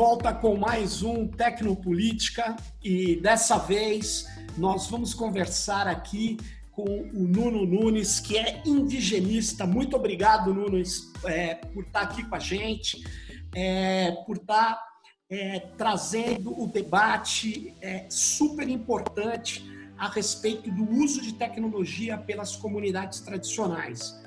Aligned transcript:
Volta 0.00 0.32
com 0.32 0.56
mais 0.56 1.02
um 1.02 1.28
Tecnopolítica 1.28 2.56
e 2.82 3.16
dessa 3.16 3.58
vez 3.58 4.26
nós 4.56 4.86
vamos 4.86 5.12
conversar 5.12 5.86
aqui 5.86 6.38
com 6.72 6.84
o 6.84 7.28
Nuno 7.28 7.66
Nunes, 7.66 8.18
que 8.18 8.38
é 8.38 8.62
indigenista. 8.64 9.66
Muito 9.66 9.94
obrigado, 9.94 10.54
Nunes, 10.54 11.12
é, 11.22 11.54
por 11.54 11.84
estar 11.84 12.00
aqui 12.00 12.24
com 12.24 12.34
a 12.34 12.38
gente, 12.38 13.04
é, 13.54 14.12
por 14.24 14.38
estar 14.38 14.82
é, 15.28 15.60
trazendo 15.76 16.58
o 16.58 16.66
debate 16.66 17.74
é, 17.82 18.06
super 18.08 18.70
importante 18.70 19.62
a 19.98 20.08
respeito 20.08 20.70
do 20.70 20.90
uso 20.92 21.20
de 21.20 21.34
tecnologia 21.34 22.16
pelas 22.16 22.56
comunidades 22.56 23.20
tradicionais. 23.20 24.18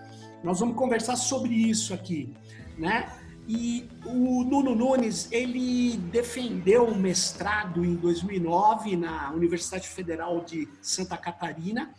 Nós 0.44 0.60
vamos 0.60 0.76
conversar 0.76 1.16
sobre 1.16 1.52
isso 1.52 1.96
aqui, 1.96 2.32
né? 2.78 3.23
E 3.48 3.90
o 4.06 4.44
Nuno 4.44 4.74
Nunes, 4.74 5.30
ele 5.32 5.98
defendeu 5.98 6.88
um 6.88 6.96
mestrado 6.96 7.84
em 7.84 7.96
2009 7.96 8.96
na 8.96 9.32
Universidade 9.32 9.88
Federal 9.88 10.46
de 10.46 10.68
Santa 10.82 11.18
Catarina, 11.18 11.94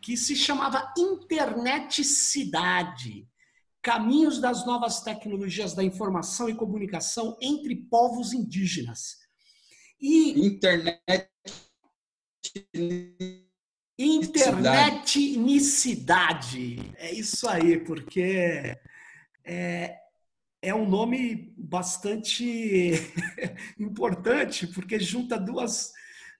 que 0.00 0.16
se 0.16 0.36
chamava 0.36 0.92
Internet 0.96 2.04
Cidade. 2.04 3.26
Caminhos 3.82 4.40
das 4.40 4.64
novas 4.66 5.02
tecnologias 5.02 5.74
da 5.74 5.82
informação 5.82 6.48
e 6.48 6.54
comunicação 6.54 7.36
entre 7.40 7.74
povos 7.74 8.32
indígenas. 8.32 9.18
E 10.00 10.46
internet 10.46 11.00
Internetnicidade. 13.98 16.92
É 16.96 17.12
isso 17.12 17.48
aí, 17.48 17.84
porque 17.84 18.76
é, 19.44 19.98
é 20.62 20.74
um 20.74 20.88
nome 20.88 21.54
bastante 21.56 22.92
importante, 23.78 24.66
porque 24.66 24.98
junta 24.98 25.38
duas. 25.38 25.92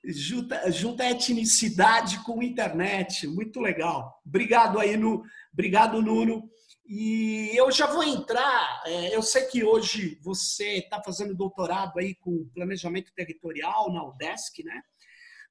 Junta, 0.02 0.70
junta 0.70 1.10
etnicidade 1.10 2.24
com 2.24 2.42
internet. 2.42 3.26
Muito 3.26 3.60
legal. 3.60 4.18
Obrigado 4.24 4.78
aí, 4.78 4.96
no, 4.96 5.22
obrigado, 5.52 6.00
Nuno. 6.00 6.50
E 6.86 7.50
eu 7.54 7.70
já 7.70 7.86
vou 7.86 8.02
entrar. 8.02 8.82
É, 8.86 9.14
eu 9.14 9.22
sei 9.22 9.44
que 9.44 9.62
hoje 9.62 10.18
você 10.22 10.78
está 10.78 11.02
fazendo 11.02 11.34
doutorado 11.34 11.98
aí 11.98 12.14
com 12.14 12.48
planejamento 12.54 13.12
territorial 13.14 13.92
na 13.92 14.02
UDESC, 14.04 14.64
né? 14.64 14.80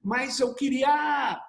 Mas 0.02 0.40
eu 0.40 0.54
queria 0.54 1.40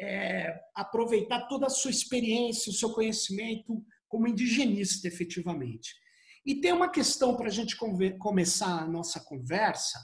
é, 0.00 0.54
aproveitar 0.74 1.46
toda 1.46 1.66
a 1.66 1.70
sua 1.70 1.90
experiência, 1.90 2.70
o 2.70 2.74
seu 2.74 2.92
conhecimento 2.92 3.84
como 4.08 4.26
indigenista, 4.26 5.06
efetivamente. 5.06 5.94
E 6.48 6.54
tem 6.54 6.72
uma 6.72 6.88
questão 6.88 7.36
para 7.36 7.48
a 7.48 7.50
gente 7.50 7.76
começar 8.18 8.80
a 8.80 8.88
nossa 8.88 9.20
conversa 9.20 9.98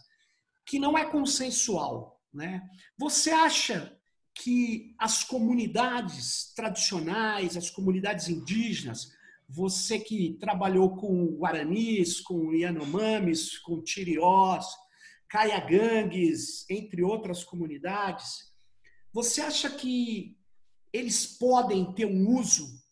que 0.67 0.79
não 0.79 0.97
é 0.97 1.11
consensual. 1.11 2.21
Né? 2.31 2.61
Você 2.99 3.31
acha 3.31 3.99
que 4.35 4.95
as 4.99 5.25
comunidades 5.25 6.53
tradicionais, 6.55 7.57
as 7.57 7.71
comunidades 7.71 8.29
indígenas, 8.29 9.11
você 9.49 9.99
que 9.99 10.37
trabalhou 10.39 10.95
com 10.95 11.35
Guaranis, 11.39 12.21
com 12.21 12.53
Yanomamis, 12.53 13.57
com 13.61 13.83
Tiriós, 13.83 14.67
Caiagangues, 15.31 16.69
entre 16.69 17.03
outras 17.03 17.43
comunidades, 17.43 18.53
você 19.11 19.41
acha 19.41 19.71
que 19.71 20.37
eles 20.93 21.25
podem 21.25 21.91
ter 21.95 22.05
um 22.05 22.29
uso 22.39 22.85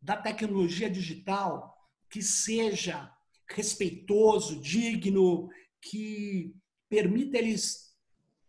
da 0.00 0.16
tecnologia 0.16 0.88
digital 0.88 1.73
que 2.14 2.22
seja 2.22 3.12
respeitoso, 3.50 4.60
digno, 4.60 5.48
que 5.82 6.54
permita 6.88 7.36
eles 7.36 7.92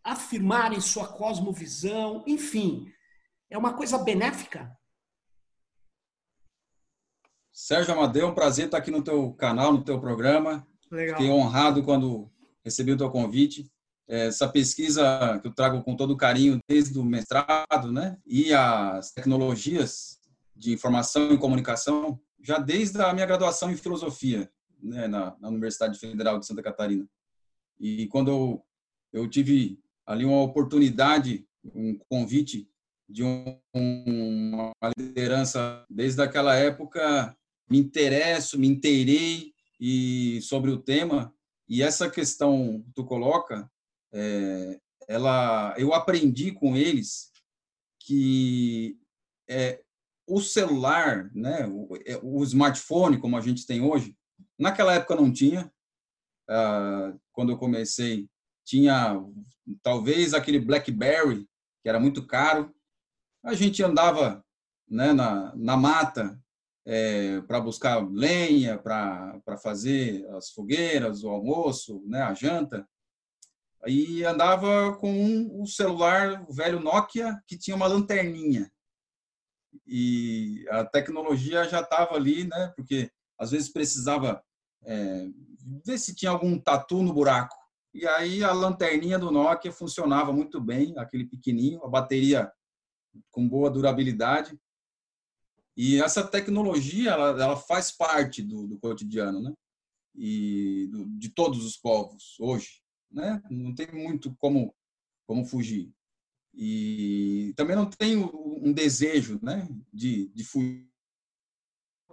afirmarem 0.04 0.80
sua 0.80 1.08
cosmovisão, 1.08 2.22
enfim, 2.28 2.86
é 3.50 3.58
uma 3.58 3.74
coisa 3.74 3.98
benéfica? 3.98 4.72
Sérgio 7.52 7.92
Amadeu, 7.92 8.28
é 8.28 8.30
um 8.30 8.34
prazer 8.36 8.66
estar 8.66 8.78
aqui 8.78 8.92
no 8.92 9.02
teu 9.02 9.32
canal, 9.32 9.72
no 9.72 9.82
teu 9.82 10.00
programa. 10.00 10.64
Legal. 10.88 11.16
Fiquei 11.16 11.32
honrado 11.32 11.82
quando 11.82 12.30
recebi 12.64 12.92
o 12.92 12.96
teu 12.96 13.10
convite. 13.10 13.68
Essa 14.06 14.48
pesquisa 14.48 15.40
que 15.42 15.48
eu 15.48 15.52
trago 15.52 15.82
com 15.82 15.96
todo 15.96 16.16
carinho 16.16 16.60
desde 16.68 16.96
o 17.00 17.04
mestrado, 17.04 17.90
né? 17.90 18.16
E 18.24 18.54
as 18.54 19.10
tecnologias 19.10 20.20
de 20.54 20.72
informação 20.72 21.32
e 21.32 21.38
comunicação 21.38 22.20
já 22.46 22.58
desde 22.58 23.00
a 23.02 23.12
minha 23.12 23.26
graduação 23.26 23.70
em 23.70 23.76
filosofia, 23.76 24.48
né, 24.80 25.08
na, 25.08 25.36
na, 25.40 25.48
Universidade 25.48 25.98
Federal 25.98 26.38
de 26.38 26.46
Santa 26.46 26.62
Catarina. 26.62 27.08
E 27.80 28.06
quando 28.06 28.30
eu, 28.30 28.64
eu 29.12 29.28
tive 29.28 29.80
ali 30.06 30.24
uma 30.24 30.42
oportunidade, 30.42 31.44
um 31.74 31.98
convite 32.08 32.70
de 33.08 33.24
um, 33.24 33.58
uma 33.74 34.72
liderança 34.96 35.84
desde 35.90 36.22
aquela 36.22 36.54
época, 36.54 37.36
me 37.68 37.78
interesso, 37.78 38.58
me 38.58 38.68
inteirei 38.68 39.52
e 39.80 40.40
sobre 40.42 40.70
o 40.70 40.78
tema 40.78 41.34
e 41.68 41.82
essa 41.82 42.08
questão 42.08 42.80
que 42.82 42.92
tu 42.92 43.04
coloca, 43.04 43.68
é, 44.12 44.80
ela, 45.08 45.74
eu 45.76 45.92
aprendi 45.92 46.52
com 46.52 46.76
eles 46.76 47.32
que 47.98 48.96
é, 49.48 49.82
o 50.26 50.40
celular, 50.40 51.30
né, 51.32 51.66
o, 51.66 51.96
é, 52.04 52.18
o, 52.22 52.42
smartphone, 52.42 53.18
como 53.18 53.36
a 53.36 53.40
gente 53.40 53.66
tem 53.66 53.80
hoje, 53.80 54.16
naquela 54.58 54.94
época 54.94 55.14
não 55.14 55.32
tinha. 55.32 55.70
Ah, 56.48 57.14
quando 57.32 57.52
eu 57.52 57.58
comecei, 57.58 58.28
tinha 58.64 59.22
talvez 59.82 60.34
aquele 60.34 60.58
BlackBerry, 60.58 61.48
que 61.82 61.88
era 61.88 62.00
muito 62.00 62.26
caro. 62.26 62.74
A 63.44 63.54
gente 63.54 63.82
andava 63.82 64.44
né, 64.88 65.12
na, 65.12 65.54
na 65.54 65.76
mata 65.76 66.40
é, 66.84 67.40
para 67.42 67.60
buscar 67.60 67.98
lenha, 68.10 68.78
para 68.78 69.58
fazer 69.62 70.26
as 70.34 70.50
fogueiras, 70.50 71.22
o 71.22 71.28
almoço, 71.28 72.02
né, 72.06 72.22
a 72.22 72.34
janta. 72.34 72.88
E 73.86 74.24
andava 74.24 74.96
com 74.96 75.12
um, 75.12 75.62
um 75.62 75.66
celular, 75.66 76.44
o 76.48 76.52
velho 76.52 76.80
Nokia, 76.80 77.40
que 77.46 77.56
tinha 77.56 77.76
uma 77.76 77.86
lanterninha 77.86 78.68
e 79.86 80.66
a 80.70 80.84
tecnologia 80.84 81.64
já 81.64 81.80
estava 81.80 82.14
ali, 82.14 82.44
né? 82.44 82.72
Porque 82.76 83.10
às 83.38 83.50
vezes 83.50 83.68
precisava 83.68 84.42
é, 84.84 85.28
ver 85.84 85.98
se 85.98 86.14
tinha 86.14 86.30
algum 86.30 86.58
tatu 86.58 87.02
no 87.02 87.12
buraco. 87.12 87.56
E 87.92 88.06
aí 88.06 88.44
a 88.44 88.52
lanterninha 88.52 89.18
do 89.18 89.30
Nokia 89.30 89.72
funcionava 89.72 90.32
muito 90.32 90.60
bem, 90.60 90.94
aquele 90.98 91.24
pequenininho, 91.24 91.82
a 91.84 91.88
bateria 91.88 92.52
com 93.30 93.48
boa 93.48 93.70
durabilidade. 93.70 94.58
E 95.76 96.00
essa 96.02 96.26
tecnologia, 96.26 97.10
ela, 97.10 97.42
ela 97.42 97.56
faz 97.56 97.90
parte 97.90 98.42
do, 98.42 98.66
do 98.66 98.78
cotidiano, 98.78 99.42
né? 99.42 99.52
E 100.14 100.88
do, 100.90 101.06
de 101.18 101.28
todos 101.28 101.64
os 101.64 101.76
povos 101.76 102.36
hoje, 102.40 102.80
né? 103.10 103.42
Não 103.50 103.74
tem 103.74 103.90
muito 103.92 104.34
como 104.38 104.74
como 105.26 105.44
fugir. 105.44 105.92
E 106.56 107.52
também 107.54 107.76
não 107.76 107.84
tenho 107.84 108.30
um 108.62 108.72
desejo 108.72 109.38
né, 109.42 109.68
de, 109.92 110.28
de 110.28 110.42
fugir, 110.42 110.88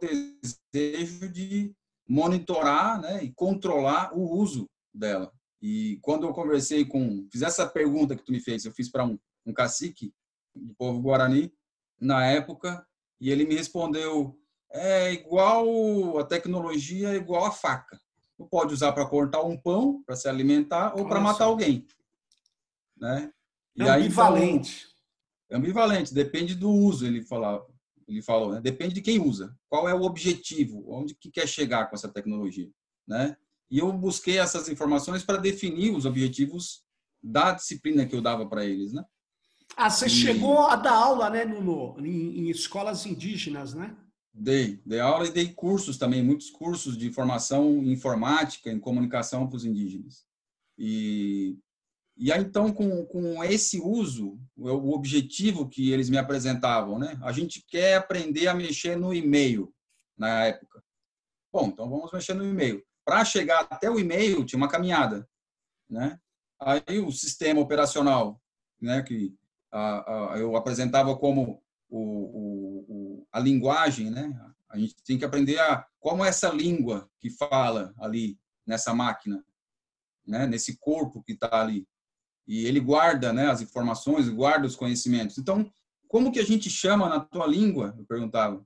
um 0.01 0.39
desejo 0.71 1.29
de 1.29 1.73
monitorar 2.07 2.99
né, 3.01 3.23
e 3.23 3.31
controlar 3.31 4.13
o 4.13 4.37
uso 4.37 4.69
dela. 4.93 5.31
E 5.61 5.97
quando 6.01 6.27
eu 6.27 6.33
conversei 6.33 6.83
com, 6.83 7.25
fiz 7.31 7.41
essa 7.41 7.65
pergunta 7.65 8.17
que 8.17 8.23
tu 8.23 8.33
me 8.33 8.41
fez, 8.41 8.65
eu 8.65 8.73
fiz 8.73 8.89
para 8.89 9.05
um, 9.05 9.17
um 9.45 9.53
cacique 9.53 10.13
do 10.53 10.75
povo 10.75 11.01
guarani 11.01 11.53
na 11.99 12.25
época, 12.25 12.85
e 13.19 13.31
ele 13.31 13.45
me 13.45 13.55
respondeu: 13.55 14.37
é 14.69 15.13
igual 15.13 16.19
a 16.19 16.25
tecnologia 16.25 17.13
é 17.13 17.15
igual 17.15 17.45
a 17.45 17.51
faca. 17.51 17.97
Tu 18.35 18.45
pode 18.45 18.73
usar 18.73 18.91
para 18.91 19.05
cortar 19.05 19.41
um 19.41 19.57
pão, 19.57 20.03
para 20.03 20.17
se 20.17 20.27
alimentar 20.27 20.93
ou 20.97 21.07
para 21.07 21.21
matar 21.21 21.45
alguém, 21.45 21.87
né? 22.97 23.31
E 23.75 23.83
ambivalente. 23.83 24.85
Aí, 24.85 24.93
então, 25.45 25.59
ambivalente, 25.59 26.13
depende 26.13 26.55
do 26.55 26.69
uso, 26.69 27.05
ele 27.05 27.21
falava. 27.23 27.65
Ele 28.07 28.21
falou, 28.21 28.51
né? 28.53 28.61
Depende 28.61 28.93
de 28.93 29.01
quem 29.01 29.19
usa. 29.19 29.55
Qual 29.69 29.87
é 29.87 29.93
o 29.93 30.03
objetivo? 30.03 30.83
Onde 30.87 31.15
que 31.15 31.31
quer 31.31 31.47
chegar 31.47 31.89
com 31.89 31.95
essa 31.95 32.09
tecnologia, 32.09 32.69
né? 33.07 33.37
E 33.71 33.79
eu 33.79 33.91
busquei 33.93 34.37
essas 34.37 34.67
informações 34.67 35.23
para 35.23 35.37
definir 35.37 35.95
os 35.95 36.05
objetivos 36.05 36.83
da 37.23 37.53
disciplina 37.53 38.05
que 38.05 38.15
eu 38.15 38.21
dava 38.21 38.45
para 38.45 38.65
eles, 38.65 38.91
né? 38.93 39.03
Ah, 39.75 39.89
você 39.89 40.07
e... 40.07 40.09
chegou 40.09 40.67
a 40.67 40.75
dar 40.75 40.93
aula, 40.93 41.29
né, 41.29 41.45
no, 41.45 41.97
em, 41.99 42.39
em 42.39 42.49
escolas 42.49 43.05
indígenas, 43.05 43.73
né? 43.73 43.95
Dei, 44.33 44.81
dei 44.85 44.99
aula 44.99 45.27
e 45.27 45.31
dei 45.31 45.53
cursos 45.53 45.97
também, 45.97 46.23
muitos 46.23 46.49
cursos 46.49 46.97
de 46.97 47.11
formação 47.11 47.77
em 47.83 47.91
informática, 47.91 48.71
em 48.71 48.79
comunicação 48.79 49.47
para 49.47 49.55
os 49.55 49.65
indígenas. 49.65 50.25
E 50.77 51.57
e 52.15 52.31
aí, 52.31 52.41
então, 52.41 52.71
com, 52.71 53.05
com 53.05 53.43
esse 53.43 53.79
uso, 53.79 54.39
o 54.55 54.93
objetivo 54.93 55.67
que 55.67 55.91
eles 55.91 56.09
me 56.09 56.17
apresentavam, 56.17 56.99
né? 56.99 57.19
A 57.23 57.31
gente 57.31 57.65
quer 57.67 57.95
aprender 57.95 58.47
a 58.47 58.53
mexer 58.53 58.95
no 58.95 59.13
e-mail 59.13 59.73
na 60.17 60.45
época. 60.45 60.83
Bom, 61.51 61.67
então 61.67 61.89
vamos 61.89 62.11
mexer 62.11 62.33
no 62.33 62.45
e-mail. 62.45 62.83
para 63.03 63.25
chegar 63.25 63.61
até 63.69 63.89
o 63.89 63.99
e-mail 63.99 64.45
tinha 64.45 64.57
uma 64.57 64.69
caminhada, 64.69 65.27
né? 65.89 66.19
Aí 66.59 66.99
o 66.99 67.11
sistema 67.11 67.59
operacional, 67.59 68.39
né, 68.79 69.01
que 69.01 69.35
a, 69.71 70.33
a, 70.33 70.37
eu 70.37 70.55
apresentava 70.55 71.17
como 71.17 71.61
o, 71.89 71.99
o, 71.99 72.85
o, 72.87 73.27
a 73.31 73.39
linguagem, 73.39 74.09
né? 74.11 74.33
A 74.69 74.77
gente 74.77 74.95
tem 75.03 75.17
que 75.17 75.25
aprender 75.25 75.59
a 75.59 75.85
como 75.99 76.23
essa 76.23 76.49
língua 76.49 77.09
que 77.19 77.29
fala 77.31 77.93
ali 77.99 78.39
nessa 78.65 78.93
máquina, 78.93 79.43
né? 80.25 80.45
Nesse 80.45 80.77
corpo 80.77 81.23
que 81.23 81.33
está 81.33 81.61
ali 81.61 81.87
e 82.47 82.65
ele 82.65 82.79
guarda, 82.79 83.31
né? 83.31 83.49
As 83.49 83.61
informações, 83.61 84.29
guarda 84.29 84.67
os 84.67 84.75
conhecimentos. 84.75 85.37
Então, 85.37 85.71
como 86.07 86.31
que 86.31 86.39
a 86.39 86.45
gente 86.45 86.69
chama 86.69 87.09
na 87.09 87.19
tua 87.19 87.47
língua? 87.47 87.95
Eu 87.97 88.05
perguntava. 88.05 88.65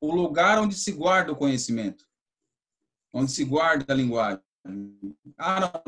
O 0.00 0.14
lugar 0.14 0.58
onde 0.58 0.74
se 0.74 0.92
guarda 0.92 1.32
o 1.32 1.36
conhecimento, 1.36 2.06
onde 3.12 3.30
se 3.30 3.44
guarda 3.44 3.92
a 3.92 3.96
linguagem. 3.96 4.42
Ah, 5.38 5.82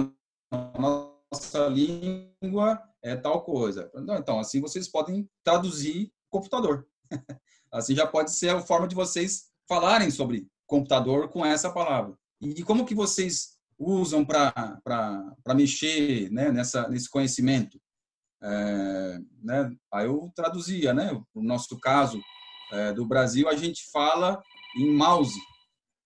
não, 0.78 1.16
nossa 1.30 1.68
língua 1.68 2.82
é 3.02 3.16
tal 3.16 3.42
coisa. 3.42 3.90
Então, 3.94 4.38
assim 4.38 4.60
vocês 4.60 4.88
podem 4.88 5.28
traduzir 5.44 6.12
computador. 6.30 6.86
Assim 7.72 7.94
já 7.94 8.06
pode 8.06 8.30
ser 8.30 8.50
a 8.50 8.60
forma 8.60 8.86
de 8.88 8.94
vocês 8.94 9.50
falarem 9.68 10.10
sobre 10.10 10.48
computador 10.66 11.28
com 11.28 11.44
essa 11.44 11.70
palavra. 11.70 12.16
E 12.40 12.62
como 12.62 12.86
que 12.86 12.94
vocês 12.94 13.55
usam 13.78 14.24
para 14.24 14.80
mexer 15.54 16.30
né, 16.30 16.50
nessa, 16.50 16.88
nesse 16.88 17.10
conhecimento? 17.10 17.80
É, 18.42 19.18
né, 19.42 19.70
aí 19.92 20.06
eu 20.06 20.30
traduzia, 20.34 20.92
né? 20.92 21.10
No 21.34 21.42
nosso 21.42 21.78
caso 21.80 22.20
é, 22.72 22.92
do 22.92 23.06
Brasil, 23.06 23.48
a 23.48 23.56
gente 23.56 23.90
fala 23.90 24.42
em 24.76 24.94
mouse, 24.94 25.40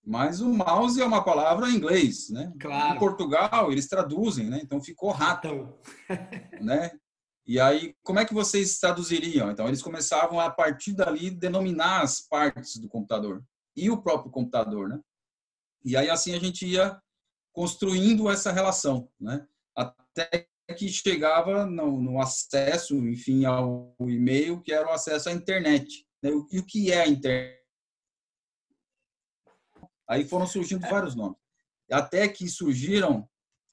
mas 0.05 0.41
o 0.41 0.53
mouse 0.53 1.01
é 1.01 1.05
uma 1.05 1.23
palavra 1.23 1.69
em 1.69 1.75
inglês, 1.75 2.31
né? 2.31 2.53
Claro. 2.61 2.95
Em 2.95 2.99
Portugal 2.99 3.71
eles 3.71 3.89
traduzem, 3.89 4.49
né? 4.49 4.61
Então 4.63 4.83
ficou 4.83 5.11
rato, 5.11 5.75
né? 6.61 6.91
E 7.47 7.59
aí, 7.59 7.95
como 8.05 8.21
é 8.21 8.25
que 8.25 8.35
vocês 8.35 8.79
traduziriam? 8.79 9.51
Então, 9.51 9.67
eles 9.67 9.83
começavam 9.83 10.39
a 10.39 10.49
partir 10.49 10.93
dali 10.93 11.31
denominar 11.31 12.03
as 12.03 12.21
partes 12.21 12.77
do 12.77 12.89
computador 12.89 13.43
e 13.77 13.91
o 13.91 14.01
próprio 14.01 14.31
computador, 14.31 14.89
né? 14.89 15.01
E 15.85 15.97
aí 15.97 16.11
assim 16.11 16.35
a 16.35 16.39
gente 16.39 16.67
ia 16.67 17.01
construindo 17.53 18.31
essa 18.31 18.53
relação, 18.53 19.09
né? 19.19 19.47
Até 19.75 20.49
que 20.77 20.89
chegava 20.89 21.67
no, 21.67 22.01
no 22.01 22.21
acesso, 22.21 22.95
enfim, 23.09 23.45
ao 23.45 23.95
e-mail, 24.01 24.61
que 24.61 24.73
era 24.73 24.87
o 24.87 24.93
acesso 24.93 25.29
à 25.29 25.33
internet. 25.33 26.07
Né? 26.23 26.31
E 26.51 26.59
o 26.59 26.65
que 26.65 26.93
é 26.93 27.03
a 27.03 27.09
internet? 27.09 27.61
Aí 30.09 30.25
foram 30.25 30.47
surgindo 30.47 30.87
vários 30.89 31.15
nomes. 31.15 31.39
Até 31.91 32.29
que 32.29 32.49
surgiram 32.49 33.29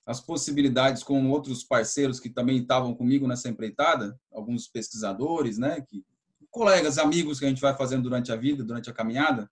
as 0.06 0.22
possibilidades 0.22 1.04
com 1.04 1.30
outros 1.30 1.64
parceiros 1.64 2.20
que 2.20 2.30
também 2.30 2.58
estavam 2.58 2.96
comigo 2.96 3.28
nessa 3.28 3.50
empreitada, 3.50 4.20
alguns 4.32 4.68
pesquisadores, 4.68 5.58
né, 5.58 5.82
que 5.82 6.06
colegas, 6.50 6.98
amigos 6.98 7.40
que 7.40 7.46
a 7.46 7.50
gente 7.50 7.62
vai 7.62 7.76
fazendo 7.76 8.04
durante 8.04 8.32
a 8.32 8.36
vida, 8.36 8.64
durante 8.64 8.90
a 8.90 8.94
caminhada, 8.94 9.52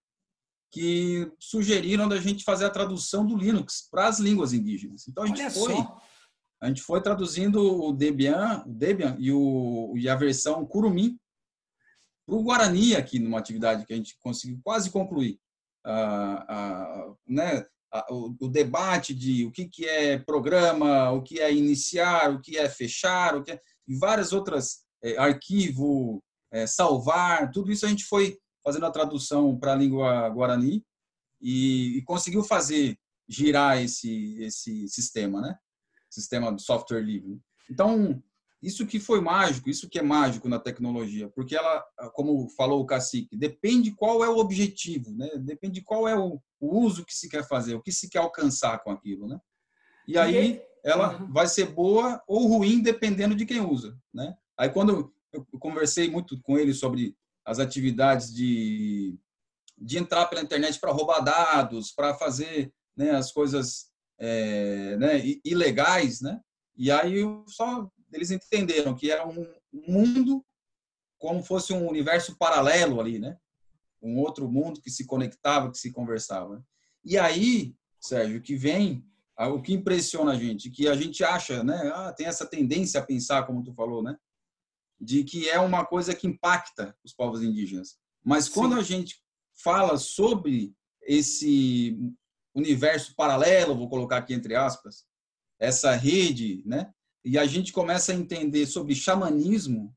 que 0.70 1.30
sugeriram 1.38 2.08
da 2.08 2.18
gente 2.18 2.44
fazer 2.44 2.64
a 2.64 2.70
tradução 2.70 3.26
do 3.26 3.36
Linux 3.36 3.88
para 3.90 4.08
as 4.08 4.18
línguas 4.18 4.52
indígenas. 4.52 5.06
Então 5.08 5.24
a 5.24 5.26
gente 5.26 5.40
Olha 5.40 5.50
foi 5.50 5.74
só. 5.74 6.00
a 6.60 6.68
gente 6.68 6.82
foi 6.82 7.00
traduzindo 7.00 7.60
o 7.60 7.92
Debian, 7.92 8.62
o 8.66 8.72
Debian 8.72 9.16
e, 9.18 9.32
o, 9.32 9.94
e 9.96 10.08
a 10.08 10.14
versão 10.14 10.66
Curumim 10.66 11.18
para 12.26 12.34
o 12.34 12.42
Guarani 12.42 12.96
aqui 12.96 13.18
numa 13.18 13.38
atividade 13.38 13.86
que 13.86 13.92
a 13.92 13.96
gente 13.96 14.16
conseguiu 14.20 14.60
quase 14.62 14.90
concluir 14.90 15.38
a, 15.86 17.14
né, 17.26 17.64
o, 18.10 18.34
o, 18.40 18.48
debate 18.48 19.14
de 19.14 19.46
o 19.46 19.52
que, 19.52 19.68
que 19.68 19.86
é 19.86 20.18
programa, 20.18 21.10
o 21.12 21.22
que 21.22 21.40
é 21.40 21.52
iniciar, 21.52 22.32
o 22.32 22.40
que 22.40 22.58
é 22.58 22.68
fechar, 22.68 23.36
o 23.36 23.42
que 23.42 23.52
é, 23.52 23.60
e 23.86 23.94
várias 23.96 24.32
outras, 24.32 24.84
é, 25.02 25.16
arquivo, 25.16 26.22
é, 26.52 26.66
salvar, 26.66 27.50
tudo 27.52 27.70
isso 27.70 27.86
a 27.86 27.88
gente 27.88 28.04
foi 28.04 28.36
fazendo 28.66 28.86
a 28.86 28.90
tradução 28.90 29.56
para 29.56 29.74
a 29.74 29.76
língua 29.76 30.28
guarani 30.28 30.84
e, 31.40 31.98
e, 31.98 32.02
conseguiu 32.02 32.42
fazer 32.42 32.98
girar 33.28 33.80
esse, 33.80 34.42
esse 34.42 34.88
sistema, 34.88 35.40
né? 35.40 35.56
Sistema 36.10 36.52
de 36.52 36.60
software 36.60 37.00
livre. 37.00 37.40
Então, 37.70 38.20
isso 38.60 38.84
que 38.84 38.98
foi 38.98 39.20
mágico, 39.20 39.70
isso 39.70 39.88
que 39.88 40.00
é 40.00 40.02
mágico 40.02 40.48
na 40.48 40.58
tecnologia, 40.58 41.28
porque 41.28 41.54
ela, 41.54 41.80
como 42.12 42.48
falou 42.56 42.80
o 42.80 42.86
cacique, 42.86 43.36
depende 43.36 43.92
qual 43.92 44.24
é 44.24 44.28
o 44.28 44.38
objetivo, 44.38 45.12
né? 45.12 45.30
Depende 45.38 45.80
qual 45.80 46.08
é 46.08 46.18
o, 46.18 46.40
o 46.58 46.80
uso 46.80 47.04
que 47.04 47.14
se 47.14 47.28
quer 47.28 47.46
fazer, 47.46 47.76
o 47.76 47.82
que 47.82 47.92
se 47.92 48.10
quer 48.10 48.18
alcançar 48.18 48.82
com 48.82 48.90
aquilo, 48.90 49.28
né? 49.28 49.38
E 50.08 50.18
aí 50.18 50.60
ela 50.84 51.24
vai 51.30 51.46
ser 51.46 51.66
boa 51.66 52.20
ou 52.26 52.48
ruim 52.48 52.82
dependendo 52.82 53.36
de 53.36 53.46
quem 53.46 53.60
usa, 53.60 53.96
né? 54.12 54.36
Aí 54.58 54.70
quando 54.70 55.14
eu 55.32 55.46
conversei 55.60 56.10
muito 56.10 56.40
com 56.42 56.58
ele 56.58 56.74
sobre 56.74 57.16
as 57.46 57.58
atividades 57.58 58.34
de 58.34 59.18
de 59.78 59.98
entrar 59.98 60.26
pela 60.26 60.40
internet 60.40 60.80
para 60.80 60.90
roubar 60.90 61.20
dados, 61.20 61.92
para 61.92 62.14
fazer 62.14 62.72
né, 62.96 63.10
as 63.10 63.30
coisas 63.30 63.90
é, 64.18 64.96
né, 64.96 65.20
ilegais, 65.44 66.22
né? 66.22 66.40
E 66.74 66.90
aí 66.90 67.22
só 67.46 67.86
eles 68.12 68.30
entenderam 68.30 68.94
que 68.94 69.10
era 69.10 69.26
um 69.26 69.46
mundo 69.72 70.44
como 71.18 71.42
fosse 71.42 71.72
um 71.72 71.86
universo 71.88 72.36
paralelo 72.38 73.00
ali, 73.00 73.18
né? 73.18 73.36
Um 74.00 74.18
outro 74.18 74.48
mundo 74.50 74.80
que 74.80 74.90
se 74.90 75.04
conectava, 75.06 75.70
que 75.70 75.78
se 75.78 75.92
conversava. 75.92 76.64
E 77.04 77.18
aí, 77.18 77.74
Sérgio, 78.00 78.40
que 78.40 78.56
vem 78.56 79.04
o 79.38 79.60
que 79.60 79.74
impressiona 79.74 80.32
a 80.32 80.36
gente, 80.36 80.70
que 80.70 80.88
a 80.88 80.94
gente 80.94 81.22
acha, 81.22 81.62
né? 81.62 81.92
Ah, 81.94 82.12
tem 82.12 82.26
essa 82.26 82.46
tendência 82.46 83.00
a 83.00 83.04
pensar, 83.04 83.44
como 83.44 83.62
tu 83.62 83.74
falou, 83.74 84.02
né? 84.02 84.16
De 85.00 85.24
que 85.24 85.48
é 85.48 85.58
uma 85.60 85.84
coisa 85.84 86.14
que 86.14 86.26
impacta 86.26 86.96
os 87.04 87.12
povos 87.12 87.42
indígenas. 87.42 87.96
Mas 88.24 88.48
quando 88.48 88.74
Sim. 88.74 88.80
a 88.80 88.82
gente 88.82 89.22
fala 89.62 89.96
sobre 89.98 90.74
esse 91.02 91.98
universo 92.54 93.14
paralelo, 93.14 93.76
vou 93.76 93.88
colocar 93.88 94.18
aqui 94.18 94.34
entre 94.34 94.54
aspas, 94.54 95.04
essa 95.58 95.92
rede, 95.92 96.62
né? 96.66 96.90
e 97.26 97.36
a 97.36 97.44
gente 97.44 97.72
começa 97.72 98.12
a 98.12 98.14
entender 98.14 98.66
sobre 98.66 98.94
xamanismo 98.94 99.92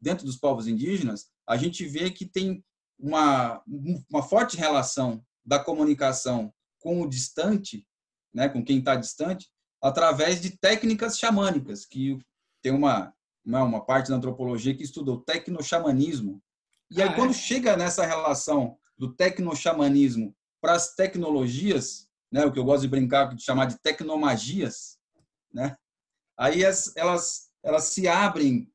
dentro 0.00 0.26
dos 0.26 0.36
povos 0.36 0.66
indígenas, 0.66 1.28
a 1.46 1.56
gente 1.56 1.86
vê 1.86 2.10
que 2.10 2.26
tem 2.26 2.64
uma, 2.98 3.62
uma 4.10 4.20
forte 4.20 4.56
relação 4.56 5.24
da 5.46 5.60
comunicação 5.60 6.52
com 6.80 7.00
o 7.00 7.08
distante, 7.08 7.86
né, 8.34 8.48
com 8.48 8.64
quem 8.64 8.80
está 8.80 8.96
distante, 8.96 9.48
através 9.80 10.40
de 10.40 10.58
técnicas 10.58 11.18
xamânicas, 11.18 11.86
que 11.86 12.18
tem 12.60 12.72
uma, 12.72 13.14
uma, 13.44 13.62
uma 13.62 13.84
parte 13.84 14.10
da 14.10 14.16
antropologia 14.16 14.74
que 14.74 14.82
estuda 14.82 15.12
o 15.12 15.20
tecnoxamanismo. 15.20 16.42
E 16.90 17.00
aí, 17.00 17.08
ah, 17.08 17.14
quando 17.14 17.30
é? 17.30 17.34
chega 17.34 17.76
nessa 17.76 18.04
relação 18.04 18.76
do 18.96 19.12
tecnoxamanismo 19.12 20.34
para 20.60 20.74
as 20.74 20.94
tecnologias, 20.94 22.08
né, 22.30 22.44
o 22.44 22.52
que 22.52 22.58
eu 22.58 22.64
gosto 22.64 22.82
de 22.82 22.88
brincar 22.88 23.34
de 23.34 23.42
chamar 23.42 23.66
de 23.66 23.78
tecnomagias, 23.80 24.98
né, 25.52 25.76
aí 26.38 26.64
as, 26.64 26.96
elas, 26.96 27.50
elas 27.62 27.84
se 27.84 28.06
abrem 28.06 28.70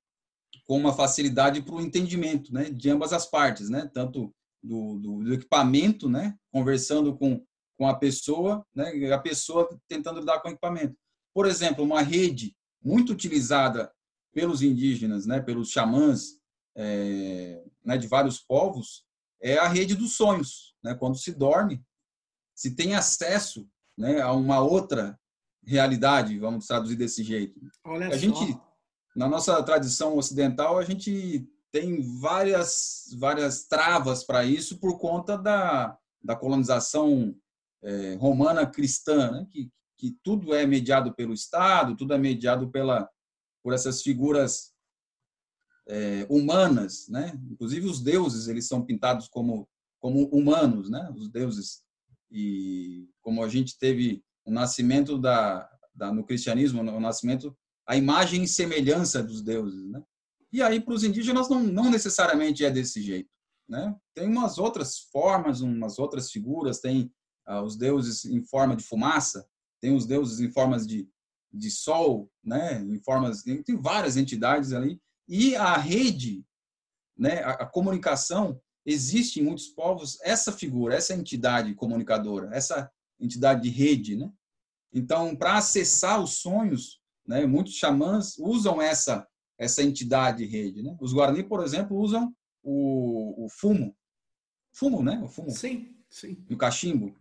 com 0.65 0.77
uma 0.77 0.93
facilidade 0.93 1.61
para 1.61 1.75
o 1.75 1.81
entendimento 1.81 2.53
né, 2.53 2.69
de 2.69 2.89
ambas 2.89 3.13
as 3.13 3.25
partes, 3.25 3.69
né, 3.69 3.89
tanto 3.93 4.33
do, 4.61 4.99
do, 4.99 5.23
do, 5.23 5.33
equipamento, 5.33 6.09
né, 6.09 6.35
conversando 6.51 7.15
com, 7.15 7.41
com 7.77 7.87
a 7.87 7.95
pessoa, 7.95 8.65
né, 8.75 8.91
a 9.13 9.19
pessoa 9.19 9.69
tentando 9.87 10.19
lidar 10.19 10.39
com 10.41 10.49
o 10.49 10.51
equipamento. 10.51 10.95
Por 11.33 11.45
exemplo, 11.45 11.83
uma 11.83 12.01
rede 12.01 12.55
muito 12.83 13.13
utilizada 13.13 13.91
pelos 14.37 14.61
indígenas, 14.61 15.25
né, 15.25 15.41
pelos 15.41 15.71
xamãs 15.71 16.33
é, 16.77 17.65
né, 17.83 17.97
de 17.97 18.05
vários 18.05 18.39
povos, 18.39 19.03
é 19.41 19.57
a 19.57 19.67
rede 19.67 19.95
dos 19.95 20.15
sonhos. 20.15 20.75
Né, 20.83 20.93
quando 20.93 21.17
se 21.17 21.31
dorme, 21.31 21.83
se 22.55 22.75
tem 22.75 22.93
acesso 22.93 23.67
né, 23.97 24.21
a 24.21 24.31
uma 24.33 24.59
outra 24.59 25.19
realidade, 25.65 26.37
vamos 26.37 26.67
traduzir 26.67 26.95
desse 26.95 27.23
jeito. 27.23 27.59
Olha 27.83 28.09
a 28.09 28.11
só. 28.11 28.17
gente, 28.17 28.59
na 29.15 29.27
nossa 29.27 29.61
tradição 29.63 30.15
ocidental, 30.15 30.77
a 30.77 30.83
gente 30.83 31.49
tem 31.71 31.99
várias 32.19 33.07
várias 33.17 33.65
travas 33.65 34.23
para 34.23 34.45
isso 34.45 34.77
por 34.77 34.99
conta 34.99 35.35
da, 35.35 35.97
da 36.23 36.35
colonização 36.35 37.35
é, 37.81 38.13
romana 38.17 38.67
cristã, 38.67 39.31
né? 39.31 39.47
que, 39.49 39.71
que 39.97 40.15
tudo 40.21 40.53
é 40.53 40.63
mediado 40.67 41.11
pelo 41.15 41.33
Estado, 41.33 41.97
tudo 41.97 42.13
é 42.13 42.19
mediado 42.19 42.69
pela 42.69 43.09
por 43.67 43.73
essas 43.73 44.01
figuras 44.01 44.71
é, 45.89 46.25
humanas, 46.29 47.09
né? 47.09 47.37
Inclusive 47.51 47.85
os 47.85 48.01
deuses 48.01 48.47
eles 48.47 48.65
são 48.65 48.81
pintados 48.81 49.27
como 49.27 49.67
como 49.99 50.23
humanos, 50.29 50.89
né? 50.89 51.13
Os 51.13 51.29
deuses 51.29 51.81
e 52.31 53.09
como 53.21 53.43
a 53.43 53.49
gente 53.49 53.77
teve 53.77 54.23
o 54.45 54.51
nascimento 54.51 55.17
da, 55.17 55.69
da 55.93 56.13
no 56.13 56.25
cristianismo, 56.25 56.79
o 56.79 56.99
nascimento, 57.01 57.53
a 57.85 57.97
imagem 57.97 58.43
e 58.43 58.47
semelhança 58.47 59.21
dos 59.21 59.41
deuses, 59.41 59.85
né? 59.89 60.01
E 60.49 60.61
aí 60.61 60.79
para 60.79 60.93
os 60.93 61.03
indígenas 61.03 61.49
não, 61.49 61.61
não 61.61 61.91
necessariamente 61.91 62.63
é 62.63 62.71
desse 62.71 63.01
jeito, 63.01 63.29
né? 63.67 63.93
Tem 64.15 64.29
umas 64.29 64.57
outras 64.57 64.97
formas, 65.11 65.59
umas 65.59 65.99
outras 65.99 66.31
figuras, 66.31 66.79
tem 66.79 67.11
ah, 67.45 67.61
os 67.61 67.75
deuses 67.75 68.23
em 68.23 68.41
forma 68.45 68.77
de 68.77 68.85
fumaça, 68.85 69.45
tem 69.81 69.93
os 69.93 70.05
deuses 70.05 70.39
em 70.39 70.49
formas 70.49 70.87
de, 70.87 71.05
de 71.51 71.71
sol, 71.71 72.29
né? 72.43 72.81
Em 72.81 72.99
formas 72.99 73.43
tem 73.43 73.77
várias 73.77 74.17
entidades 74.17 74.73
ali 74.73 74.99
e 75.27 75.55
a 75.55 75.77
rede, 75.77 76.45
né? 77.17 77.43
A, 77.43 77.51
a 77.51 77.65
comunicação 77.65 78.61
existe 78.85 79.39
em 79.39 79.43
muitos 79.43 79.67
povos 79.67 80.17
essa 80.21 80.51
figura, 80.51 80.95
essa 80.95 81.13
entidade 81.13 81.73
comunicadora, 81.75 82.49
essa 82.55 82.89
entidade 83.19 83.63
de 83.63 83.69
rede, 83.69 84.15
né? 84.15 84.31
Então, 84.93 85.35
para 85.35 85.57
acessar 85.57 86.21
os 86.21 86.39
sonhos, 86.39 87.01
né? 87.25 87.45
Muitos 87.45 87.73
xamãs 87.73 88.37
usam 88.37 88.81
essa 88.81 89.27
essa 89.59 89.81
entidade 89.81 90.37
de 90.37 90.45
rede, 90.45 90.83
né? 90.83 90.95
Os 91.01 91.13
Guarani, 91.13 91.43
por 91.43 91.63
exemplo, 91.63 91.97
usam 91.97 92.31
o, 92.61 93.45
o 93.45 93.49
fumo, 93.49 93.95
fumo, 94.71 95.01
né? 95.01 95.19
O 95.23 95.27
fumo. 95.27 95.49
Sim, 95.49 95.95
sim. 96.09 96.45
No 96.47 96.55
cachimbo, 96.57 97.15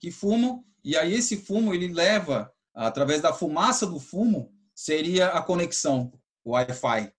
que 0.00 0.10
fumam 0.10 0.64
e 0.82 0.96
aí 0.96 1.12
esse 1.12 1.36
fumo 1.36 1.72
ele 1.74 1.88
leva 1.88 2.52
através 2.86 3.20
da 3.20 3.32
fumaça 3.32 3.86
do 3.86 4.00
fumo 4.00 4.52
seria 4.74 5.28
a 5.28 5.42
conexão, 5.42 6.12
o 6.44 6.52
Wi-Fi 6.52 7.12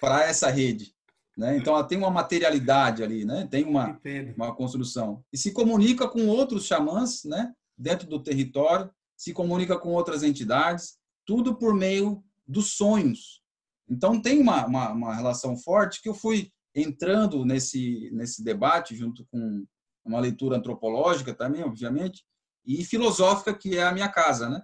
para 0.00 0.24
essa 0.24 0.50
rede. 0.50 0.94
Né? 1.36 1.56
Então, 1.56 1.74
ela 1.74 1.84
tem 1.84 1.96
uma 1.96 2.10
materialidade 2.10 3.02
ali, 3.02 3.24
né? 3.24 3.48
tem 3.50 3.64
uma, 3.64 3.98
uma 4.36 4.54
construção. 4.54 5.24
E 5.32 5.38
se 5.38 5.52
comunica 5.52 6.06
com 6.06 6.28
outros 6.28 6.66
xamãs 6.66 7.24
né? 7.24 7.52
dentro 7.76 8.06
do 8.06 8.22
território, 8.22 8.90
se 9.16 9.32
comunica 9.32 9.78
com 9.78 9.90
outras 9.90 10.22
entidades, 10.22 10.98
tudo 11.24 11.56
por 11.56 11.74
meio 11.74 12.22
dos 12.46 12.74
sonhos. 12.74 13.42
Então, 13.88 14.20
tem 14.20 14.40
uma, 14.40 14.66
uma, 14.66 14.92
uma 14.92 15.14
relação 15.14 15.56
forte 15.56 16.02
que 16.02 16.08
eu 16.08 16.14
fui 16.14 16.52
entrando 16.74 17.44
nesse, 17.44 18.10
nesse 18.12 18.44
debate, 18.44 18.94
junto 18.94 19.26
com 19.30 19.64
uma 20.04 20.20
leitura 20.20 20.56
antropológica 20.56 21.32
também, 21.32 21.62
obviamente, 21.62 22.24
e 22.64 22.84
filosófica, 22.84 23.54
que 23.54 23.78
é 23.78 23.84
a 23.84 23.92
minha 23.92 24.08
casa. 24.08 24.48
Né? 24.48 24.62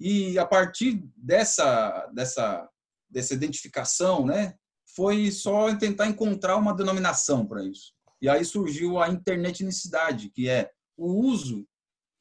E 0.00 0.38
a 0.38 0.46
partir 0.46 1.04
dessa, 1.14 2.08
dessa, 2.14 2.66
dessa 3.08 3.34
identificação, 3.34 4.24
né, 4.24 4.54
foi 4.94 5.30
só 5.30 5.74
tentar 5.76 6.06
encontrar 6.06 6.56
uma 6.56 6.74
denominação 6.74 7.46
para 7.46 7.62
isso. 7.62 7.92
E 8.22 8.28
aí 8.28 8.44
surgiu 8.44 8.98
a 8.98 9.10
internetnicidade, 9.10 10.30
que 10.30 10.48
é 10.48 10.70
o 10.96 11.26
uso 11.26 11.66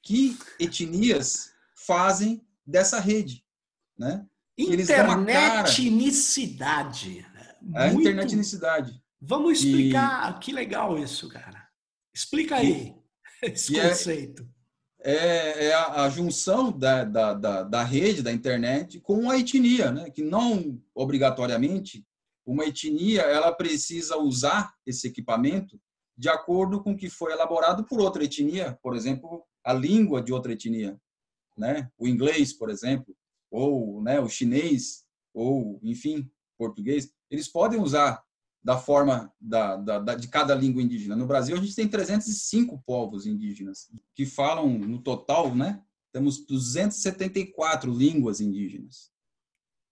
que 0.03 0.37
etnias 0.59 1.53
fazem 1.75 2.45
dessa 2.65 2.99
rede, 2.99 3.45
né? 3.97 4.25
Internetnicidade. 4.57 5.71
É 7.73 7.83
a 7.83 7.93
internetnicidade. 7.93 9.01
Vamos 9.21 9.59
explicar. 9.59 10.35
E... 10.35 10.39
Que 10.39 10.51
legal 10.51 10.97
isso, 10.97 11.29
cara. 11.29 11.67
Explica 12.13 12.55
aí 12.55 12.95
e... 13.43 13.43
esse 13.51 13.73
e 13.73 13.79
é 13.79 13.89
conceito. 13.89 14.43
É, 14.43 14.58
é, 15.01 15.67
é 15.67 15.73
a, 15.73 16.03
a, 16.03 16.09
junção 16.09 16.71
da, 16.71 17.03
da, 17.03 17.33
da, 17.33 17.63
da, 17.63 17.83
rede, 17.83 18.21
da 18.21 18.31
internet, 18.31 18.99
com 18.99 19.29
a 19.29 19.37
etnia, 19.37 19.91
né? 19.91 20.09
que 20.09 20.21
não 20.21 20.81
obrigatoriamente 20.93 22.05
uma 22.45 22.65
etnia 22.65 23.21
ela 23.21 23.51
precisa 23.51 24.17
usar 24.17 24.73
esse 24.85 25.07
equipamento 25.07 25.79
de 26.17 26.27
acordo 26.27 26.81
com 26.81 26.91
o 26.91 26.97
que 26.97 27.09
foi 27.09 27.31
elaborado 27.31 27.85
por 27.85 28.01
outra 28.01 28.23
etnia, 28.23 28.77
por 28.81 28.95
exemplo, 28.95 29.43
a 29.63 29.71
língua 29.71 30.21
de 30.21 30.33
outra 30.33 30.51
etnia, 30.51 30.99
né? 31.57 31.89
O 31.97 32.07
inglês, 32.07 32.51
por 32.51 32.69
exemplo, 32.69 33.15
ou 33.49 34.01
né, 34.01 34.19
o 34.19 34.27
chinês, 34.27 35.05
ou 35.33 35.79
enfim, 35.81 36.29
português, 36.57 37.09
eles 37.29 37.47
podem 37.47 37.79
usar 37.79 38.21
da 38.63 38.77
forma 38.77 39.31
da, 39.39 39.77
da, 39.77 39.99
da, 39.99 40.15
de 40.15 40.27
cada 40.27 40.53
língua 40.53 40.81
indígena. 40.81 41.15
No 41.15 41.25
Brasil, 41.25 41.55
a 41.55 41.59
gente 41.59 41.75
tem 41.75 41.87
305 41.87 42.81
povos 42.85 43.25
indígenas 43.25 43.89
que 44.13 44.25
falam, 44.25 44.67
no 44.77 45.01
total, 45.01 45.55
né? 45.55 45.81
Temos 46.11 46.45
274 46.45 47.91
línguas 47.91 48.41
indígenas. 48.41 49.11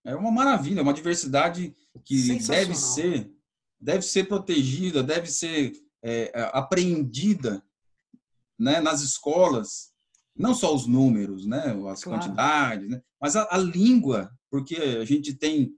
É 0.06 0.16
uma 0.16 0.32
maravilha, 0.32 0.82
uma 0.82 0.94
diversidade 0.94 1.76
que 2.04 2.40
deve 2.40 2.76
ser, 2.76 3.32
deve 3.80 4.04
ser 4.04 4.28
protegida, 4.28 5.04
deve 5.04 5.28
ser 5.28 5.74
é, 6.02 6.32
é, 6.34 6.52
apreendida 6.54 7.64
né, 8.58 8.80
nas 8.80 9.02
escolas, 9.02 9.92
não 10.36 10.54
só 10.54 10.74
os 10.74 10.88
números, 10.88 11.46
né, 11.46 11.76
as 11.92 12.04
claro. 12.04 12.22
quantidades, 12.22 12.90
né, 12.90 13.02
mas 13.20 13.36
a, 13.36 13.48
a, 13.52 13.58
língua, 13.58 14.32
porque 14.50 14.76
a 14.76 15.06
gente 15.06 15.34
tem 15.34 15.76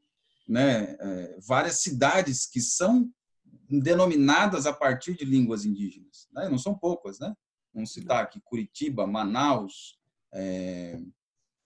né, 0.50 0.98
é, 1.00 1.40
várias 1.48 1.76
cidades 1.76 2.48
que 2.48 2.60
são 2.60 3.10
denominadas 3.70 4.66
a 4.66 4.74
partir 4.74 5.16
de 5.16 5.24
línguas 5.24 5.64
indígenas, 5.64 6.28
né, 6.34 6.50
não 6.50 6.58
são 6.58 6.76
poucas, 6.76 7.20
né? 7.20 7.34
Vamos 7.72 7.94
citar 7.94 8.24
aqui 8.24 8.42
Curitiba, 8.44 9.06
Manaus, 9.06 10.00
é, 10.34 11.00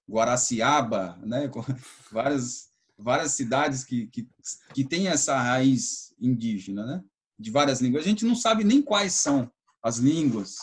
Guaraciaba, 0.10 1.18
né? 1.24 1.50
várias, 2.12 2.70
várias 2.98 3.32
cidades 3.32 3.86
que, 3.86 4.08
que, 4.08 4.28
que 4.74 4.84
têm 4.84 5.08
essa 5.08 5.40
raiz 5.40 6.14
indígena, 6.20 6.86
né? 6.86 7.04
de 7.40 7.52
várias 7.52 7.82
línguas. 7.82 8.04
A 8.04 8.08
gente 8.08 8.26
não 8.26 8.36
sabe 8.36 8.64
nem 8.64 8.82
quais 8.82 9.14
são 9.14 9.52
as 9.82 9.98
línguas 9.98 10.56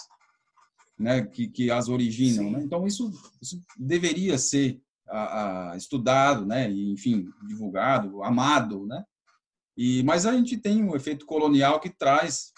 né? 0.99 1.23
que, 1.23 1.49
que 1.49 1.71
as 1.71 1.89
originam. 1.89 2.51
Né? 2.51 2.63
Então, 2.63 2.87
isso, 2.87 3.13
isso 3.41 3.61
deveria 3.77 4.39
ser 4.39 4.81
estudado, 5.77 6.47
né? 6.47 6.71
e, 6.71 6.93
enfim, 6.93 7.29
divulgado, 7.47 8.23
amado. 8.23 8.87
Né? 8.87 9.05
E, 9.77 10.03
mas 10.03 10.27
a 10.27 10.33
gente 10.33 10.57
tem 10.57 10.83
um 10.83 10.95
efeito 10.95 11.27
colonial 11.27 11.81
que 11.81 11.91
traz, 11.91 12.53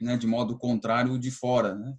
né, 0.00 0.16
de 0.16 0.26
modo 0.26 0.58
contrário, 0.58 1.18
de 1.18 1.30
fora. 1.30 1.74
Né? 1.74 1.94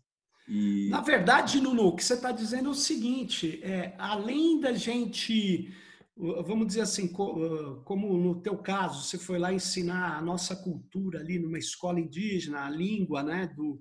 E... 0.47 0.89
Na 0.89 1.01
verdade, 1.01 1.59
Lulu, 1.59 1.87
o 1.87 1.95
que 1.95 2.03
você 2.03 2.15
está 2.15 2.31
dizendo 2.31 2.69
é 2.69 2.71
o 2.71 2.75
seguinte: 2.75 3.61
é, 3.63 3.95
além 3.97 4.59
da 4.59 4.73
gente, 4.73 5.73
vamos 6.15 6.67
dizer 6.67 6.81
assim, 6.81 7.07
como 7.07 8.17
no 8.17 8.41
teu 8.41 8.57
caso, 8.57 9.03
você 9.03 9.17
foi 9.17 9.39
lá 9.39 9.53
ensinar 9.53 10.17
a 10.17 10.21
nossa 10.21 10.55
cultura 10.55 11.19
ali 11.19 11.39
numa 11.39 11.57
escola 11.57 11.99
indígena, 11.99 12.65
a 12.65 12.69
língua 12.69 13.23
né, 13.23 13.47
do, 13.55 13.79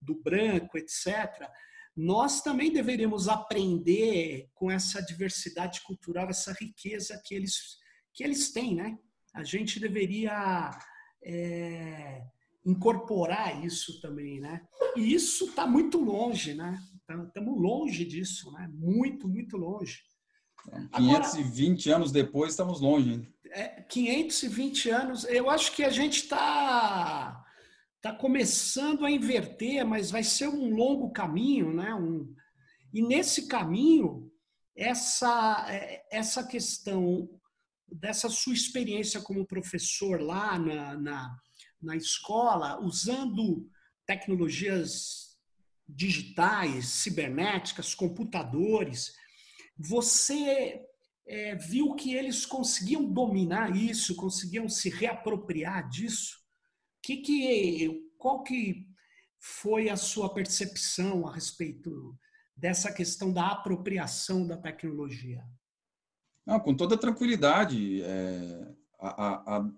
do 0.00 0.20
branco, 0.20 0.76
etc., 0.76 1.48
nós 1.96 2.40
também 2.42 2.72
deveríamos 2.72 3.28
aprender 3.28 4.48
com 4.54 4.70
essa 4.70 5.00
diversidade 5.02 5.82
cultural, 5.82 6.28
essa 6.28 6.52
riqueza 6.52 7.20
que 7.24 7.34
eles, 7.34 7.78
que 8.14 8.24
eles 8.24 8.52
têm, 8.52 8.74
né? 8.74 8.96
A 9.34 9.44
gente 9.44 9.78
deveria. 9.78 10.70
É 11.22 12.22
incorporar 12.64 13.64
isso 13.64 14.00
também, 14.00 14.40
né? 14.40 14.60
E 14.96 15.14
isso 15.14 15.46
está 15.46 15.66
muito 15.66 15.98
longe, 15.98 16.54
né? 16.54 16.78
Estamos 17.26 17.60
longe 17.60 18.04
disso, 18.04 18.52
né? 18.52 18.68
Muito, 18.72 19.28
muito 19.28 19.56
longe. 19.56 20.02
520 20.94 21.88
Agora, 21.88 21.96
anos 21.96 22.12
depois, 22.12 22.50
estamos 22.50 22.80
longe. 22.80 23.28
É, 23.46 23.82
520 23.82 24.90
anos, 24.90 25.24
eu 25.24 25.48
acho 25.50 25.74
que 25.74 25.82
a 25.82 25.90
gente 25.90 26.22
está 26.22 27.44
tá 28.00 28.14
começando 28.14 29.04
a 29.04 29.10
inverter, 29.10 29.84
mas 29.84 30.10
vai 30.10 30.22
ser 30.22 30.48
um 30.48 30.74
longo 30.74 31.10
caminho, 31.10 31.72
né? 31.72 31.94
Um, 31.94 32.34
e 32.92 33.02
nesse 33.02 33.46
caminho, 33.46 34.30
essa, 34.74 35.66
é, 35.68 36.04
essa 36.10 36.46
questão 36.46 37.28
dessa 37.92 38.28
sua 38.28 38.54
experiência 38.54 39.20
como 39.20 39.46
professor 39.46 40.20
lá 40.20 40.58
na, 40.58 40.96
na 40.96 41.36
na 41.80 41.96
escola 41.96 42.78
usando 42.80 43.68
tecnologias 44.06 45.38
digitais, 45.88 46.86
cibernéticas, 46.86 47.94
computadores, 47.94 49.14
você 49.76 50.80
é, 51.26 51.54
viu 51.56 51.94
que 51.94 52.14
eles 52.14 52.44
conseguiam 52.44 53.04
dominar 53.04 53.74
isso, 53.74 54.14
conseguiam 54.14 54.68
se 54.68 54.90
reapropriar 54.90 55.88
disso? 55.88 56.39
Que 57.02 57.18
que, 57.18 58.10
qual 58.18 58.42
que 58.42 58.86
foi 59.38 59.88
a 59.88 59.96
sua 59.96 60.32
percepção 60.32 61.26
a 61.26 61.34
respeito 61.34 62.16
dessa 62.56 62.92
questão 62.92 63.32
da 63.32 63.48
apropriação 63.48 64.46
da 64.46 64.56
tecnologia? 64.56 65.42
Não, 66.46 66.60
com 66.60 66.74
toda 66.74 66.96
tranquilidade. 66.96 68.02
É, 68.02 68.74
a, 68.98 69.56
a, 69.56 69.70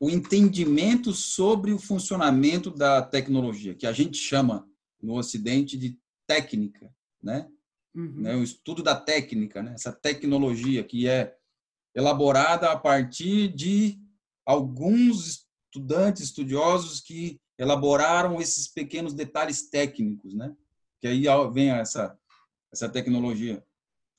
o 0.00 0.10
entendimento 0.10 1.12
sobre 1.12 1.72
o 1.72 1.78
funcionamento 1.78 2.70
da 2.70 3.00
tecnologia, 3.00 3.74
que 3.74 3.86
a 3.86 3.92
gente 3.92 4.18
chama 4.18 4.68
no 5.00 5.14
Ocidente 5.14 5.78
de 5.78 5.96
técnica, 6.26 6.92
né? 7.22 7.48
Uhum. 7.94 8.22
né? 8.22 8.34
O 8.34 8.42
estudo 8.42 8.82
da 8.82 8.96
técnica, 8.96 9.62
né? 9.62 9.74
Essa 9.74 9.92
tecnologia 9.92 10.82
que 10.82 11.06
é 11.06 11.36
elaborada 11.94 12.72
a 12.72 12.76
partir 12.76 13.48
de 13.54 14.00
alguns 14.44 15.46
estudantes, 15.72 16.24
estudiosos 16.24 17.00
que 17.00 17.40
elaboraram 17.58 18.40
esses 18.40 18.68
pequenos 18.68 19.14
detalhes 19.14 19.70
técnicos, 19.70 20.34
né? 20.34 20.54
Que 21.00 21.08
aí 21.08 21.24
vem 21.52 21.70
essa 21.70 22.18
essa 22.70 22.88
tecnologia. 22.88 23.62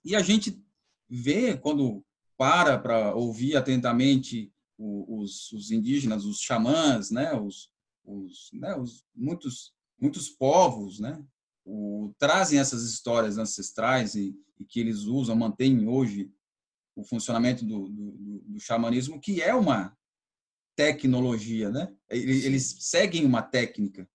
E 0.06 0.16
a 0.16 0.22
gente 0.22 0.62
vê 1.10 1.58
quando 1.58 2.04
para 2.38 2.78
para 2.78 3.16
ouvir 3.16 3.56
atentamente 3.56 4.52
os, 4.78 5.52
os 5.52 5.72
indígenas, 5.72 6.26
os 6.26 6.40
xamãs, 6.40 7.10
né, 7.10 7.34
os, 7.34 7.72
os, 8.04 8.50
né, 8.54 8.76
os 8.76 9.06
muitos 9.16 9.74
muitos 10.00 10.30
povos, 10.30 11.00
né, 11.00 11.24
o, 11.64 12.14
trazem 12.18 12.60
essas 12.60 12.84
histórias 12.84 13.38
ancestrais 13.38 14.16
e, 14.16 14.36
e, 14.60 14.66
que 14.66 14.80
eles 14.80 15.04
usam, 15.04 15.36
mantêm 15.36 15.88
hoje 15.88 16.30
o 16.96 17.04
funcionamento 17.04 17.64
do, 17.64 17.88
do, 17.88 18.44
do 18.46 18.60
xamanismo, 18.60 19.22
que 19.22 19.42
é 19.42 19.56
uma 19.56 19.96
tecnologia, 20.76 21.70
né? 21.70 21.94
Eles, 22.10 22.78
seguem 22.80 23.26
uma 23.26 23.42
técnica 23.42 24.08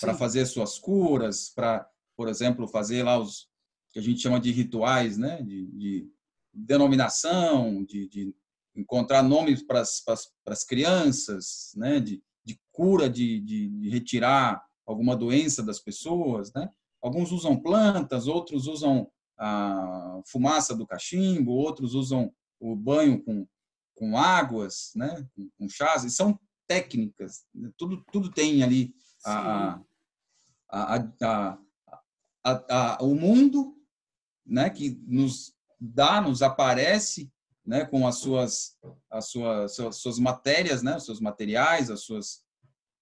para 0.00 0.14
fazer 0.14 0.44
suas 0.46 0.78
curas, 0.78 1.50
para, 1.50 1.88
por 2.16 2.28
exemplo, 2.28 2.68
fazer 2.68 3.02
lá 3.02 3.18
os 3.18 3.48
que 3.92 3.98
a 3.98 4.02
gente 4.02 4.20
chama 4.20 4.40
de 4.40 4.50
rituais, 4.50 5.16
né? 5.16 5.42
De, 5.42 5.66
de 5.66 6.10
denominação, 6.52 7.84
de, 7.84 8.08
de, 8.08 8.34
encontrar 8.76 9.22
nomes 9.22 9.62
para 9.62 9.80
as 9.80 10.64
crianças, 10.64 11.72
né? 11.76 12.00
De, 12.00 12.22
de 12.44 12.60
cura, 12.72 13.08
de, 13.08 13.40
de, 13.40 13.68
de 13.68 13.88
retirar 13.88 14.62
alguma 14.86 15.16
doença 15.16 15.62
das 15.62 15.78
pessoas, 15.78 16.52
né? 16.52 16.68
Alguns 17.00 17.32
usam 17.32 17.60
plantas, 17.60 18.26
outros 18.26 18.66
usam 18.66 19.10
a 19.38 20.20
fumaça 20.26 20.74
do 20.74 20.86
cachimbo, 20.86 21.52
outros 21.52 21.94
usam 21.94 22.32
o 22.60 22.74
banho 22.74 23.22
com, 23.22 23.46
com 23.94 24.16
águas, 24.16 24.92
né? 24.94 25.26
com, 25.34 25.48
com 25.58 25.68
chás, 25.68 26.04
e 26.04 26.10
são 26.10 26.38
técnicas, 26.66 27.44
né? 27.54 27.70
tudo, 27.76 28.04
tudo 28.12 28.30
tem 28.30 28.62
ali 28.62 28.94
a, 29.24 29.80
a, 30.68 30.96
a, 31.22 31.58
a, 32.44 33.02
o 33.02 33.14
mundo 33.14 33.76
né? 34.46 34.70
que 34.70 35.00
nos 35.06 35.54
dá, 35.80 36.20
nos 36.20 36.42
aparece 36.42 37.30
né? 37.64 37.84
com 37.84 38.06
as 38.06 38.16
suas, 38.18 38.76
as 39.10 39.28
suas, 39.28 39.74
suas, 39.74 39.96
suas 39.96 40.18
matérias, 40.18 40.82
né? 40.82 40.96
os 40.96 41.04
seus 41.04 41.20
materiais, 41.20 41.90
as 41.90 42.02
suas, 42.02 42.42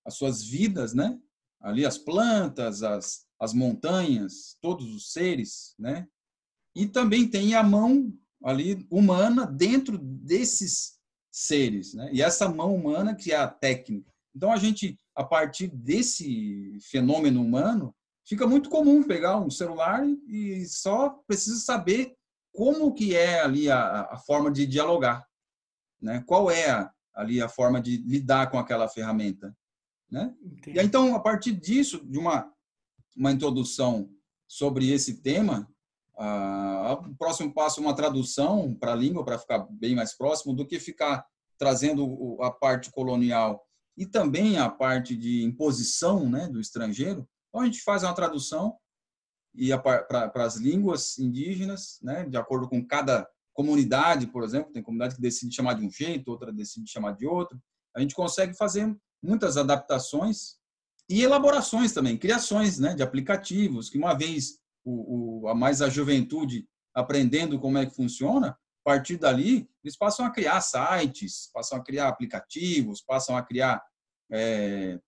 as 0.04 0.14
suas 0.14 0.42
vidas, 0.42 0.92
né? 0.92 1.18
ali 1.62 1.87
as 1.87 1.96
plantas, 1.96 2.82
as, 2.82 3.25
as 3.40 3.54
montanhas, 3.54 4.56
todos 4.61 4.94
os 4.94 5.12
seres, 5.12 5.75
né? 5.78 6.06
E 6.75 6.87
também 6.87 7.28
tem 7.28 7.54
a 7.54 7.62
mão 7.62 8.12
ali 8.44 8.87
humana 8.90 9.46
dentro 9.46 9.99
desses 9.99 10.99
seres, 11.30 11.94
né? 11.94 12.11
E 12.12 12.22
essa 12.22 12.49
mão 12.49 12.75
humana 12.75 13.14
que 13.14 13.32
é 13.32 13.37
a 13.37 13.49
técnica. 13.49 14.12
Então 14.34 14.52
a 14.52 14.56
gente, 14.56 14.99
a 15.14 15.25
partir 15.25 15.68
desse 15.68 16.78
fenômeno 16.90 17.42
humano, 17.42 17.94
fica 18.26 18.46
muito 18.46 18.68
comum 18.68 19.02
pegar 19.02 19.38
um 19.38 19.50
celular 19.50 20.04
e 20.26 20.64
só 20.66 21.11
precisa 21.26 21.58
saber 21.61 22.14
como 22.52 22.92
que 22.92 23.16
é 23.16 23.40
ali 23.40 23.70
a, 23.70 24.02
a 24.11 24.18
forma 24.18 24.50
de 24.50 24.66
dialogar, 24.66 25.26
né? 26.00 26.22
Qual 26.26 26.50
é 26.50 26.70
a, 26.70 26.90
ali 27.14 27.40
a 27.40 27.49
forma 27.49 27.80
de 27.80 27.96
lidar 27.99 28.50
com 28.50 28.58
aquela 28.58 28.88
ferramenta, 28.88 29.56
né? 30.11 30.34
E 30.66 30.78
aí, 30.78 30.84
então 30.84 31.14
a 31.14 31.20
partir 31.20 31.52
disso, 31.52 32.04
de 32.04 32.18
uma 32.18 32.52
uma 33.16 33.32
introdução 33.32 34.11
sobre 34.49 34.90
esse 34.90 35.22
tema. 35.22 35.68
Ah, 36.25 37.00
o 37.05 37.17
próximo 37.17 37.52
passo 37.52 37.81
é 37.81 37.83
uma 37.83 37.97
tradução 37.97 38.73
para 38.76 38.93
a 38.93 38.95
língua, 38.95 39.25
para 39.25 39.41
ficar 39.41 39.67
bem 39.69 39.97
mais 39.97 40.17
próximo, 40.17 40.55
do 40.55 40.64
que 40.64 40.79
ficar 40.79 41.26
trazendo 41.59 42.38
a 42.41 42.49
parte 42.49 42.93
colonial 42.93 43.67
e 43.97 44.07
também 44.07 44.57
a 44.57 44.71
parte 44.71 45.17
de 45.17 45.43
imposição 45.43 46.31
né, 46.31 46.47
do 46.47 46.61
estrangeiro. 46.61 47.29
Então, 47.49 47.62
a 47.62 47.64
gente 47.64 47.83
faz 47.83 48.05
uma 48.05 48.14
tradução 48.14 48.76
e 49.52 49.76
para 49.76 50.45
as 50.45 50.55
línguas 50.55 51.19
indígenas, 51.19 51.99
né, 52.00 52.25
de 52.25 52.37
acordo 52.37 52.69
com 52.69 52.87
cada 52.87 53.29
comunidade, 53.52 54.29
por 54.29 54.45
exemplo, 54.45 54.73
tem 54.73 54.81
comunidade 54.81 55.17
que 55.17 55.21
decide 55.21 55.52
chamar 55.52 55.75
de 55.75 55.85
um 55.85 55.91
jeito, 55.91 56.30
outra 56.30 56.52
decide 56.52 56.89
chamar 56.89 57.17
de 57.17 57.26
outro. 57.26 57.61
A 57.97 58.00
gente 58.00 58.15
consegue 58.15 58.54
fazer 58.54 58.97
muitas 59.21 59.56
adaptações 59.56 60.56
e 61.11 61.21
elaborações 61.21 61.93
também, 61.93 62.17
criações 62.17 62.78
né, 62.78 62.95
de 62.95 63.02
aplicativos, 63.02 63.91
que 63.91 63.99
uma 63.99 64.15
vez 64.15 64.61
o, 64.84 65.42
o, 65.45 65.49
a 65.49 65.54
mais 65.54 65.82
a 65.82 65.88
juventude 65.88 66.66
aprendendo 66.95 67.58
como 67.58 67.78
é 67.78 67.86
que 67.86 67.95
funciona, 67.95 68.49
a 68.49 68.90
partir 68.90 69.16
dali, 69.16 69.68
eles 69.82 69.97
passam 69.97 70.26
a 70.26 70.30
criar 70.30 70.60
sites, 70.60 71.50
passam 71.52 71.78
a 71.78 71.82
criar 71.82 72.08
aplicativos, 72.08 73.00
passam 73.00 73.36
a 73.36 73.42
criar 73.42 73.82
é, 74.30 74.99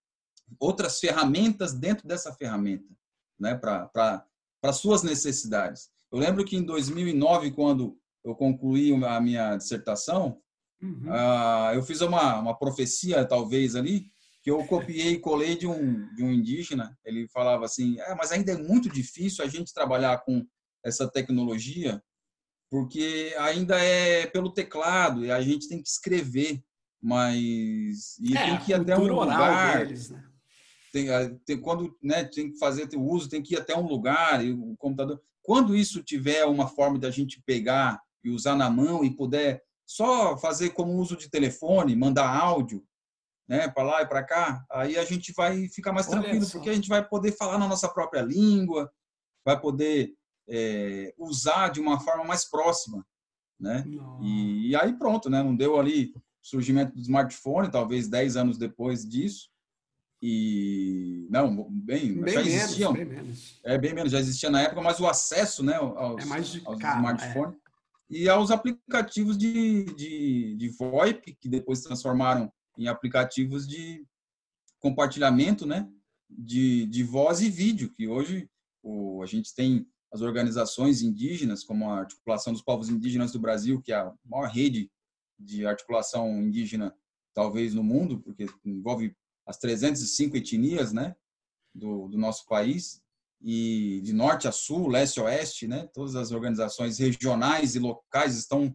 outras 0.59 0.99
ferramentas 1.01 1.75
dentro 1.75 2.07
dessa 2.07 2.33
ferramenta, 2.33 2.95
né, 3.39 3.55
para 3.55 4.73
suas 4.73 5.03
necessidades. 5.03 5.91
Eu 6.11 6.19
lembro 6.19 6.45
que 6.45 6.57
em 6.57 6.63
2009, 6.63 7.51
quando 7.51 7.99
eu 8.25 8.35
concluí 8.35 8.95
a 9.05 9.21
minha 9.21 9.57
dissertação, 9.57 10.41
uhum. 10.81 11.11
uh, 11.11 11.75
eu 11.75 11.83
fiz 11.83 12.01
uma, 12.01 12.39
uma 12.39 12.57
profecia, 12.57 13.25
talvez, 13.25 13.75
ali, 13.75 14.11
que 14.45 14.51
eu 14.51 14.63
copiei 14.67 15.13
e 15.13 15.19
colei 15.19 15.57
de 15.57 15.67
um, 15.67 16.15
de 16.15 16.23
um 16.23 16.31
indígena. 16.31 16.97
Ele 17.03 17.27
falava 17.29 17.65
assim: 17.65 17.99
é, 17.99 18.15
mas 18.15 18.31
ainda 18.31 18.53
é 18.53 18.57
muito 18.57 18.91
difícil 18.91 19.43
a 19.43 19.49
gente 19.49 19.73
trabalhar 19.73 20.19
com 20.19 20.47
essa 20.85 21.09
tecnologia, 21.11 22.03
porque 22.71 23.35
ainda 23.39 23.83
é 23.83 24.27
pelo 24.27 24.53
teclado 24.53 25.25
e 25.25 25.31
a 25.31 25.41
gente 25.41 25.67
tem 25.67 25.83
que 25.83 25.89
escrever, 25.89 26.63
mas 27.03 28.19
e 28.21 28.37
é, 28.37 28.45
tem 28.45 28.59
que 28.59 28.73
ir 28.73 28.75
até 28.75 28.99
um 28.99 29.07
lugar. 29.07 29.87
Deles, 29.87 30.11
né? 30.11 30.23
tem, 30.93 31.07
tem, 31.47 31.59
quando 31.59 31.97
né, 32.03 32.25
tem 32.25 32.53
que 32.53 32.59
fazer 32.59 32.87
o 32.95 33.03
uso, 33.03 33.31
tem 33.31 33.43
que 33.43 33.55
ir 33.55 33.59
até 33.59 33.75
um 33.75 33.87
lugar 33.87 34.45
e 34.45 34.53
o 34.53 34.77
computador. 34.77 35.23
Quando 35.43 35.75
isso 35.75 36.03
tiver 36.03 36.45
uma 36.45 36.69
forma 36.69 36.99
de 36.99 37.07
a 37.07 37.11
gente 37.11 37.43
pegar 37.47 37.99
e 38.23 38.29
usar 38.29 38.57
na 38.57 38.69
mão 38.69 39.03
e 39.03 39.11
puder 39.11 39.63
só 39.87 40.37
fazer 40.37 40.71
como 40.71 40.93
uso 40.93 41.17
de 41.17 41.31
telefone, 41.31 41.97
mandar 41.97 42.29
áudio, 42.29 42.85
né, 43.49 43.69
para 43.69 43.83
lá 43.83 44.03
e 44.03 44.07
para 44.07 44.23
cá, 44.23 44.65
aí 44.71 44.97
a 44.97 45.05
gente 45.05 45.33
vai 45.33 45.69
ficar 45.69 45.93
mais 45.93 46.07
tranquilo, 46.07 46.49
porque 46.51 46.71
a 46.71 46.75
gente 46.75 46.89
vai 46.89 47.07
poder 47.07 47.33
falar 47.33 47.59
na 47.59 47.69
nossa 47.69 47.89
própria 47.89 48.23
língua, 48.23 48.91
vai 49.45 49.61
poder 49.61 50.15
é, 50.49 51.15
usar 51.19 51.69
de 51.69 51.81
uma 51.81 52.01
forma 52.01 52.25
mais 52.25 52.49
próxima, 52.49 53.07
né? 53.61 53.85
E, 54.21 54.71
e, 54.71 54.77
aí 54.77 54.93
pronto, 54.95 55.29
né? 55.29 55.43
Não 55.43 55.55
deu 55.55 55.79
ali 55.79 56.15
surgimento 56.43 56.95
do 56.95 57.01
smartphone, 57.01 57.71
talvez 57.71 58.09
10 58.09 58.37
anos 58.37 58.59
depois 58.59 59.09
disso. 59.09 59.49
E 60.21 61.27
não, 61.31 61.69
bem, 61.71 62.21
bem 62.21 62.35
já 62.35 62.41
existiam. 62.41 62.93
Menos, 62.93 63.09
bem 63.09 63.23
menos. 63.23 63.61
É 63.63 63.79
bem 63.79 63.95
menos, 63.95 64.13
já 64.13 64.19
existia 64.19 64.51
na 64.51 64.63
época, 64.63 64.81
mas 64.81 64.99
o 64.99 65.07
acesso, 65.07 65.63
né, 65.63 65.75
aos, 65.75 66.23
é 66.23 66.27
mais 66.27 66.61
aos 66.65 66.79
cara, 66.79 66.97
smartphones 66.97 67.55
é. 67.55 67.59
e 68.09 68.29
aos 68.29 68.51
aplicativos 68.51 69.37
de, 69.37 69.85
de, 69.95 70.57
de 70.57 70.69
VoIP 70.71 71.37
que 71.39 71.49
depois 71.49 71.81
se 71.81 71.85
transformaram 71.85 72.51
em 72.77 72.89
aplicativos 72.89 73.67
de 73.67 74.05
compartilhamento 74.81 75.67
né, 75.67 75.89
de, 76.29 76.87
de 76.87 77.03
voz 77.03 77.41
e 77.41 77.49
vídeo, 77.49 77.93
que 77.93 78.07
hoje 78.07 78.49
o, 78.83 79.23
a 79.23 79.27
gente 79.27 79.55
tem 79.55 79.87
as 80.13 80.21
organizações 80.21 81.03
indígenas, 81.03 81.65
como 81.65 81.91
a 81.91 82.01
Articulação 82.01 82.53
dos 82.53 82.63
Povos 82.63 82.89
Indígenas 82.89 83.33
do 83.33 83.41
Brasil, 83.41 83.83
que 83.83 83.93
é 83.93 83.97
a 83.97 84.13
maior 84.25 84.49
rede 84.49 84.91
de 85.39 85.67
articulação 85.67 86.41
indígena, 86.41 86.95
talvez, 87.35 87.75
no 87.75 87.83
mundo, 87.83 88.21
porque 88.21 88.47
envolve 88.65 89.17
as 89.45 89.59
305 89.59 90.37
etnias 90.37 90.93
né, 90.93 91.17
do, 91.75 92.09
do 92.09 92.17
nosso 92.17 92.47
país, 92.47 93.03
e 93.47 94.01
de 94.03 94.15
norte 94.15 94.49
a 94.49 94.53
sul, 94.53 94.89
leste 94.89 95.21
a 95.21 95.25
oeste, 95.25 95.67
né, 95.67 95.87
todas 95.93 96.15
as 96.15 96.31
organizações 96.31 96.99
regionais 96.99 97.75
e 97.75 97.79
locais 97.79 98.37
estão 98.37 98.75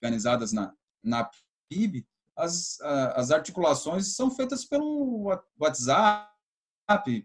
organizadas 0.00 0.50
na, 0.50 0.72
na 1.02 1.28
PIB, 1.68 2.06
as, 2.36 2.78
as 2.80 3.30
articulações 3.30 4.14
são 4.14 4.30
feitas 4.30 4.64
pelo 4.64 5.32
WhatsApp, 5.58 6.28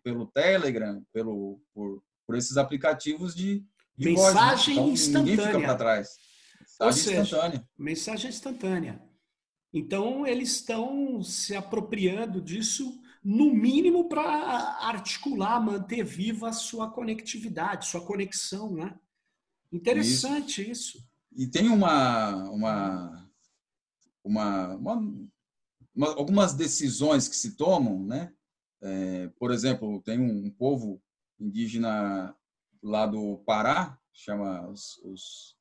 pelo 0.04 0.26
Telegram, 0.28 1.04
pelo, 1.12 1.62
por, 1.74 2.02
por 2.26 2.38
esses 2.38 2.58
aplicativos 2.58 3.36
de, 3.36 3.63
de 3.97 4.10
mensagem 4.10 4.76
voz. 4.76 4.78
Então, 4.78 4.89
instantânea. 4.91 5.32
Ninguém 5.32 5.45
fica 5.45 5.60
para 5.60 5.76
trás. 5.76 6.10
Mensagem 6.60 6.88
Ou 6.88 6.93
seja, 6.93 7.21
instantânea. 7.21 7.69
Mensagem 7.78 8.30
instantânea. 8.30 9.02
Então, 9.74 10.26
eles 10.26 10.52
estão 10.52 11.21
se 11.24 11.56
apropriando 11.56 12.41
disso, 12.41 13.00
no 13.24 13.54
mínimo, 13.54 14.10
para 14.10 14.24
articular, 14.82 15.60
manter 15.62 16.04
viva 16.04 16.50
a 16.50 16.54
sua 16.54 16.89
conectividade, 16.89 17.88
sua 17.88 18.02
conexão, 18.02 18.74
né? 18.74 18.97
Interessante 19.71 20.62
isso. 20.69 20.97
isso. 20.97 21.12
E 21.34 21.47
tem 21.47 21.69
uma, 21.69 22.36
uma 22.50 23.21
uma, 24.24 24.76
uma, 24.76 24.96
uma, 25.96 26.08
algumas 26.14 26.54
decisões 26.54 27.28
que 27.28 27.36
se 27.36 27.56
tomam, 27.56 28.04
né? 28.04 28.34
É, 28.82 29.28
por 29.40 29.52
exemplo, 29.52 30.02
tem 30.02 30.20
um, 30.20 30.46
um, 30.46 30.50
povo 30.50 31.02
indígena 31.40 32.36
lá 32.82 33.06
do 33.06 33.38
Pará, 33.46 33.98
chama 34.12 34.68
os, 34.68 35.00
os 35.04 35.56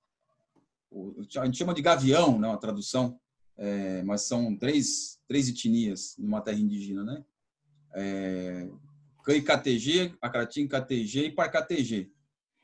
o, 0.91 1.15
a 1.39 1.45
gente 1.45 1.59
chama 1.59 1.75
de 1.75 1.83
gavião, 1.83 2.39
né, 2.39 2.49
uma 2.49 2.59
tradução, 2.59 3.21
é, 3.57 4.03
mas 4.03 4.23
são 4.23 4.57
três, 4.57 5.21
três 5.29 5.49
etnias 5.49 6.17
numa 6.19 6.41
terra 6.41 6.59
indígena, 6.59 7.05
né? 7.05 7.25
É, 7.95 8.71
KTG, 9.23 10.15
Acratim 10.21 10.67
KTG 10.67 11.27
e 11.27 11.31
Parcatg. 11.31 12.11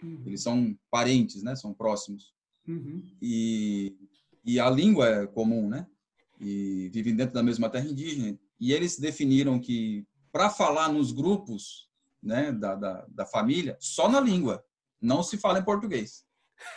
Uhum. 0.02 0.22
Eles 0.26 0.42
são 0.42 0.76
parentes, 0.90 1.42
né? 1.42 1.54
São 1.54 1.72
próximos. 1.72 2.34
Uhum. 2.66 3.04
E 3.20 3.96
e 4.46 4.60
a 4.60 4.70
língua 4.70 5.08
é 5.08 5.26
comum, 5.26 5.68
né? 5.68 5.86
E 6.40 6.88
vivem 6.92 7.16
dentro 7.16 7.34
da 7.34 7.42
mesma 7.42 7.68
terra 7.68 7.86
indígena. 7.86 8.38
E 8.60 8.72
eles 8.72 8.98
definiram 8.98 9.58
que 9.58 10.06
para 10.30 10.48
falar 10.48 10.88
nos 10.88 11.10
grupos 11.10 11.90
né, 12.22 12.52
da, 12.52 12.74
da, 12.74 13.06
da 13.08 13.26
família 13.26 13.76
só 13.80 14.08
na 14.08 14.20
língua, 14.20 14.64
não 15.00 15.22
se 15.22 15.36
fala 15.36 15.58
em 15.58 15.64
português. 15.64 16.24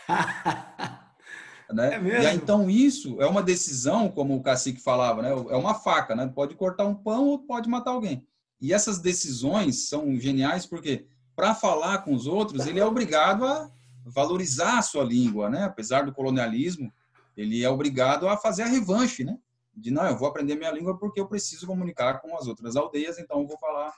né? 1.72 1.94
É 1.94 2.22
e 2.22 2.26
aí, 2.26 2.36
então 2.36 2.68
isso 2.68 3.20
é 3.20 3.26
uma 3.26 3.42
decisão, 3.42 4.08
como 4.08 4.34
o 4.34 4.42
cacique 4.42 4.80
falava, 4.80 5.22
né? 5.22 5.30
é 5.30 5.56
uma 5.56 5.74
faca, 5.74 6.16
né? 6.16 6.26
pode 6.26 6.54
cortar 6.54 6.86
um 6.86 6.94
pão 6.94 7.28
ou 7.28 7.38
pode 7.38 7.68
matar 7.68 7.92
alguém. 7.92 8.26
E 8.60 8.72
essas 8.72 8.98
decisões 8.98 9.88
são 9.88 10.18
geniais 10.18 10.66
porque 10.66 11.06
para 11.34 11.54
falar 11.54 11.98
com 11.98 12.14
os 12.14 12.26
outros 12.26 12.66
ele 12.66 12.80
é 12.80 12.84
obrigado 12.84 13.46
a 13.46 13.70
valorizar 14.04 14.78
a 14.78 14.82
sua 14.82 15.04
língua, 15.04 15.48
né? 15.48 15.64
Apesar 15.64 16.04
do 16.04 16.12
colonialismo, 16.12 16.92
ele 17.36 17.62
é 17.62 17.70
obrigado 17.70 18.28
a 18.28 18.36
fazer 18.36 18.62
a 18.62 18.66
revanche, 18.66 19.24
né? 19.24 19.38
De 19.74 19.90
não, 19.90 20.06
eu 20.06 20.16
vou 20.16 20.28
aprender 20.28 20.56
minha 20.56 20.70
língua 20.70 20.98
porque 20.98 21.20
eu 21.20 21.28
preciso 21.28 21.66
comunicar 21.66 22.20
com 22.20 22.36
as 22.36 22.46
outras 22.46 22.76
aldeias, 22.76 23.18
então 23.18 23.40
eu 23.40 23.46
vou 23.46 23.58
falar 23.58 23.92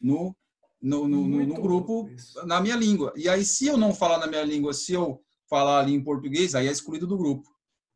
no 0.00 0.34
no, 0.82 1.08
no, 1.08 1.26
no, 1.26 1.46
no 1.46 1.54
grupo 1.54 2.10
na 2.44 2.60
minha 2.60 2.76
língua. 2.76 3.10
E 3.16 3.26
aí, 3.26 3.42
se 3.42 3.66
eu 3.66 3.78
não 3.78 3.94
falar 3.94 4.18
na 4.18 4.26
minha 4.26 4.44
língua, 4.44 4.74
se 4.74 4.92
eu 4.92 5.18
falar 5.48 5.80
ali 5.80 5.94
em 5.94 6.04
português, 6.04 6.54
aí 6.54 6.68
é 6.68 6.70
excluído 6.70 7.06
do 7.06 7.16
grupo, 7.16 7.48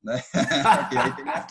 né? 0.02 0.22
tem 0.88 0.98
a, 0.98 1.46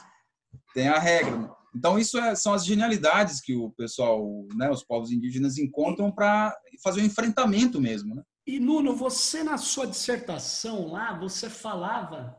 tem 0.74 0.88
a 0.88 0.98
regra. 0.98 1.38
Né? 1.38 1.50
Então, 1.76 2.00
isso 2.00 2.18
é, 2.18 2.34
são 2.34 2.54
as 2.54 2.66
genialidades 2.66 3.40
que 3.40 3.56
o 3.56 3.70
pessoal, 3.72 4.26
né, 4.56 4.70
os 4.72 4.84
povos 4.84 5.12
indígenas 5.12 5.60
encontram 5.60 6.12
para 6.12 6.58
fazer 6.84 7.02
o 7.02 7.04
um 7.04 7.06
enfrentamento 7.06 7.80
mesmo. 7.80 8.16
Né? 8.16 8.24
E, 8.48 8.60
Nuno, 8.60 8.96
você 8.96 9.44
na 9.44 9.58
sua 9.58 9.86
dissertação 9.86 10.92
lá, 10.92 11.14
você 11.20 11.52
falava, 11.52 12.36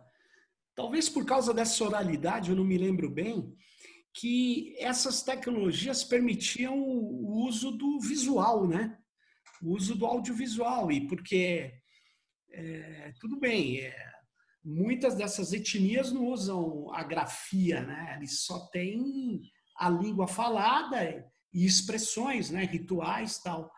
talvez 0.78 1.08
por 1.08 1.26
causa 1.26 1.52
dessa 1.52 1.82
oralidade, 1.82 2.50
eu 2.50 2.56
não 2.56 2.64
me 2.64 2.78
lembro 2.78 3.10
bem, 3.10 3.52
que 4.14 4.76
essas 4.78 5.24
tecnologias 5.24 6.04
permitiam 6.04 6.78
o 6.78 7.44
uso 7.48 7.72
do 7.72 7.98
visual, 7.98 8.64
né? 8.64 8.96
O 9.60 9.74
uso 9.74 9.96
do 9.96 10.06
audiovisual. 10.06 10.92
E 10.92 11.04
porque, 11.08 11.72
é, 12.52 13.12
tudo 13.18 13.40
bem, 13.40 13.80
é, 13.80 14.12
muitas 14.64 15.16
dessas 15.16 15.52
etnias 15.52 16.12
não 16.12 16.26
usam 16.26 16.94
a 16.94 17.02
grafia, 17.02 17.82
né? 17.82 18.14
Eles 18.16 18.42
só 18.44 18.68
têm 18.68 19.42
a 19.76 19.90
língua 19.90 20.28
falada 20.28 21.28
e 21.52 21.66
expressões, 21.66 22.50
né? 22.50 22.64
Rituais 22.66 23.38
tal. 23.38 23.68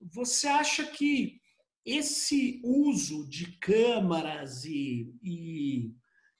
Você 0.00 0.46
acha 0.46 0.86
que 0.86 1.40
esse 1.84 2.60
uso 2.62 3.28
de 3.28 3.58
câmaras 3.58 4.64
e, 4.64 5.12
e, 5.20 5.92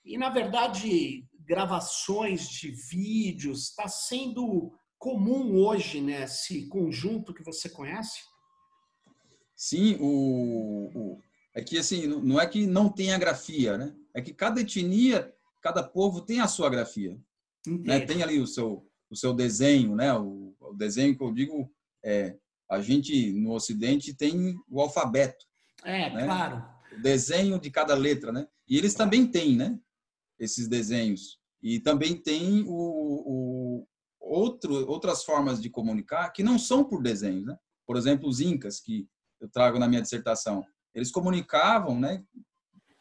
e 0.06 0.16
na 0.16 0.30
verdade, 0.30 1.26
gravações 1.44 2.48
de 2.48 2.70
vídeos 2.70 3.68
está 3.68 3.88
sendo 3.88 4.72
comum 4.98 5.56
hoje 5.56 6.00
nesse 6.00 6.66
conjunto 6.68 7.34
que 7.34 7.42
você 7.42 7.68
conhece? 7.68 8.20
Sim, 9.54 9.96
o, 10.00 10.90
o, 10.94 11.20
é 11.54 11.62
que 11.62 11.78
assim, 11.78 12.06
não 12.06 12.40
é 12.40 12.46
que 12.46 12.66
não 12.66 12.88
tem 12.88 13.12
a 13.12 13.18
grafia, 13.18 13.76
né? 13.76 13.94
É 14.14 14.20
que 14.20 14.32
cada 14.32 14.60
etnia, 14.60 15.34
cada 15.62 15.82
povo 15.82 16.20
tem 16.20 16.40
a 16.40 16.48
sua 16.48 16.70
grafia. 16.70 17.18
Né? 17.66 18.00
Tem 18.00 18.22
ali 18.22 18.38
o 18.38 18.46
seu, 18.46 18.86
o 19.10 19.16
seu 19.16 19.34
desenho, 19.34 19.94
né? 19.94 20.12
O, 20.14 20.54
o, 20.60 20.74
desenho 20.74 21.16
que 21.16 21.24
eu 21.24 21.32
digo 21.32 21.70
é 22.04 22.36
a 22.70 22.80
gente 22.80 23.32
no 23.32 23.52
Ocidente 23.52 24.14
tem 24.14 24.54
o 24.68 24.80
alfabeto. 24.80 25.44
É, 25.84 26.10
né? 26.10 26.24
claro. 26.24 26.64
O 26.92 27.02
desenho 27.02 27.58
de 27.58 27.70
cada 27.70 27.94
letra, 27.94 28.30
né? 28.30 28.46
E 28.68 28.76
eles 28.76 28.94
também 28.94 29.26
têm, 29.26 29.56
né? 29.56 29.78
Esses 30.38 30.68
desenhos. 30.68 31.38
E 31.62 31.80
também 31.80 32.16
tem 32.16 32.64
o, 32.66 32.68
o 32.68 33.86
outro, 34.20 34.88
outras 34.88 35.24
formas 35.24 35.60
de 35.60 35.70
comunicar 35.70 36.30
que 36.30 36.42
não 36.42 36.58
são 36.58 36.84
por 36.84 37.02
desenhos, 37.02 37.46
né? 37.46 37.58
Por 37.86 37.96
exemplo, 37.96 38.28
os 38.28 38.40
incas, 38.40 38.80
que 38.80 39.08
eu 39.40 39.48
trago 39.48 39.78
na 39.78 39.88
minha 39.88 40.02
dissertação 40.02 40.64
eles 40.96 41.12
comunicavam, 41.12 42.00
né? 42.00 42.24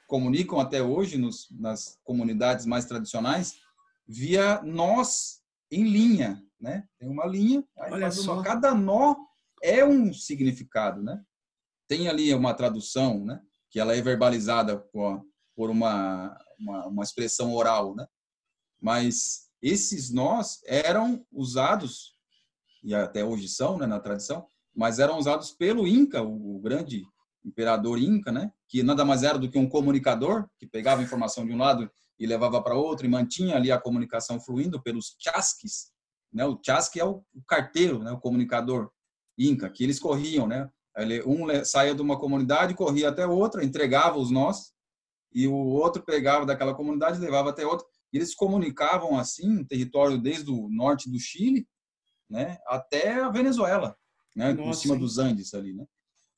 Comunicam 0.06 0.60
até 0.60 0.84
hoje 0.84 1.18
nos, 1.18 1.48
nas 1.50 1.98
comunidades 2.04 2.66
mais 2.66 2.84
tradicionais 2.84 3.56
via 4.06 4.62
nós 4.62 5.42
em 5.72 5.86
linha, 5.86 6.44
né? 6.60 6.86
Tem 7.00 7.10
uma 7.10 7.26
linha, 7.26 7.64
Olha 7.78 8.12
só. 8.12 8.34
Uma, 8.34 8.44
cada 8.44 8.76
nó 8.76 9.16
é 9.64 9.84
um 9.86 10.14
significado, 10.14 11.02
né? 11.02 11.24
Tem 11.88 12.10
ali 12.10 12.34
uma 12.34 12.54
tradução, 12.54 13.24
né? 13.24 13.42
Que 13.70 13.80
ela 13.80 13.96
é 13.96 14.02
verbalizada 14.02 14.78
por, 14.78 15.26
por 15.56 15.70
uma, 15.70 16.38
uma, 16.60 16.88
uma 16.88 17.04
expressão 17.04 17.54
oral, 17.54 17.96
né? 17.96 18.06
Mas 18.82 19.50
esses 19.62 20.12
nós 20.12 20.60
eram 20.66 21.26
usados 21.32 22.16
e 22.86 22.94
até 22.94 23.26
hoje 23.26 23.50
são, 23.50 23.80
né, 23.80 23.88
na 23.88 24.00
tradição, 24.00 24.46
mas 24.76 25.00
eram 25.00 25.18
usados 25.18 25.52
pelo 25.52 25.88
Inca, 25.88 26.22
o 26.22 26.60
grande 26.60 27.04
imperador 27.44 27.98
Inca, 27.98 28.32
né? 28.32 28.52
Que 28.70 28.84
nada 28.84 29.04
mais 29.04 29.24
era 29.24 29.40
do 29.40 29.50
que 29.50 29.58
um 29.58 29.68
comunicador 29.68 30.48
que 30.60 30.68
pegava 30.68 31.02
informação 31.02 31.46
de 31.46 31.52
um 31.52 31.58
lado 31.58 31.90
e 32.20 32.28
levava 32.28 32.62
para 32.62 32.76
outro 32.76 33.06
e 33.06 33.10
mantinha 33.10 33.56
ali 33.56 33.72
a 33.72 33.80
comunicação 33.80 34.40
fluindo 34.40 34.82
pelos 34.82 35.16
chasques, 35.20 35.92
né? 36.32 36.46
O 36.46 36.60
chasque 36.64 37.00
é 37.00 37.06
o 37.06 37.24
carteiro, 37.48 38.00
né? 38.00 38.12
O 38.12 38.20
comunicador 38.20 38.92
Inca, 39.38 39.70
que 39.70 39.84
eles 39.84 40.00
corriam, 40.00 40.46
né? 40.46 40.70
Um 41.26 41.66
saía 41.66 41.96
de 41.96 42.02
uma 42.02 42.20
comunidade, 42.20 42.76
corria 42.76 43.10
até 43.10 43.26
outra, 43.26 43.66
entregava 43.66 44.18
os 44.18 44.30
nós 44.30 44.75
e 45.36 45.48
o 45.48 45.54
outro 45.54 46.02
pegava 46.02 46.46
daquela 46.46 46.74
comunidade, 46.74 47.20
levava 47.20 47.52
até 47.52 47.66
outra. 47.66 47.86
E 48.12 48.18
eles 48.18 48.34
comunicavam 48.34 49.20
assim, 49.20 49.64
território 49.66 50.18
desde 50.18 50.50
o 50.50 50.70
norte 50.70 51.12
do 51.12 51.20
Chile, 51.20 51.68
né? 52.30 52.58
Até 52.66 53.22
a 53.22 53.30
Venezuela, 53.30 53.96
né? 54.36 54.54
Nossa, 54.54 54.64
por 54.64 54.74
cima 54.76 54.98
dos 54.98 55.20
Andes 55.20 55.54
ali, 55.54 55.74
né? 55.74 55.86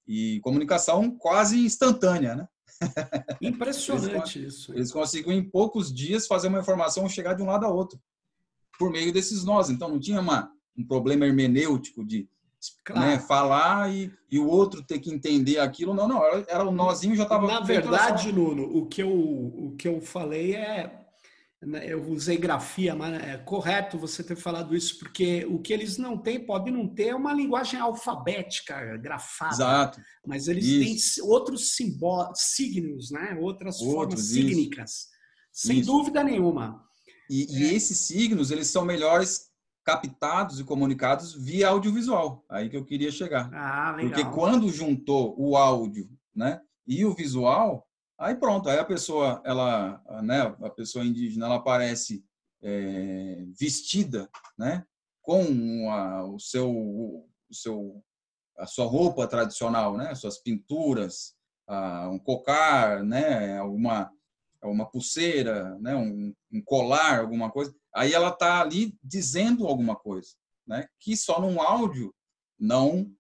e 0.07 0.39
comunicação 0.39 1.11
quase 1.11 1.59
instantânea, 1.59 2.35
né? 2.35 2.47
Impressionante 3.41 4.39
eles, 4.39 4.53
isso. 4.53 4.73
Eles 4.73 4.91
conseguiam 4.91 5.33
em 5.33 5.43
poucos 5.43 5.93
dias 5.93 6.27
fazer 6.27 6.47
uma 6.47 6.59
informação 6.59 7.09
chegar 7.09 7.33
de 7.33 7.43
um 7.43 7.47
lado 7.47 7.65
a 7.65 7.69
outro 7.69 7.99
por 8.79 8.89
meio 8.89 9.11
desses 9.11 9.43
nós. 9.43 9.69
Então 9.69 9.89
não 9.89 9.99
tinha 9.99 10.21
uma, 10.21 10.51
um 10.77 10.85
problema 10.85 11.25
hermenêutico 11.25 12.05
de 12.05 12.29
claro. 12.83 13.01
né, 13.01 13.19
falar 13.19 13.93
e, 13.93 14.11
e 14.31 14.39
o 14.39 14.47
outro 14.47 14.83
ter 14.83 14.99
que 14.99 15.13
entender 15.13 15.59
aquilo. 15.59 15.93
Não, 15.93 16.07
não, 16.07 16.23
era, 16.23 16.45
era 16.47 16.63
o 16.63 16.71
nozinho 16.71 17.15
já 17.15 17.23
estava. 17.23 17.47
Na 17.47 17.59
verdade, 17.59 18.31
Nuno, 18.31 18.63
o 18.63 18.87
que 18.87 19.01
eu 19.01 19.09
o 19.09 19.75
que 19.77 19.87
eu 19.87 20.01
falei 20.01 20.55
é 20.55 21.07
né, 21.61 21.91
eu 21.91 22.07
usei 22.11 22.37
grafia, 22.37 22.93
mas 22.93 23.19
é 23.19 23.37
correto 23.37 23.97
você 23.97 24.23
ter 24.23 24.35
falado 24.35 24.75
isso, 24.75 24.99
porque 24.99 25.43
o 25.45 25.59
que 25.59 25.73
eles 25.73 25.97
não 25.97 26.15
têm, 26.15 26.45
pode 26.45 26.69
não 26.69 26.87
ter, 26.87 27.07
é 27.07 27.15
uma 27.15 27.33
linguagem 27.33 27.79
alfabética, 27.79 28.95
grafada. 28.97 29.55
Exato. 29.55 30.01
Mas 30.25 30.47
eles 30.47 30.65
isso. 30.65 31.15
têm 31.15 31.29
outros 31.29 31.75
simbólicos, 31.75 32.41
signos, 32.41 33.09
né? 33.09 33.35
outras 33.41 33.81
outros, 33.81 33.93
formas 33.93 34.27
sígnicas, 34.27 35.07
sem 35.51 35.79
isso. 35.79 35.91
dúvida 35.91 36.23
nenhuma. 36.23 36.83
E, 37.27 37.43
é. 37.43 37.59
e, 37.59 37.75
esses 37.75 37.97
signos, 37.97 38.51
eles 38.51 38.67
são 38.67 38.85
melhores 38.85 39.46
captados 39.87 40.59
e 40.59 40.65
comunicados 40.65 41.33
via 41.33 41.69
audiovisual. 41.69 42.43
Aí 42.49 42.69
que 42.69 42.75
eu 42.75 42.83
queria 42.83 43.09
chegar. 43.09 43.49
Ah, 43.53 43.93
legal. 43.95 44.11
Porque 44.11 44.35
quando 44.35 44.69
juntou 44.69 45.33
o 45.39 45.55
áudio 45.55 46.09
né, 46.35 46.59
e 46.85 47.05
o 47.05 47.13
visual, 47.13 47.87
Aí 48.19 48.33
pronto, 48.33 48.67
aí 48.67 48.79
a 48.79 48.83
pessoa, 48.83 49.39
ela, 49.45 50.01
né, 50.23 50.41
a 50.63 50.71
pessoa 50.71 51.05
indígena, 51.05 51.45
ela 51.45 51.57
aparece 51.57 52.25
é, 52.63 53.45
vestida, 53.59 54.27
né, 54.57 54.83
com 55.21 55.91
a, 55.91 56.25
o 56.25 56.39
seu, 56.39 56.67
o 56.67 57.29
seu, 57.53 58.03
a 58.57 58.65
sua 58.65 58.85
roupa 58.85 59.27
tradicional, 59.27 59.95
né, 59.95 60.15
suas 60.15 60.39
pinturas, 60.39 61.35
a, 61.67 62.09
um 62.09 62.17
cocar, 62.17 63.03
né, 63.03 63.61
uma, 63.61 64.11
uma 64.71 64.89
pulseira, 64.89 65.77
né, 65.79 65.95
um, 65.95 66.33
um 66.51 66.61
colar, 66.63 67.19
alguma 67.19 67.51
coisa. 67.51 67.73
Aí 67.95 68.13
ela 68.13 68.29
está 68.29 68.61
ali 68.61 68.97
dizendo 69.03 69.67
alguma 69.67 69.95
coisa, 69.95 70.31
né, 70.67 70.87
que 70.99 71.15
só 71.15 71.41
num 71.41 71.61
áudio 71.61 72.13
não 72.59 73.11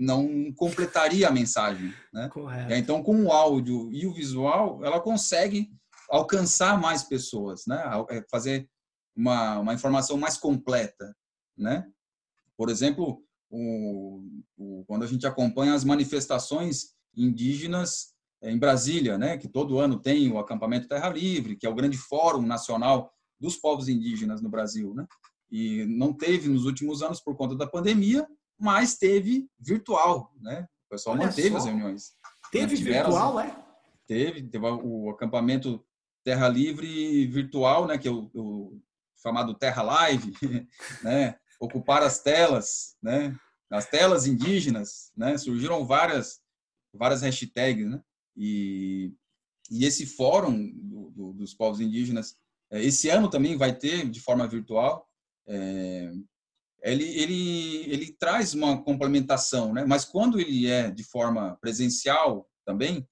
não 0.00 0.52
completaria 0.54 1.26
a 1.26 1.32
mensagem, 1.32 1.92
né? 2.14 2.28
Correto. 2.28 2.72
Então, 2.72 3.02
com 3.02 3.24
o 3.24 3.32
áudio 3.32 3.90
e 3.92 4.06
o 4.06 4.14
visual, 4.14 4.84
ela 4.84 5.00
consegue 5.00 5.72
alcançar 6.08 6.80
mais 6.80 7.02
pessoas, 7.02 7.66
né? 7.66 7.82
É, 8.10 8.24
fazer 8.30 8.70
uma, 9.16 9.58
uma 9.58 9.74
informação 9.74 10.16
mais 10.16 10.38
completa, 10.38 11.12
né? 11.56 11.84
Por 12.56 12.70
exemplo, 12.70 13.24
o, 13.50 14.22
o, 14.56 14.84
quando 14.86 15.02
a 15.02 15.06
gente 15.08 15.26
acompanha 15.26 15.74
as 15.74 15.82
manifestações 15.82 16.94
indígenas 17.16 18.14
em 18.42 18.58
Brasília, 18.58 19.18
né? 19.18 19.36
Que 19.36 19.48
todo 19.48 19.78
ano 19.78 19.98
tem 19.98 20.30
o 20.30 20.38
acampamento 20.38 20.88
Terra 20.88 21.08
Livre, 21.08 21.56
que 21.56 21.66
é 21.66 21.70
o 21.70 21.74
grande 21.74 21.96
fórum 21.96 22.42
nacional 22.42 23.12
dos 23.40 23.56
povos 23.56 23.88
indígenas 23.88 24.40
no 24.40 24.48
Brasil, 24.48 24.94
né? 24.94 25.06
E 25.50 25.84
não 25.86 26.12
teve 26.12 26.48
nos 26.48 26.64
últimos 26.64 27.02
anos 27.02 27.20
por 27.20 27.36
conta 27.36 27.54
da 27.56 27.66
pandemia, 27.66 28.26
mas 28.58 28.96
teve 28.96 29.48
virtual, 29.58 30.32
né? 30.40 30.66
O 30.86 30.90
pessoal 30.90 31.16
Olha 31.16 31.26
manteve 31.26 31.50
só. 31.50 31.56
as 31.56 31.64
reuniões. 31.64 32.12
Teve 32.50 32.76
virtual, 32.76 33.40
é? 33.40 33.56
Teve, 34.06 34.42
teve 34.42 34.66
o 34.66 35.10
acampamento 35.10 35.84
Terra 36.24 36.48
Livre 36.48 37.26
virtual, 37.26 37.86
né? 37.86 37.98
Que 37.98 38.08
é 38.08 38.10
o, 38.10 38.30
o 38.34 38.80
chamado 39.22 39.54
Terra 39.54 39.82
Live, 39.82 40.32
né? 41.02 41.36
Ocupar 41.60 42.02
as 42.02 42.20
telas, 42.22 42.96
né? 43.02 43.36
nas 43.70 43.86
telas 43.86 44.26
indígenas, 44.26 45.12
né, 45.16 45.36
surgiram 45.36 45.84
várias, 45.84 46.40
várias 46.92 47.22
hashtags, 47.22 47.86
né? 47.86 48.00
E, 48.38 49.12
e 49.70 49.84
esse 49.84 50.06
fórum 50.06 50.70
do, 50.72 51.10
do, 51.10 51.32
dos 51.32 51.52
povos 51.52 51.80
indígenas, 51.80 52.36
é, 52.70 52.82
esse 52.82 53.08
ano 53.08 53.28
também 53.28 53.56
vai 53.56 53.76
ter 53.76 54.08
de 54.08 54.20
forma 54.20 54.46
virtual. 54.46 55.06
É, 55.48 56.12
ele, 56.84 57.04
ele, 57.04 57.92
ele 57.92 58.12
traz 58.12 58.54
uma 58.54 58.80
complementação, 58.80 59.74
né? 59.74 59.84
Mas 59.84 60.04
quando 60.04 60.38
ele 60.40 60.68
é 60.68 60.90
de 60.90 61.02
forma 61.02 61.58
presencial 61.60 62.48
também, 62.64 63.06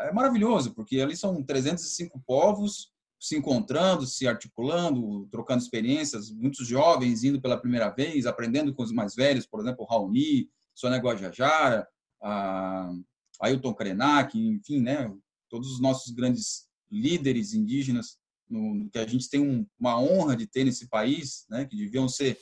é 0.00 0.12
maravilhoso, 0.12 0.74
porque 0.74 1.00
ali 1.00 1.16
são 1.16 1.42
305 1.42 2.20
povos 2.26 2.92
se 3.20 3.36
encontrando, 3.36 4.06
se 4.06 4.26
articulando, 4.26 5.26
trocando 5.30 5.62
experiências, 5.62 6.30
muitos 6.30 6.66
jovens 6.66 7.24
indo 7.24 7.40
pela 7.40 7.58
primeira 7.58 7.88
vez, 7.90 8.26
aprendendo 8.26 8.74
com 8.74 8.82
os 8.82 8.92
mais 8.92 9.14
velhos, 9.14 9.46
por 9.46 9.60
exemplo, 9.60 9.86
Raoni, 9.86 10.48
Sônia 10.74 10.98
Guajajara, 10.98 11.88
a 12.22 12.92
Ailton 13.40 13.74
Krenak, 13.74 14.38
enfim, 14.38 14.80
né, 14.80 15.10
todos 15.48 15.72
os 15.72 15.80
nossos 15.80 16.12
grandes 16.12 16.66
líderes 16.90 17.54
indígenas 17.54 18.18
no, 18.48 18.88
que 18.90 18.98
a 18.98 19.06
gente 19.06 19.28
tem 19.28 19.40
um, 19.40 19.66
uma 19.78 20.00
honra 20.00 20.36
de 20.36 20.46
ter 20.46 20.64
nesse 20.64 20.88
país, 20.88 21.44
né, 21.48 21.64
que 21.64 21.76
deviam 21.76 22.08
ser 22.08 22.38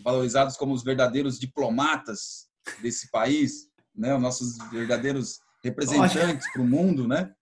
valorizados 0.00 0.56
como 0.56 0.74
os 0.74 0.82
verdadeiros 0.82 1.38
diplomatas 1.38 2.48
desse 2.82 3.10
país, 3.10 3.68
né, 3.94 4.14
os 4.14 4.22
nossos 4.22 4.58
verdadeiros 4.70 5.38
representantes 5.62 6.50
para 6.52 6.62
o 6.62 6.66
mundo, 6.66 7.08
né? 7.08 7.32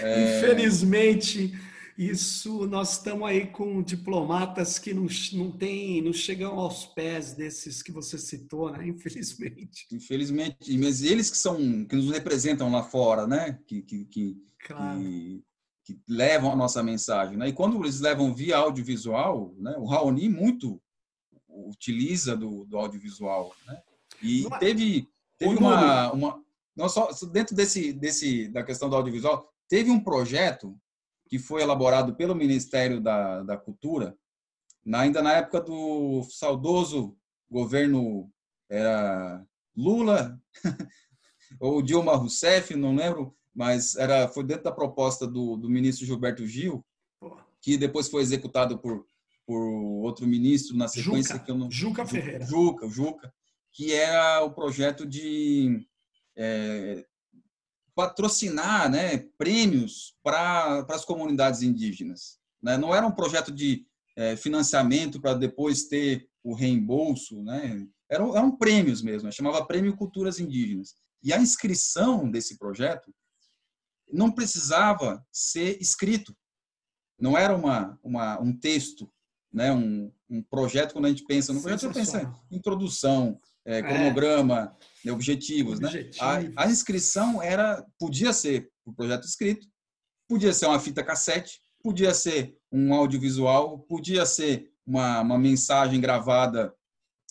É... 0.00 0.38
Infelizmente, 0.38 1.52
isso 1.96 2.66
nós 2.66 2.92
estamos 2.92 3.26
aí 3.26 3.46
com 3.46 3.82
diplomatas 3.82 4.78
que 4.78 4.92
não, 4.92 5.06
não 5.32 5.50
tem, 5.50 6.02
não 6.02 6.12
chegam 6.12 6.58
aos 6.58 6.84
pés 6.84 7.32
desses 7.32 7.82
que 7.82 7.90
você 7.90 8.18
citou, 8.18 8.70
né? 8.70 8.86
Infelizmente. 8.88 9.86
Infelizmente, 9.90 10.76
mas 10.78 11.02
eles 11.02 11.30
que 11.30 11.38
são 11.38 11.84
que 11.84 11.96
nos 11.96 12.10
representam 12.10 12.70
lá 12.70 12.82
fora, 12.82 13.26
né? 13.26 13.58
Que 13.66 13.80
que, 13.82 14.04
que, 14.04 14.36
claro. 14.66 15.00
que, 15.00 15.44
que 15.84 16.00
levam 16.08 16.52
a 16.52 16.56
nossa 16.56 16.82
mensagem, 16.82 17.36
né? 17.36 17.48
E 17.48 17.52
quando 17.52 17.82
eles 17.82 18.00
levam 18.00 18.34
via 18.34 18.58
audiovisual, 18.58 19.54
né? 19.58 19.74
O 19.78 19.86
Raoni 19.86 20.28
muito 20.28 20.80
utiliza 21.48 22.36
do, 22.36 22.66
do 22.66 22.76
audiovisual, 22.76 23.54
né? 23.66 23.80
E 24.22 24.42
não, 24.42 24.58
teve 24.58 25.08
teve 25.38 25.56
uma, 25.56 26.12
uma 26.12 26.44
não 26.76 26.88
só 26.88 27.08
dentro 27.32 27.54
desse 27.54 27.92
desse 27.92 28.48
da 28.48 28.62
questão 28.62 28.90
do 28.90 28.96
audiovisual 28.96 29.50
teve 29.68 29.90
um 29.90 30.00
projeto 30.00 30.78
que 31.28 31.38
foi 31.38 31.62
elaborado 31.62 32.14
pelo 32.14 32.34
Ministério 32.34 33.00
da, 33.00 33.42
da 33.42 33.56
Cultura, 33.56 34.16
na, 34.84 35.00
ainda 35.00 35.20
na 35.20 35.32
época 35.32 35.60
do 35.60 36.22
saudoso 36.30 37.16
governo 37.50 38.30
era 38.68 39.44
Lula 39.76 40.40
ou 41.60 41.82
Dilma 41.82 42.14
Rousseff, 42.14 42.74
não 42.74 42.94
lembro, 42.94 43.36
mas 43.54 43.96
era 43.96 44.28
foi 44.28 44.44
dentro 44.44 44.64
da 44.64 44.72
proposta 44.72 45.26
do, 45.26 45.56
do 45.56 45.68
ministro 45.68 46.06
Gilberto 46.06 46.46
Gil, 46.46 46.84
que 47.60 47.76
depois 47.76 48.08
foi 48.08 48.22
executado 48.22 48.78
por, 48.78 49.06
por 49.46 49.60
outro 50.04 50.26
ministro 50.26 50.76
na 50.76 50.88
sequência 50.88 51.34
Juca, 51.34 51.44
que 51.44 51.50
eu 51.50 51.56
não 51.56 51.70
Juca 51.70 52.06
Ferreira. 52.06 52.44
Juca, 52.44 52.88
Juca, 52.88 53.34
que 53.72 53.92
era 53.92 54.42
o 54.44 54.52
projeto 54.52 55.06
de 55.06 55.86
é, 56.36 57.04
patrocinar 57.96 58.90
né, 58.90 59.16
prêmios 59.38 60.14
para 60.22 60.86
as 60.90 61.04
comunidades 61.04 61.62
indígenas. 61.62 62.38
Né? 62.62 62.76
Não 62.76 62.94
era 62.94 63.06
um 63.06 63.10
projeto 63.10 63.50
de 63.50 63.86
é, 64.14 64.36
financiamento 64.36 65.18
para 65.18 65.32
depois 65.32 65.84
ter 65.84 66.28
o 66.44 66.54
reembolso, 66.54 67.42
né? 67.42 67.88
eram, 68.08 68.36
eram 68.36 68.54
prêmios 68.54 69.00
mesmo, 69.00 69.32
chamava 69.32 69.64
Prêmio 69.64 69.96
Culturas 69.96 70.38
Indígenas. 70.38 70.94
E 71.22 71.32
a 71.32 71.40
inscrição 71.40 72.30
desse 72.30 72.58
projeto 72.58 73.12
não 74.12 74.30
precisava 74.30 75.26
ser 75.32 75.80
escrito, 75.80 76.36
não 77.18 77.36
era 77.36 77.56
uma, 77.56 77.98
uma, 78.02 78.38
um 78.38 78.54
texto, 78.54 79.10
né? 79.50 79.72
um, 79.72 80.12
um 80.28 80.42
projeto, 80.42 80.92
quando 80.92 81.06
a 81.06 81.08
gente 81.08 81.24
pensa 81.24 81.50
no 81.50 81.62
projeto, 81.62 81.80
você 81.80 81.98
pensa 81.98 82.34
em 82.50 82.56
introdução, 82.56 83.40
é, 83.66 83.82
cronograma, 83.82 84.74
é. 85.04 85.12
objetivos, 85.12 85.80
né? 85.80 85.90
A, 86.20 86.64
a, 86.64 86.66
inscrição 86.70 87.42
era, 87.42 87.84
podia 87.98 88.32
ser 88.32 88.70
o 88.84 88.90
um 88.90 88.94
projeto 88.94 89.24
escrito, 89.24 89.66
podia 90.28 90.52
ser 90.52 90.66
uma 90.66 90.78
fita 90.78 91.02
cassete, 91.02 91.60
podia 91.82 92.14
ser 92.14 92.56
um 92.70 92.94
audiovisual, 92.94 93.80
podia 93.80 94.24
ser 94.24 94.70
uma, 94.86 95.20
uma 95.20 95.38
mensagem 95.38 96.00
gravada 96.00 96.72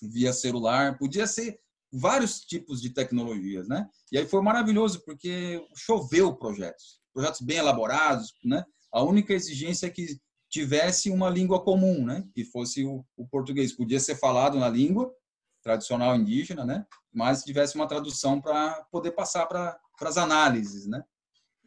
via 0.04 0.34
celular, 0.34 0.98
podia 0.98 1.26
ser 1.26 1.58
vários 1.92 2.42
tipos 2.42 2.82
de 2.82 2.90
tecnologias, 2.90 3.68
né? 3.70 3.88
E 4.12 4.18
aí 4.18 4.28
foi 4.28 4.42
maravilhoso 4.42 5.02
porque 5.06 5.66
choveu 5.76 6.36
projetos, 6.36 7.00
projetos 7.14 7.40
bem 7.42 7.58
elaborados, 7.58 8.34
né? 8.44 8.64
A 8.92 9.02
única 9.02 9.34
exigência 9.34 9.88
é 9.88 9.90
que 9.90 10.20
tivesse 10.50 11.10
uma 11.10 11.30
língua 11.30 11.64
comum, 11.64 12.04
né? 12.04 12.26
Que 12.34 12.44
fosse 12.44 12.84
o, 12.84 13.06
o 13.16 13.26
português, 13.28 13.74
podia 13.74 14.00
ser 14.02 14.16
falado 14.16 14.60
na 14.60 14.68
língua 14.68 15.10
tradicional 15.66 16.16
indígena, 16.16 16.64
né? 16.64 16.86
Mas 17.12 17.44
tivesse 17.44 17.76
uma 17.76 17.88
tradução 17.88 18.40
para 18.40 18.86
poder 18.92 19.12
passar 19.12 19.48
para 19.48 19.80
as 20.02 20.16
análises, 20.16 20.86
né? 20.86 21.04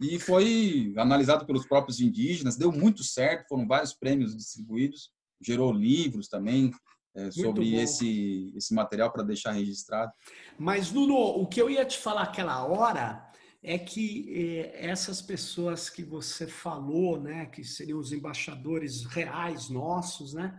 E 0.01 0.21
foi 0.21 0.95
analisado 0.97 1.45
pelos 1.45 1.67
próprios 1.67 2.01
indígenas, 2.01 2.57
deu 2.57 2.71
muito 2.71 3.03
certo, 3.03 3.49
foram 3.49 3.67
vários 3.67 3.93
prêmios 3.93 4.37
distribuídos, 4.37 5.11
gerou 5.41 5.73
livros 5.73 6.29
também 6.29 6.71
é, 7.17 7.33
sobre 7.33 7.75
esse, 7.75 8.53
esse 8.55 8.73
material 8.73 9.11
para 9.11 9.25
deixar 9.25 9.51
registrado. 9.51 10.13
Mas, 10.57 10.93
Nuno, 10.93 11.17
o 11.17 11.49
que 11.49 11.61
eu 11.61 11.69
ia 11.69 11.85
te 11.85 11.99
falar 11.99 12.23
aquela 12.23 12.65
hora 12.65 13.29
é 13.61 13.77
que 13.77 14.33
eh, 14.33 14.87
essas 14.89 15.21
pessoas 15.21 15.91
que 15.91 16.05
você 16.05 16.47
falou, 16.47 17.21
né, 17.21 17.47
que 17.47 17.65
seriam 17.65 17.99
os 17.99 18.13
embaixadores 18.13 19.05
reais 19.05 19.69
nossos, 19.69 20.33
né, 20.33 20.57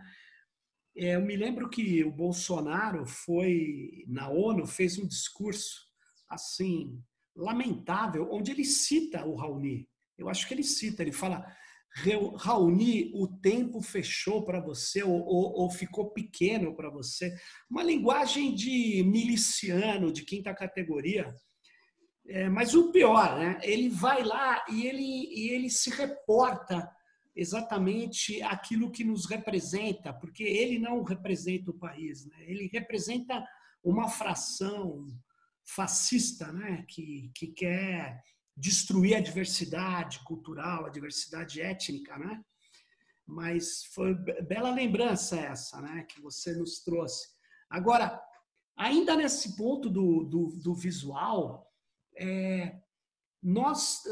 é, 0.96 1.14
eu 1.14 1.22
me 1.22 1.36
lembro 1.36 1.68
que 1.68 2.04
o 2.04 2.10
Bolsonaro 2.10 3.06
foi 3.06 4.04
na 4.08 4.28
ONU, 4.28 4.66
fez 4.66 4.98
um 4.98 5.06
discurso 5.06 5.88
assim 6.28 7.00
lamentável, 7.36 8.28
onde 8.30 8.50
ele 8.50 8.64
cita 8.64 9.24
o 9.24 9.34
Raoni. 9.34 9.88
Eu 10.18 10.28
acho 10.28 10.46
que 10.46 10.54
ele 10.54 10.62
cita, 10.62 11.02
ele 11.02 11.12
fala: 11.12 11.46
Raoni, 12.36 13.10
o 13.14 13.26
tempo 13.26 13.80
fechou 13.80 14.44
para 14.44 14.60
você 14.60 15.02
ou, 15.02 15.24
ou, 15.24 15.60
ou, 15.60 15.70
ficou 15.70 16.10
pequeno 16.10 16.74
para 16.76 16.90
você. 16.90 17.34
Uma 17.68 17.82
linguagem 17.82 18.54
de 18.54 19.02
miliciano, 19.04 20.12
de 20.12 20.24
quinta 20.24 20.54
categoria. 20.54 21.34
É, 22.28 22.48
mas 22.48 22.74
o 22.74 22.92
pior, 22.92 23.38
né? 23.38 23.58
Ele 23.62 23.88
vai 23.88 24.22
lá 24.22 24.64
e 24.70 24.86
ele, 24.86 25.02
e 25.02 25.50
ele 25.50 25.70
se 25.70 25.90
reporta 25.90 26.88
exatamente 27.34 28.42
aquilo 28.42 28.90
que 28.90 29.04
nos 29.04 29.26
representa, 29.26 30.12
porque 30.12 30.42
ele 30.42 30.78
não 30.78 31.02
representa 31.02 31.70
o 31.70 31.78
país, 31.78 32.26
né? 32.26 32.36
ele 32.40 32.68
representa 32.72 33.44
uma 33.82 34.08
fração 34.08 35.06
fascista 35.64 36.52
né? 36.52 36.84
que, 36.88 37.30
que 37.34 37.48
quer 37.48 38.22
destruir 38.56 39.16
a 39.16 39.20
diversidade 39.20 40.22
cultural, 40.24 40.84
a 40.84 40.90
diversidade 40.90 41.60
étnica, 41.62 42.18
né? 42.18 42.44
Mas 43.26 43.84
foi 43.94 44.12
bela 44.42 44.74
lembrança 44.74 45.38
essa, 45.38 45.80
né? 45.80 46.04
Que 46.08 46.20
você 46.20 46.52
nos 46.52 46.82
trouxe. 46.82 47.28
Agora, 47.70 48.20
ainda 48.76 49.16
nesse 49.16 49.56
ponto 49.56 49.88
do, 49.88 50.24
do, 50.24 50.48
do 50.62 50.74
visual, 50.74 51.66
é, 52.16 52.79
nós, 53.42 54.02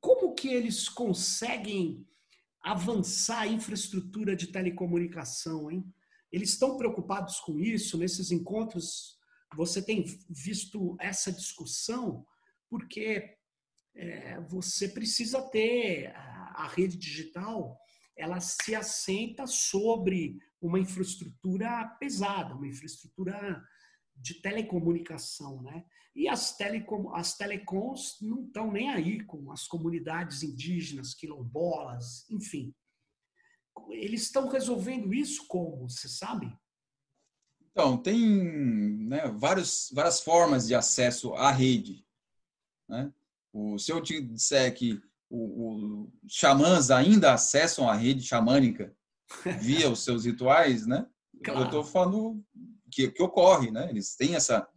como 0.00 0.34
que 0.34 0.48
eles 0.48 0.88
conseguem 0.88 2.06
avançar 2.62 3.40
a 3.40 3.46
infraestrutura 3.46 4.36
de 4.36 4.48
telecomunicação, 4.48 5.70
hein? 5.70 5.84
Eles 6.30 6.50
estão 6.50 6.76
preocupados 6.76 7.40
com 7.40 7.58
isso 7.58 7.96
nesses 7.96 8.30
encontros? 8.30 9.18
Você 9.56 9.82
tem 9.82 10.04
visto 10.28 10.96
essa 11.00 11.32
discussão? 11.32 12.24
Porque 12.68 13.36
é, 13.94 14.40
você 14.42 14.88
precisa 14.88 15.42
ter 15.50 16.14
a, 16.14 16.64
a 16.64 16.68
rede 16.68 16.96
digital, 16.96 17.78
ela 18.16 18.38
se 18.38 18.74
assenta 18.74 19.46
sobre 19.46 20.38
uma 20.60 20.78
infraestrutura 20.78 21.88
pesada, 21.98 22.54
uma 22.54 22.68
infraestrutura 22.68 23.64
de 24.14 24.34
telecomunicação, 24.34 25.62
né? 25.62 25.84
E 26.14 26.28
as, 26.28 26.56
telecom, 26.56 27.14
as 27.14 27.36
telecoms 27.36 28.16
não 28.20 28.44
estão 28.44 28.70
nem 28.70 28.90
aí 28.90 29.24
com 29.24 29.50
as 29.52 29.66
comunidades 29.66 30.42
indígenas, 30.42 31.14
quilombolas, 31.14 32.28
enfim. 32.28 32.74
Eles 33.90 34.22
estão 34.22 34.48
resolvendo 34.48 35.14
isso 35.14 35.46
como, 35.46 35.88
você 35.88 36.08
sabe? 36.08 36.52
Então, 37.70 37.96
tem 37.96 38.18
né, 39.06 39.28
vários, 39.28 39.90
várias 39.94 40.20
formas 40.20 40.66
de 40.66 40.74
acesso 40.74 41.34
à 41.34 41.50
rede. 41.50 42.04
Né? 42.88 43.12
O, 43.52 43.78
se 43.78 43.92
eu 43.92 44.02
te 44.02 44.20
disser 44.20 44.74
que 44.74 45.00
os 45.30 46.08
xamãs 46.28 46.90
ainda 46.90 47.32
acessam 47.32 47.88
a 47.88 47.94
rede 47.94 48.22
xamânica 48.22 48.94
via 49.60 49.88
os 49.88 50.02
seus 50.02 50.24
rituais, 50.24 50.86
né? 50.86 51.06
Claro. 51.44 51.60
Eu 51.60 51.64
estou 51.66 51.84
falando 51.84 52.44
que, 52.90 53.10
que 53.10 53.22
ocorre, 53.22 53.70
né? 53.70 53.88
Eles 53.88 54.16
têm 54.16 54.34
essa, 54.34 54.68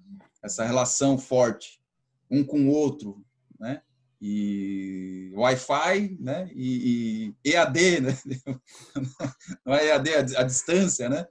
essa 0.43 0.65
relação 0.65 1.17
forte 1.17 1.81
um 2.29 2.43
com 2.43 2.67
o 2.67 2.71
outro, 2.71 3.23
né? 3.59 3.81
E 4.21 5.31
Wi-Fi, 5.35 6.17
né? 6.19 6.49
E, 6.53 7.35
e 7.45 7.51
EAD, 7.51 8.01
né? 8.01 8.17
Não 9.65 9.73
é 9.73 9.87
EAD 9.87 10.15
a, 10.15 10.41
a 10.41 10.43
distância, 10.43 11.09
né? 11.09 11.27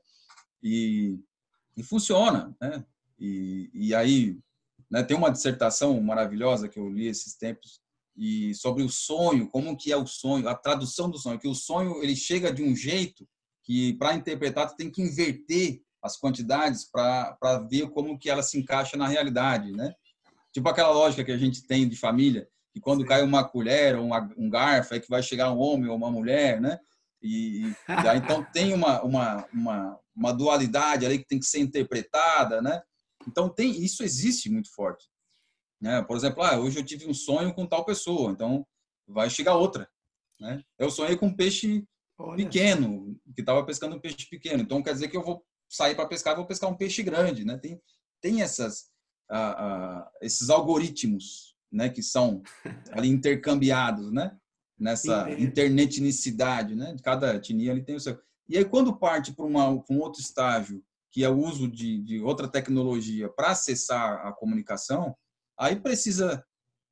E, 0.63 1.19
e 1.77 1.83
funciona, 1.83 2.55
né? 2.61 2.85
E, 3.19 3.71
e 3.73 3.95
aí, 3.95 4.39
né, 4.91 5.03
tem 5.03 5.17
uma 5.17 5.31
dissertação 5.31 6.01
maravilhosa 6.01 6.69
que 6.69 6.79
eu 6.79 6.89
li 6.89 7.07
esses 7.07 7.35
tempos 7.35 7.81
e 8.17 8.55
sobre 8.55 8.83
o 8.83 8.89
sonho, 8.89 9.49
como 9.49 9.77
que 9.77 9.91
é 9.91 9.97
o 9.97 10.07
sonho, 10.07 10.49
a 10.49 10.55
tradução 10.55 11.11
do 11.11 11.19
sonho, 11.19 11.39
que 11.39 11.49
o 11.49 11.55
sonho 11.55 12.03
ele 12.03 12.15
chega 12.15 12.53
de 12.53 12.63
um 12.63 12.77
jeito 12.77 13.27
que 13.63 13.95
para 13.95 14.15
interpretar 14.15 14.69
tu 14.69 14.77
tem 14.77 14.91
que 14.91 15.01
inverter 15.01 15.81
as 16.03 16.17
quantidades 16.17 16.85
para 16.91 17.67
ver 17.71 17.91
como 17.91 18.19
que 18.19 18.29
ela 18.29 18.43
se 18.43 18.59
encaixa 18.59 18.97
na 18.97 19.07
realidade, 19.07 19.73
né? 19.73 19.95
Tipo 20.53 20.69
aquela 20.69 20.91
lógica 20.91 21.25
que 21.25 21.33
a 21.33 21.39
gente 21.39 21.67
tem 21.67 21.89
de 21.89 21.97
família, 21.97 22.49
que 22.73 22.81
quando 22.81 23.05
cai 23.05 23.23
uma 23.23 23.45
colher 23.45 23.97
ou 23.97 24.07
uma, 24.07 24.29
um 24.37 24.51
garfo 24.51 24.95
é 24.95 25.01
que 25.01 25.09
vai 25.09 25.23
chegar 25.23 25.53
um 25.53 25.59
homem 25.59 25.89
ou 25.89 25.97
uma 25.97 26.11
mulher, 26.11 26.61
né? 26.61 26.79
E, 27.23 27.69
e 27.89 28.09
aí, 28.09 28.19
então 28.19 28.45
tem 28.53 28.75
uma, 28.75 29.01
uma, 29.03 29.47
uma, 29.53 30.01
uma 30.15 30.33
dualidade 30.33 31.07
ali 31.07 31.19
que 31.19 31.27
tem 31.27 31.39
que 31.39 31.47
ser 31.47 31.61
interpretada, 31.61 32.61
né? 32.61 32.83
Então 33.27 33.49
tem 33.49 33.71
isso 33.71 34.03
existe 34.03 34.51
muito 34.51 34.73
forte. 34.75 35.07
Né? 35.81 36.03
Por 36.03 36.17
exemplo, 36.17 36.43
ah, 36.43 36.59
hoje 36.59 36.79
eu 36.79 36.85
tive 36.85 37.09
um 37.09 37.15
sonho 37.15 37.55
com 37.55 37.67
tal 37.67 37.85
pessoa, 37.85 38.33
então 38.33 38.67
vai 39.07 39.31
chegar 39.31 39.55
outra. 39.55 39.89
Né? 40.41 40.63
Eu 40.79 40.91
sonhei 40.91 41.17
com 41.17 41.27
um 41.27 41.37
peixe 41.37 41.85
Olha. 42.19 42.37
pequeno, 42.37 43.17
que 43.35 43.41
estava 43.41 43.65
pescando 43.65 43.97
um 43.97 44.01
peixe 44.01 44.29
pequeno, 44.29 44.63
então 44.63 44.83
quer 44.83 44.93
dizer 44.93 45.09
que 45.09 45.17
eu 45.17 45.23
vou 45.23 45.45
sair 45.75 45.95
para 45.95 46.07
pescar, 46.07 46.37
vou 46.37 46.47
pescar 46.47 46.71
um 46.71 46.77
peixe 46.77 47.03
grande. 47.03 47.45
Né? 47.45 47.59
Tem, 47.59 47.81
tem 48.21 48.43
essas, 48.43 48.91
ah, 49.31 49.57
ah, 49.59 50.11
esses 50.21 50.51
algoritmos 50.51 51.57
né, 51.71 51.89
que 51.89 52.03
são 52.03 52.43
ali 52.93 53.09
intercambiados, 53.09 54.13
né? 54.13 54.37
nessa 54.79 55.31
internetinicidade, 55.39 56.75
né? 56.75 56.97
Cada 57.05 57.37
etnia 57.37 57.71
ali 57.71 57.85
tem 57.85 57.95
o 57.95 58.01
seu. 58.01 58.19
E 58.49 58.59
aí 58.59 58.65
quando 58.65 58.97
parte 58.97 59.33
para 59.33 59.45
um 59.45 60.01
outro 60.01 60.21
estágio, 60.21 60.83
que 61.13 61.23
é 61.23 61.29
o 61.29 61.39
uso 61.39 61.69
de, 61.69 62.03
de 62.03 62.21
outra 62.21 62.49
tecnologia 62.49 63.29
para 63.29 63.51
acessar 63.51 64.27
a 64.27 64.33
comunicação, 64.33 65.17
Aí 65.59 65.79
precisa 65.79 66.45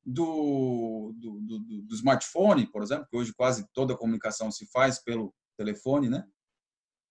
do, 0.05 1.13
do, 1.17 1.39
do, 1.41 1.59
do, 1.81 1.95
smartphone, 1.95 2.65
por 2.67 2.81
exemplo, 2.81 3.05
que 3.09 3.17
hoje 3.17 3.33
quase 3.33 3.67
toda 3.73 3.93
a 3.93 3.97
comunicação 3.97 4.49
se 4.49 4.65
faz 4.67 4.97
pelo 4.97 5.33
telefone, 5.57 6.09
né? 6.09 6.25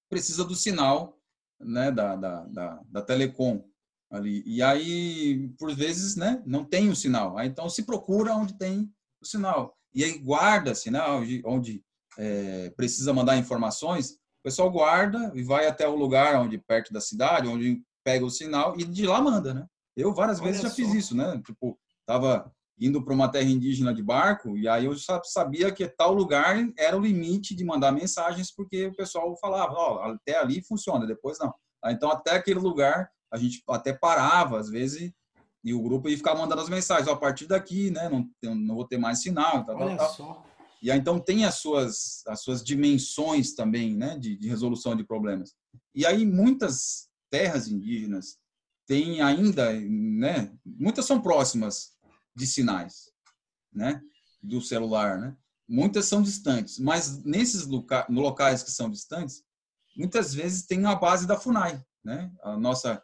Precisa 0.08 0.42
do 0.42 0.54
sinal 0.54 1.19
né, 1.60 1.90
da, 1.90 2.16
da, 2.16 2.44
da, 2.46 2.80
da 2.86 3.02
telecom 3.02 3.64
ali. 4.10 4.42
E 4.46 4.62
aí, 4.62 5.48
por 5.58 5.74
vezes, 5.74 6.16
né, 6.16 6.42
não 6.44 6.64
tem 6.64 6.88
o 6.88 6.96
sinal. 6.96 7.38
Aí, 7.38 7.48
então, 7.48 7.68
se 7.68 7.84
procura 7.84 8.34
onde 8.34 8.58
tem 8.58 8.92
o 9.22 9.26
sinal. 9.26 9.76
E 9.94 10.04
aí, 10.04 10.18
guarda-se, 10.18 10.90
né, 10.90 11.02
onde, 11.02 11.42
onde 11.44 11.84
é, 12.18 12.70
precisa 12.70 13.12
mandar 13.12 13.36
informações, 13.36 14.12
o 14.12 14.42
pessoal 14.42 14.70
guarda 14.70 15.30
e 15.34 15.42
vai 15.42 15.66
até 15.66 15.86
o 15.86 15.96
lugar 15.96 16.40
onde, 16.40 16.58
perto 16.58 16.92
da 16.92 17.00
cidade, 17.00 17.48
onde 17.48 17.82
pega 18.02 18.24
o 18.24 18.30
sinal 18.30 18.78
e 18.78 18.84
de 18.84 19.06
lá 19.06 19.20
manda, 19.20 19.52
né? 19.52 19.66
Eu 19.96 20.14
várias 20.14 20.38
Olha 20.38 20.46
vezes 20.46 20.62
já 20.62 20.70
só. 20.70 20.76
fiz 20.76 20.94
isso, 20.94 21.14
né? 21.14 21.40
Tipo, 21.44 21.78
tava 22.06 22.50
indo 22.80 23.04
para 23.04 23.12
uma 23.12 23.30
terra 23.30 23.48
indígena 23.50 23.92
de 23.92 24.02
barco 24.02 24.56
e 24.56 24.66
aí 24.66 24.86
eu 24.86 24.94
sabia 25.24 25.70
que 25.70 25.86
tal 25.86 26.14
lugar 26.14 26.56
era 26.78 26.96
o 26.96 27.00
limite 27.00 27.54
de 27.54 27.62
mandar 27.62 27.92
mensagens 27.92 28.50
porque 28.50 28.86
o 28.86 28.94
pessoal 28.94 29.36
falava, 29.36 29.74
ó, 29.74 29.96
oh, 29.96 30.12
até 30.12 30.38
ali 30.38 30.62
funciona, 30.62 31.06
depois 31.06 31.38
não. 31.38 31.52
Então 31.86 32.10
até 32.10 32.32
aquele 32.32 32.58
lugar 32.58 33.10
a 33.30 33.36
gente 33.36 33.62
até 33.68 33.92
parava 33.92 34.58
às 34.58 34.70
vezes 34.70 35.12
e 35.62 35.74
o 35.74 35.82
grupo 35.82 36.08
ia 36.08 36.16
ficar 36.16 36.34
mandando 36.34 36.62
as 36.62 36.70
mensagens, 36.70 37.06
ó, 37.06 37.12
a 37.12 37.18
partir 37.18 37.46
daqui, 37.46 37.90
né, 37.90 38.08
não, 38.08 38.54
não 38.54 38.76
vou 38.76 38.86
ter 38.86 38.96
mais 38.96 39.20
sinal, 39.20 39.62
tal, 39.66 39.76
Olha 39.76 39.96
tal, 39.96 40.14
só. 40.14 40.44
E 40.82 40.90
aí, 40.90 40.98
então 40.98 41.20
tem 41.20 41.44
as 41.44 41.56
suas 41.56 42.22
as 42.26 42.40
suas 42.42 42.64
dimensões 42.64 43.52
também, 43.52 43.94
né, 43.94 44.16
de, 44.18 44.34
de 44.36 44.48
resolução 44.48 44.96
de 44.96 45.04
problemas. 45.04 45.54
E 45.94 46.06
aí 46.06 46.24
muitas 46.24 47.10
terras 47.30 47.68
indígenas 47.68 48.38
tem 48.86 49.20
ainda, 49.20 49.70
né, 49.72 50.50
muitas 50.64 51.04
são 51.04 51.20
próximas 51.20 51.92
de 52.40 52.46
sinais, 52.46 53.12
né, 53.70 54.00
do 54.42 54.60
celular, 54.62 55.18
né? 55.18 55.36
Muitas 55.68 56.06
são 56.06 56.22
distantes, 56.22 56.78
mas 56.78 57.22
nesses 57.22 57.66
loca 57.66 58.06
locais 58.08 58.62
que 58.62 58.72
são 58.72 58.90
distantes, 58.90 59.44
muitas 59.94 60.34
vezes 60.34 60.66
tem 60.66 60.84
a 60.86 60.94
base 60.94 61.26
da 61.26 61.38
FUNAI, 61.38 61.84
né? 62.02 62.32
A 62.42 62.56
nossa 62.56 63.00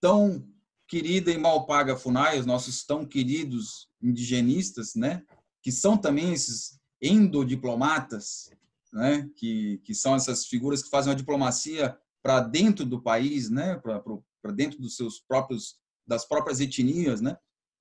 tão 0.00 0.44
querida 0.88 1.30
e 1.30 1.38
mal 1.38 1.66
paga 1.66 1.96
FUNAI, 1.96 2.40
os 2.40 2.46
nossos 2.46 2.84
tão 2.84 3.04
queridos 3.04 3.88
indigenistas, 4.02 4.94
né? 4.94 5.22
Que 5.62 5.70
são 5.70 5.96
também 5.96 6.32
esses 6.32 6.80
endodiplomatas, 7.00 8.50
né? 8.92 9.28
Que, 9.36 9.78
que 9.84 9.94
são 9.94 10.16
essas 10.16 10.46
figuras 10.46 10.82
que 10.82 10.90
fazem 10.90 11.12
a 11.12 11.16
diplomacia 11.16 11.96
para 12.22 12.40
dentro 12.40 12.84
do 12.84 13.00
país, 13.00 13.50
né? 13.50 13.76
Para 13.76 14.52
dentro 14.52 14.80
dos 14.80 14.96
seus 14.96 15.20
próprios 15.20 15.78
das 16.06 16.26
próprias 16.26 16.58
etnias, 16.58 17.20
né? 17.20 17.36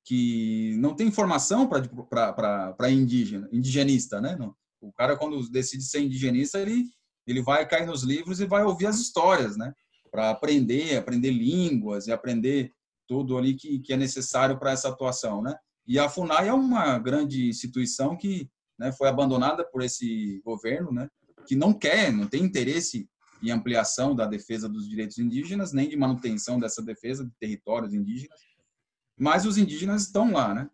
Que 0.05 0.75
não 0.77 0.95
tem 0.95 1.07
informação 1.07 1.67
para 1.67 2.91
indígena, 2.91 3.47
indigenista, 3.51 4.19
né? 4.19 4.37
O 4.81 4.91
cara 4.93 5.17
quando 5.17 5.49
decide 5.49 5.83
ser 5.83 6.01
indigenista, 6.01 6.59
ele 6.59 6.85
ele 7.27 7.43
vai 7.43 7.67
cair 7.67 7.85
nos 7.85 8.01
livros 8.01 8.39
e 8.39 8.45
vai 8.47 8.63
ouvir 8.63 8.87
as 8.87 8.99
histórias, 8.99 9.55
né? 9.55 9.71
Para 10.11 10.31
aprender, 10.31 10.97
aprender 10.97 11.29
línguas 11.29 12.07
e 12.07 12.11
aprender 12.11 12.73
tudo 13.07 13.37
ali 13.37 13.53
que, 13.53 13.79
que 13.79 13.93
é 13.93 13.97
necessário 13.97 14.57
para 14.57 14.71
essa 14.71 14.89
atuação, 14.89 15.41
né? 15.41 15.55
E 15.87 15.99
a 15.99 16.09
Funai 16.09 16.47
é 16.47 16.53
uma 16.53 16.97
grande 16.97 17.47
instituição 17.47 18.17
que 18.17 18.49
né, 18.77 18.91
foi 18.91 19.07
abandonada 19.07 19.63
por 19.63 19.83
esse 19.83 20.41
governo, 20.43 20.91
né? 20.91 21.07
Que 21.47 21.55
não 21.55 21.73
quer, 21.73 22.11
não 22.11 22.27
tem 22.27 22.43
interesse 22.43 23.07
e 23.41 23.51
ampliação 23.51 24.15
da 24.15 24.25
defesa 24.25 24.67
dos 24.67 24.87
direitos 24.87 25.17
indígenas, 25.17 25.71
nem 25.71 25.87
de 25.87 25.95
manutenção 25.95 26.59
dessa 26.59 26.81
defesa 26.81 27.25
de 27.25 27.31
territórios 27.39 27.93
indígenas. 27.93 28.39
Mas 29.19 29.45
os 29.45 29.57
indígenas 29.57 30.03
estão 30.03 30.31
lá, 30.31 30.53
né? 30.53 30.69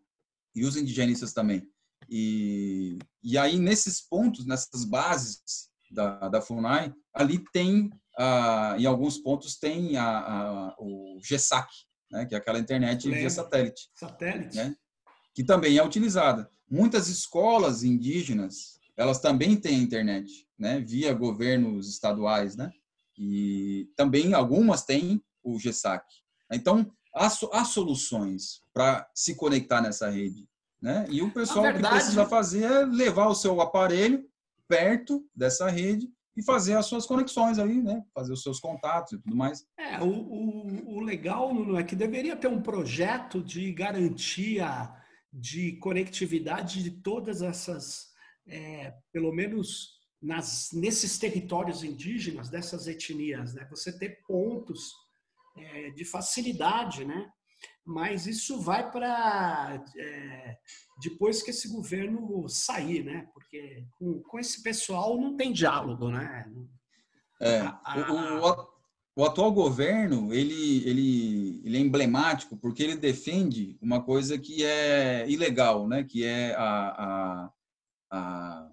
E 0.56 0.64
os 0.64 0.78
indigenistas 0.78 1.34
também. 1.34 1.68
E, 2.08 3.00
e 3.24 3.38
aí, 3.38 3.58
nesses 3.58 4.00
pontos, 4.00 4.46
nessas 4.46 4.86
bases 4.86 5.70
da, 5.90 6.30
da 6.30 6.42
FUNAI, 6.42 6.94
ali 7.14 7.44
tem, 7.52 7.90
ah, 8.18 8.76
em 8.78 8.86
alguns 8.86 9.18
pontos, 9.18 9.58
tem 9.58 9.98
a, 9.98 10.20
a, 10.20 10.76
o 10.78 11.20
GESAC, 11.24 11.68
né? 12.12 12.26
que 12.26 12.36
é 12.36 12.38
aquela 12.38 12.60
internet 12.60 13.10
via 13.10 13.30
satélite. 13.30 13.90
Satélite. 13.96 14.56
Né? 14.56 14.76
Que 15.34 15.44
também 15.44 15.78
é 15.78 15.84
utilizada. 15.84 16.50
Muitas 16.70 17.08
escolas 17.08 17.84
indígenas, 17.84 18.80
elas 18.96 19.20
também 19.20 19.56
têm 19.56 19.82
internet 19.82 20.48
né, 20.58 20.80
via 20.80 21.14
governos 21.14 21.90
estaduais, 21.90 22.56
né? 22.56 22.72
E 23.18 23.90
também 23.96 24.34
algumas 24.34 24.84
têm 24.84 25.22
o 25.44 25.60
GESAC. 25.60 26.04
Então, 26.52 26.92
há, 27.16 27.28
há 27.28 27.66
soluções 27.66 28.62
para 28.74 29.10
se 29.16 29.36
conectar 29.36 29.82
nessa 29.82 30.10
rede, 30.10 30.48
né? 30.82 31.06
E 31.10 31.22
o 31.22 31.32
pessoal 31.32 31.64
verdade... 31.64 31.84
que 31.84 31.90
precisa 31.92 32.26
fazer 32.26 32.64
é 32.64 32.86
levar 32.86 33.28
o 33.28 33.36
seu 33.36 33.60
aparelho 33.62 34.24
perto 34.68 35.26
dessa 35.34 35.70
rede 35.70 36.10
e 36.36 36.44
fazer 36.44 36.76
as 36.76 36.86
suas 36.86 37.06
conexões 37.06 37.58
aí, 37.58 37.82
né? 37.82 38.04
Fazer 38.14 38.34
os 38.34 38.44
seus 38.44 38.60
contatos 38.60 39.14
e 39.14 39.20
tudo 39.20 39.36
mais. 39.36 39.66
É, 39.80 40.00
o, 40.02 40.10
o, 40.10 40.98
o 40.98 41.00
legal 41.00 41.52
é 41.78 41.84
que 41.84 41.96
deveria 41.96 42.36
ter 42.36 42.50
um 42.50 42.62
projeto 42.62 43.42
de 43.42 43.72
garantia 43.72 44.94
de 45.32 45.74
conectividade 45.78 46.84
de 46.84 46.92
todas 46.92 47.42
essas, 47.42 48.08
é, 48.48 48.94
pelo 49.14 49.34
menos 49.34 49.96
nas, 50.22 50.70
nesses 50.74 51.18
territórios 51.18 51.84
indígenas, 51.84 52.50
dessas 52.50 52.88
etnias, 52.88 53.54
né? 53.54 53.66
Você 53.70 53.98
ter 53.98 54.22
pontos 54.28 54.92
é, 55.58 55.92
de 55.92 56.06
facilidade, 56.06 57.06
né? 57.06 57.30
Mas 57.86 58.26
isso 58.26 58.60
vai 58.60 58.92
para 58.92 59.84
é, 59.98 60.58
depois 61.02 61.44
que 61.44 61.52
esse 61.52 61.70
governo 61.70 62.48
sair, 62.50 63.04
né? 63.04 63.28
Porque 63.34 63.86
com, 63.98 64.22
com 64.24 64.40
esse 64.40 64.64
pessoal 64.64 65.20
não 65.20 65.36
tem 65.36 65.54
diálogo, 65.54 66.10
né? 66.10 66.52
É, 67.40 67.64
o, 68.12 68.48
o, 68.48 68.68
o, 69.18 69.26
atual 69.26 69.52
governo 69.52 70.34
ele, 70.34 70.88
ele, 70.88 71.62
ele 71.66 71.78
é 71.78 71.82
emblemático 71.82 72.58
porque 72.58 72.82
ele 72.82 72.96
defende 72.96 73.78
uma 73.82 74.02
coisa 74.02 74.38
que 74.38 74.64
é 74.64 75.30
ilegal, 75.30 75.88
né? 75.88 76.04
Que 76.04 76.24
é 76.24 76.56
a, 76.56 76.64
a, 76.90 77.52
a 78.12 78.72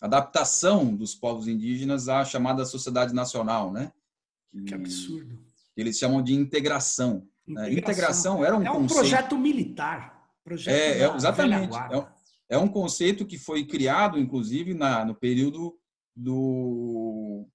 adaptação 0.00 0.96
dos 0.96 1.14
povos 1.14 1.46
indígenas 1.46 2.08
à 2.08 2.24
chamada 2.24 2.64
sociedade 2.64 3.14
nacional, 3.14 3.72
né? 3.72 3.92
Que, 4.50 4.64
que 4.64 4.74
absurdo. 4.74 5.47
Eles 5.78 5.96
chamam 5.96 6.20
de 6.20 6.34
integração. 6.34 7.26
Integração, 7.46 7.64
né? 7.64 7.72
integração 7.72 8.44
era 8.44 8.56
um, 8.56 8.66
é 8.66 8.70
um 8.70 8.74
conceito... 8.82 8.94
projeto 8.98 9.38
militar. 9.38 10.28
Projeto 10.44 10.74
é, 10.74 11.02
é 11.02 11.14
exatamente. 11.14 11.76
É 11.90 11.96
um, 11.96 12.06
é 12.50 12.58
um 12.58 12.68
conceito 12.68 13.24
que 13.24 13.38
foi 13.38 13.64
criado, 13.64 14.18
inclusive, 14.18 14.74
na, 14.74 15.04
no 15.04 15.14
período 15.14 15.78
do, 16.16 17.46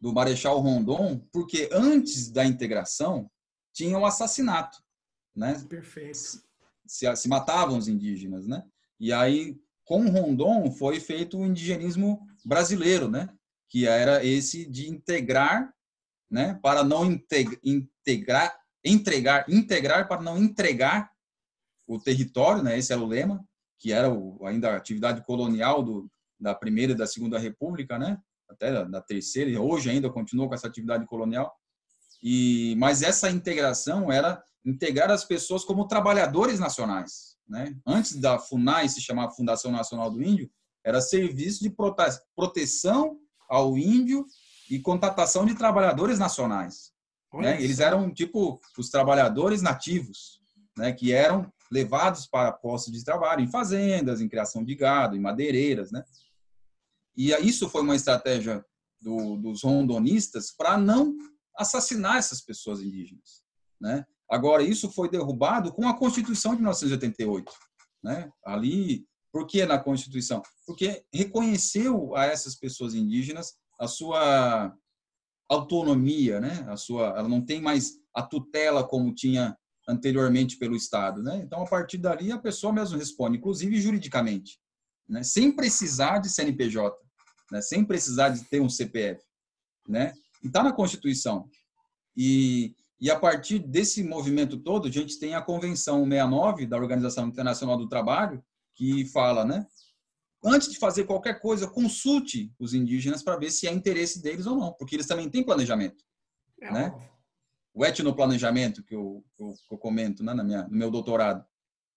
do 0.00 0.12
Marechal 0.12 0.58
Rondon, 0.58 1.18
porque 1.30 1.68
antes 1.70 2.30
da 2.30 2.46
integração 2.46 3.30
tinha 3.74 3.98
o 3.98 4.02
um 4.02 4.06
assassinato, 4.06 4.78
né? 5.36 5.62
Perfeito. 5.68 6.42
Se, 6.86 7.14
se 7.16 7.28
matavam 7.28 7.76
os 7.76 7.88
indígenas, 7.88 8.46
né? 8.46 8.64
E 8.98 9.12
aí, 9.12 9.58
com 9.84 10.08
Rondon, 10.08 10.70
foi 10.70 10.98
feito 10.98 11.38
o 11.38 11.44
indigenismo 11.44 12.26
brasileiro, 12.44 13.08
né? 13.08 13.28
Que 13.68 13.86
era 13.86 14.24
esse 14.24 14.64
de 14.64 14.88
integrar, 14.88 15.74
né? 16.34 16.58
Para 16.60 16.82
não 16.82 17.06
integrar, 17.06 18.58
entregar, 18.84 19.44
integrar 19.48 20.08
para 20.08 20.20
não 20.20 20.36
entregar 20.36 21.08
o 21.86 21.96
território, 21.96 22.60
né? 22.60 22.76
Esse 22.76 22.92
era 22.92 23.00
o 23.00 23.06
lema, 23.06 23.46
que 23.78 23.92
era 23.92 24.12
o, 24.12 24.44
ainda 24.44 24.72
a 24.72 24.76
atividade 24.76 25.24
colonial 25.24 25.80
do, 25.80 26.10
da 26.40 26.52
primeira 26.52 26.90
e 26.90 26.96
da 26.96 27.06
segunda 27.06 27.38
república, 27.38 27.96
né? 28.00 28.18
Até 28.50 28.84
da, 28.84 29.00
terceira, 29.00 29.48
e 29.48 29.56
hoje 29.56 29.88
ainda 29.88 30.10
continua 30.10 30.48
com 30.48 30.54
essa 30.54 30.66
atividade 30.66 31.06
colonial. 31.06 31.54
E, 32.20 32.74
mas 32.78 33.00
essa 33.02 33.30
integração 33.30 34.10
era 34.10 34.42
integrar 34.64 35.12
as 35.12 35.24
pessoas 35.24 35.64
como 35.64 35.86
trabalhadores 35.86 36.58
nacionais. 36.58 37.36
Né? 37.48 37.76
Antes 37.86 38.16
da 38.16 38.40
FUNAI 38.40 38.88
se 38.88 39.00
chamar 39.00 39.30
Fundação 39.30 39.70
Nacional 39.70 40.10
do 40.10 40.22
Índio, 40.22 40.50
era 40.82 41.00
serviço 41.00 41.62
de 41.62 41.72
proteção 42.34 43.18
ao 43.48 43.78
índio 43.78 44.26
e 44.70 44.80
contratação 44.80 45.44
de 45.44 45.54
trabalhadores 45.54 46.18
nacionais. 46.18 46.92
Né? 47.32 47.62
Eles 47.62 47.80
eram 47.80 48.12
tipo 48.12 48.60
os 48.78 48.90
trabalhadores 48.90 49.60
nativos, 49.60 50.40
né? 50.76 50.92
que 50.92 51.12
eram 51.12 51.52
levados 51.70 52.26
para 52.26 52.52
postos 52.52 52.92
de 52.92 53.04
trabalho 53.04 53.42
em 53.42 53.50
fazendas, 53.50 54.20
em 54.20 54.28
criação 54.28 54.64
de 54.64 54.74
gado, 54.74 55.16
em 55.16 55.20
madeireiras. 55.20 55.90
Né? 55.90 56.04
E 57.16 57.32
isso 57.32 57.68
foi 57.68 57.82
uma 57.82 57.96
estratégia 57.96 58.64
do, 59.00 59.36
dos 59.36 59.62
rondonistas 59.62 60.52
para 60.52 60.78
não 60.78 61.16
assassinar 61.56 62.16
essas 62.16 62.40
pessoas 62.40 62.80
indígenas. 62.80 63.42
Né? 63.80 64.04
Agora, 64.30 64.62
isso 64.62 64.90
foi 64.90 65.08
derrubado 65.10 65.72
com 65.72 65.88
a 65.88 65.96
Constituição 65.96 66.52
de 66.52 66.58
1988. 66.58 67.52
Né? 68.02 68.30
Ali, 68.44 69.06
por 69.32 69.46
que 69.46 69.64
na 69.66 69.78
Constituição? 69.78 70.42
Porque 70.66 71.04
reconheceu 71.12 72.14
a 72.14 72.26
essas 72.26 72.54
pessoas 72.54 72.94
indígenas 72.94 73.54
a 73.84 73.88
sua 73.88 74.74
autonomia, 75.48 76.40
né? 76.40 76.64
A 76.68 76.76
sua, 76.76 77.08
ela 77.18 77.28
não 77.28 77.44
tem 77.44 77.60
mais 77.60 77.92
a 78.14 78.22
tutela 78.22 78.86
como 78.86 79.14
tinha 79.14 79.56
anteriormente 79.88 80.56
pelo 80.56 80.74
Estado, 80.74 81.22
né? 81.22 81.42
Então, 81.44 81.62
a 81.62 81.68
partir 81.68 81.98
dali, 81.98 82.32
a 82.32 82.38
pessoa 82.38 82.72
mesmo 82.72 82.98
responde, 82.98 83.36
inclusive 83.36 83.80
juridicamente, 83.80 84.58
né? 85.08 85.22
Sem 85.22 85.52
precisar 85.52 86.18
de 86.18 86.28
CNPJ, 86.28 86.96
né? 87.52 87.60
Sem 87.60 87.84
precisar 87.84 88.30
de 88.30 88.44
ter 88.44 88.60
um 88.60 88.68
CPF, 88.68 89.22
né? 89.88 90.12
Está 90.42 90.62
na 90.62 90.72
Constituição. 90.72 91.48
E, 92.16 92.74
e 93.00 93.10
a 93.10 93.18
partir 93.18 93.58
desse 93.58 94.02
movimento 94.02 94.58
todo, 94.58 94.88
a 94.88 94.90
gente 94.90 95.18
tem 95.18 95.34
a 95.34 95.42
Convenção 95.42 96.04
69 96.04 96.66
da 96.66 96.76
Organização 96.76 97.28
Internacional 97.28 97.76
do 97.76 97.88
Trabalho, 97.88 98.42
que 98.74 99.04
fala, 99.06 99.44
né? 99.44 99.66
Antes 100.44 100.70
de 100.70 100.78
fazer 100.78 101.04
qualquer 101.04 101.40
coisa, 101.40 101.66
consulte 101.66 102.52
os 102.58 102.74
indígenas 102.74 103.22
para 103.22 103.38
ver 103.38 103.50
se 103.50 103.66
é 103.66 103.72
interesse 103.72 104.20
deles 104.20 104.46
ou 104.46 104.56
não, 104.56 104.72
porque 104.74 104.94
eles 104.94 105.06
também 105.06 105.30
têm 105.30 105.42
planejamento, 105.42 106.04
é 106.60 106.70
né? 106.70 106.92
Óbvio. 106.94 107.14
O 107.72 107.84
etnoplanejamento 107.84 108.84
que 108.84 108.94
eu, 108.94 109.24
eu, 109.38 109.54
eu 109.70 109.78
comento 109.78 110.22
né, 110.22 110.32
na 110.32 110.44
minha, 110.44 110.62
no 110.68 110.76
meu 110.76 110.90
doutorado. 110.90 111.44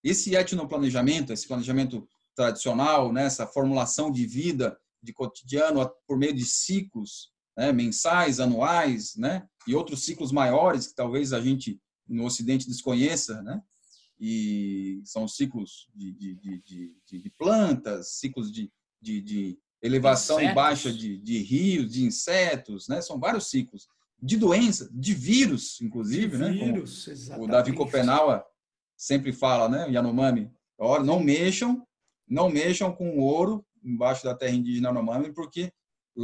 Esse 0.04 0.34
etnoplanejamento, 0.36 1.32
esse 1.32 1.48
planejamento 1.48 2.08
tradicional, 2.36 3.12
né, 3.12 3.26
essa 3.26 3.46
formulação 3.46 4.12
de 4.12 4.26
vida, 4.26 4.78
de 5.04 5.14
cotidiano 5.14 5.88
por 6.08 6.18
meio 6.18 6.34
de 6.34 6.46
ciclos, 6.46 7.32
né, 7.56 7.72
mensais, 7.72 8.40
anuais, 8.40 9.16
né, 9.16 9.48
e 9.68 9.76
outros 9.76 10.04
ciclos 10.04 10.32
maiores 10.32 10.88
que 10.88 10.96
talvez 10.96 11.34
a 11.34 11.42
gente 11.42 11.80
no 12.08 12.26
Ocidente 12.26 12.68
desconheça, 12.68 13.42
né, 13.44 13.62
e 14.20 15.02
são 15.06 15.28
ciclos 15.28 15.88
de, 15.94 16.12
de, 16.14 16.36
de, 16.36 17.20
de 17.20 17.30
plantas, 17.38 18.14
ciclos 18.14 18.52
de, 18.52 18.72
elevação 19.82 20.38
insetos. 20.38 20.52
e 20.52 20.56
baixa 20.56 20.92
de, 20.92 21.38
rios, 21.44 21.92
de 21.92 22.04
insetos, 22.04 22.88
né, 22.88 23.02
são 23.02 23.20
vários 23.20 23.50
ciclos 23.50 23.88
de 24.20 24.36
doença, 24.36 24.90
de 24.92 25.14
vírus, 25.14 25.80
inclusive, 25.82 26.38
né, 26.38 26.52
vírus, 26.52 27.08
exatamente. 27.08 27.48
o 27.48 27.52
Davi 27.52 27.74
Copenaua 27.74 28.44
sempre 28.98 29.32
fala, 29.32 29.70
né, 29.70 29.92
Yanomami, 29.92 30.52
olha, 30.80 31.04
não 31.04 31.20
mexam, 31.20 31.86
não 32.28 32.50
mexam 32.50 32.92
com 32.92 33.20
o 33.20 33.22
ouro 33.22 33.64
embaixo 33.84 34.24
da 34.24 34.36
terra 34.36 34.56
indígena 34.56 34.90
Yanomami, 34.90 35.32
porque 35.32 35.72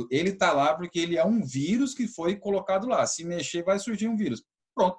ele 0.09 0.29
está 0.29 0.51
lá 0.51 0.73
porque 0.73 0.99
ele 0.99 1.17
é 1.17 1.25
um 1.25 1.43
vírus 1.45 1.93
que 1.93 2.07
foi 2.07 2.35
colocado 2.35 2.87
lá. 2.87 3.05
Se 3.05 3.23
mexer, 3.23 3.63
vai 3.63 3.77
surgir 3.77 4.07
um 4.07 4.17
vírus. 4.17 4.43
Pronto, 4.73 4.97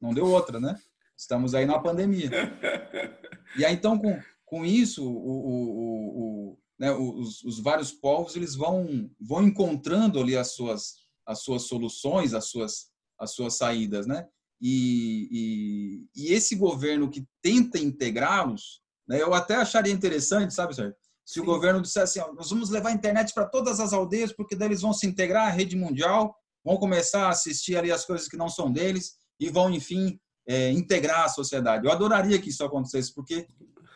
não 0.00 0.14
deu 0.14 0.26
outra, 0.26 0.60
né? 0.60 0.76
Estamos 1.16 1.54
aí 1.54 1.64
na 1.64 1.78
pandemia. 1.78 2.30
E 3.56 3.64
aí, 3.64 3.74
então, 3.74 3.98
com, 3.98 4.20
com 4.44 4.66
isso, 4.66 5.02
o, 5.02 5.16
o, 5.16 6.50
o, 6.52 6.58
né, 6.78 6.92
os, 6.92 7.42
os, 7.42 7.58
vários 7.58 7.90
povos 7.90 8.36
eles 8.36 8.54
vão, 8.54 9.10
vão 9.20 9.42
encontrando 9.42 10.20
ali 10.20 10.36
as 10.36 10.52
suas, 10.52 10.96
as 11.26 11.42
suas 11.42 11.62
soluções, 11.62 12.34
as 12.34 12.46
suas, 12.50 12.88
as 13.18 13.34
suas 13.34 13.54
saídas, 13.54 14.06
né? 14.06 14.26
E, 14.60 15.28
e, 16.14 16.24
e 16.24 16.32
esse 16.32 16.54
governo 16.54 17.10
que 17.10 17.26
tenta 17.42 17.78
integrá-los, 17.78 18.80
né, 19.08 19.20
eu 19.20 19.34
até 19.34 19.56
acharia 19.56 19.92
interessante, 19.92 20.52
sabe, 20.52 20.74
Sérgio? 20.74 20.96
Se 21.24 21.34
Sim. 21.34 21.40
o 21.40 21.44
governo 21.44 21.82
dissesse 21.82 22.20
assim, 22.20 22.30
ó, 22.30 22.34
nós 22.34 22.50
vamos 22.50 22.70
levar 22.70 22.90
a 22.90 22.94
internet 22.94 23.34
para 23.34 23.46
todas 23.46 23.80
as 23.80 23.92
aldeias, 23.92 24.32
porque 24.32 24.54
daí 24.54 24.68
eles 24.68 24.82
vão 24.82 24.92
se 24.92 25.06
integrar 25.06 25.48
à 25.48 25.50
rede 25.50 25.76
mundial, 25.76 26.36
vão 26.64 26.76
começar 26.76 27.26
a 27.26 27.30
assistir 27.30 27.76
ali 27.76 27.90
as 27.90 28.04
coisas 28.04 28.28
que 28.28 28.36
não 28.36 28.48
são 28.48 28.72
deles 28.72 29.16
e 29.38 29.50
vão, 29.50 29.70
enfim, 29.70 30.18
é, 30.46 30.70
integrar 30.70 31.24
a 31.24 31.28
sociedade. 31.28 31.86
Eu 31.86 31.92
adoraria 31.92 32.38
que 32.38 32.50
isso 32.50 32.64
acontecesse, 32.64 33.12
porque 33.14 33.46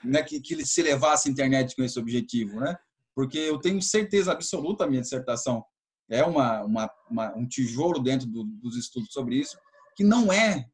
né, 0.04 0.22
que, 0.22 0.40
que 0.40 0.64
se 0.64 0.82
levasse 0.82 1.28
a 1.28 1.32
internet 1.32 1.76
com 1.76 1.82
esse 1.82 1.98
objetivo, 1.98 2.60
né? 2.60 2.76
Porque 3.14 3.38
eu 3.38 3.58
tenho 3.58 3.80
certeza 3.82 4.32
absoluta, 4.32 4.84
a 4.84 4.86
minha 4.86 5.02
dissertação 5.02 5.64
é 6.08 6.24
uma, 6.24 6.64
uma, 6.64 6.90
uma 7.08 7.36
um 7.36 7.46
tijolo 7.46 8.00
dentro 8.00 8.26
do, 8.26 8.44
dos 8.44 8.76
estudos 8.76 9.12
sobre 9.12 9.36
isso, 9.36 9.56
que 9.94 10.02
não 10.02 10.32
é 10.32 10.66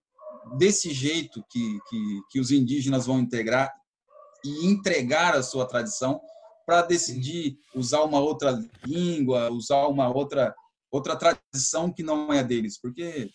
desse 0.57 0.93
jeito 0.93 1.45
que, 1.51 1.79
que, 1.89 2.21
que 2.31 2.41
os 2.41 2.51
indígenas 2.51 3.07
vão 3.07 3.19
integrar 3.19 3.73
e 4.45 4.67
entregar 4.67 5.35
a 5.35 5.43
sua 5.43 5.67
tradição 5.67 6.21
para 6.65 6.83
decidir 6.83 7.59
usar 7.75 8.03
uma 8.03 8.21
outra 8.21 8.59
língua, 8.85 9.51
usar 9.51 9.87
uma 9.87 10.09
outra 10.09 10.55
outra 10.91 11.17
tradição 11.17 11.93
que 11.93 12.03
não 12.03 12.33
é 12.33 12.43
deles, 12.43 12.81
porque 12.81 13.31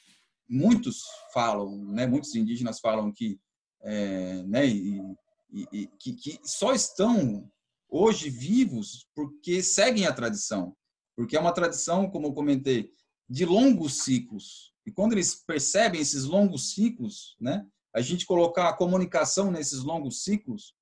muitos 0.52 1.04
falam, 1.34 1.86
né, 1.86 2.06
muitos 2.06 2.36
indígenas 2.36 2.82
falam 2.82 3.10
que, 3.10 3.40
é, 3.84 4.44
né, 4.44 4.68
e, 4.68 5.02
e, 5.50 5.88
que, 5.98 6.14
que, 6.14 6.40
só 6.44 6.74
estão 6.74 7.50
hoje 7.90 8.30
vivos 8.30 9.08
porque 9.16 9.64
seguem 9.64 10.06
a 10.06 10.12
tradição, 10.14 10.76
porque 11.16 11.38
é 11.38 11.40
uma 11.40 11.54
tradição, 11.54 12.10
como 12.10 12.28
eu 12.28 12.34
comentei, 12.34 12.92
de 13.30 13.46
longos 13.46 14.04
ciclos. 14.04 14.74
E 14.86 14.92
quando 14.92 15.14
eles 15.14 15.36
percebem 15.36 16.02
esses 16.02 16.26
longos 16.26 16.74
ciclos, 16.74 17.38
né, 17.40 17.66
a 17.96 18.02
gente 18.02 18.26
colocar 18.26 18.68
a 18.68 18.74
comunicação 18.74 19.52
nesses 19.52 19.80
longos 19.84 20.24
ciclos, 20.24 20.76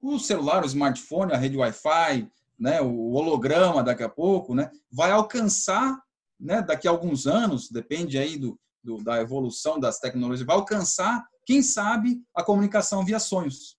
o 0.00 0.20
celular, 0.20 0.62
o 0.62 0.66
smartphone, 0.66 1.32
a 1.32 1.36
rede 1.36 1.56
Wi-Fi, 1.56 2.30
né, 2.56 2.80
o 2.80 3.12
holograma 3.12 3.82
daqui 3.82 4.04
a 4.04 4.08
pouco, 4.08 4.54
né, 4.54 4.70
vai 4.90 5.10
alcançar, 5.10 6.00
né, 6.38 6.62
daqui 6.62 6.86
a 6.86 6.92
alguns 6.92 7.26
anos, 7.26 7.68
depende 7.68 8.18
aí 8.18 8.38
do, 8.38 8.58
do, 8.86 9.02
da 9.02 9.20
evolução 9.20 9.80
das 9.80 9.98
tecnologias, 9.98 10.46
vai 10.46 10.54
alcançar, 10.54 11.26
quem 11.44 11.60
sabe, 11.60 12.22
a 12.32 12.44
comunicação 12.44 13.04
via 13.04 13.18
sonhos. 13.18 13.76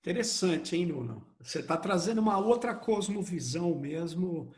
Interessante, 0.00 0.76
hein, 0.76 0.86
Nuno? 0.86 1.26
Você 1.40 1.58
está 1.58 1.76
trazendo 1.76 2.20
uma 2.20 2.38
outra 2.38 2.74
cosmovisão 2.74 3.78
mesmo 3.78 4.52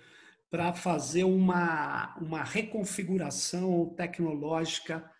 para 0.51 0.73
fazer 0.73 1.25
uma, 1.25 2.15
uma 2.19 2.45
reconfiguração 2.45 3.95
tecnológica 3.97 5.11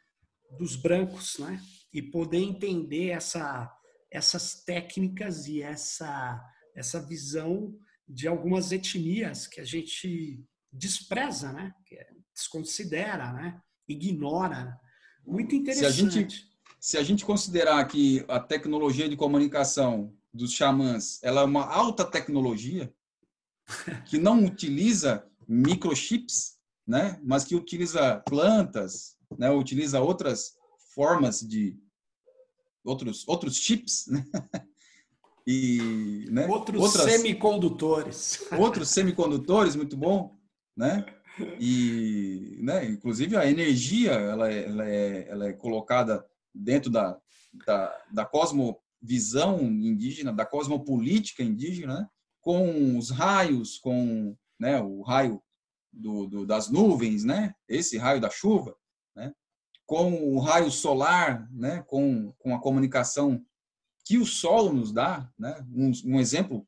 dos 0.59 0.77
brancos, 0.77 1.39
né? 1.39 1.61
E 1.93 2.03
poder 2.03 2.39
entender 2.39 3.11
essa, 3.11 3.71
essas 4.11 4.63
técnicas 4.65 5.47
e 5.47 5.63
essa, 5.63 6.43
essa 6.75 7.01
visão 7.01 7.77
de 8.07 8.29
algumas 8.29 8.73
etnias 8.73 9.47
que 9.47 9.61
a 9.61 9.65
gente 9.65 10.45
despreza, 10.73 11.53
né? 11.53 11.73
Que 11.87 11.97
é, 11.97 12.14
desconsidera, 12.35 13.33
né? 13.33 13.61
Ignora. 13.89 14.79
Muito 15.27 15.55
interessante. 15.55 15.95
Se 15.95 16.07
a 16.07 16.11
gente, 16.11 16.51
se 16.81 16.99
a 16.99 17.03
gente 17.03 17.25
considerar 17.25 17.85
que 17.87 18.25
a 18.29 18.41
tecnologia 18.41 19.09
de 19.09 19.17
comunicação 19.17 20.13
dos 20.33 20.53
xamãs 20.53 21.23
ela 21.23 21.43
é 21.43 21.45
uma 21.45 21.65
alta 21.65 22.05
tecnologia 22.05 22.93
que 24.07 24.19
não 24.19 24.45
utiliza 24.45 25.27
microchips, 25.49 26.59
né? 26.87 27.19
Mas 27.23 27.45
que 27.45 27.55
utiliza 27.55 28.17
plantas, 28.27 29.17
né? 29.39 29.51
Utiliza 29.51 30.01
outras 30.01 30.55
formas 30.95 31.41
de 31.41 31.79
outros, 32.85 33.27
outros 33.27 33.57
chips, 33.57 34.07
né? 34.09 34.25
E, 35.47 36.27
né? 36.31 36.47
Outros 36.47 36.81
Outras, 36.81 37.05
semicondutores. 37.13 38.41
Outros 38.59 38.89
semicondutores, 38.89 39.77
muito 39.77 39.95
bom. 39.95 40.35
né? 40.75 41.05
E, 41.59 42.59
né, 42.61 42.85
inclusive 42.85 43.37
a 43.37 43.47
energia, 43.47 44.13
ela 44.13 44.53
é, 44.53 44.65
ela 44.65 44.89
é, 44.89 45.29
ela 45.29 45.49
é 45.49 45.53
colocada 45.53 46.25
dentro 46.55 46.91
da, 46.91 47.19
da, 47.67 48.05
da 48.13 48.25
cosmovisão 48.25 49.61
indígena, 49.63 50.33
da 50.33 50.47
cosmopolítica 50.47 51.43
indígena, 51.43 52.01
né? 52.01 52.09
com 52.41 52.99
os 52.99 53.11
raios, 53.11 53.79
com 53.79 54.37
né, 54.61 54.81
o 54.81 55.03
raio 55.03 55.43
do, 55.93 56.27
do, 56.27 56.47
das 56.47 56.69
nuvens, 56.69 57.25
né? 57.25 57.55
Esse 57.67 57.97
raio 57.97 58.21
da 58.21 58.29
chuva, 58.29 58.77
né? 59.17 59.33
Com 59.87 60.35
o 60.35 60.41
raio 60.41 60.71
solar, 60.71 61.51
né? 61.51 61.83
Com, 61.87 62.33
com 62.33 62.55
a 62.55 62.61
comunicação 62.61 63.43
que 64.05 64.19
o 64.19 64.27
solo 64.27 64.73
nos 64.73 64.93
dá, 64.93 65.31
né? 65.39 65.67
Um, 65.73 65.93
um 66.05 66.21
exemplo 66.21 66.67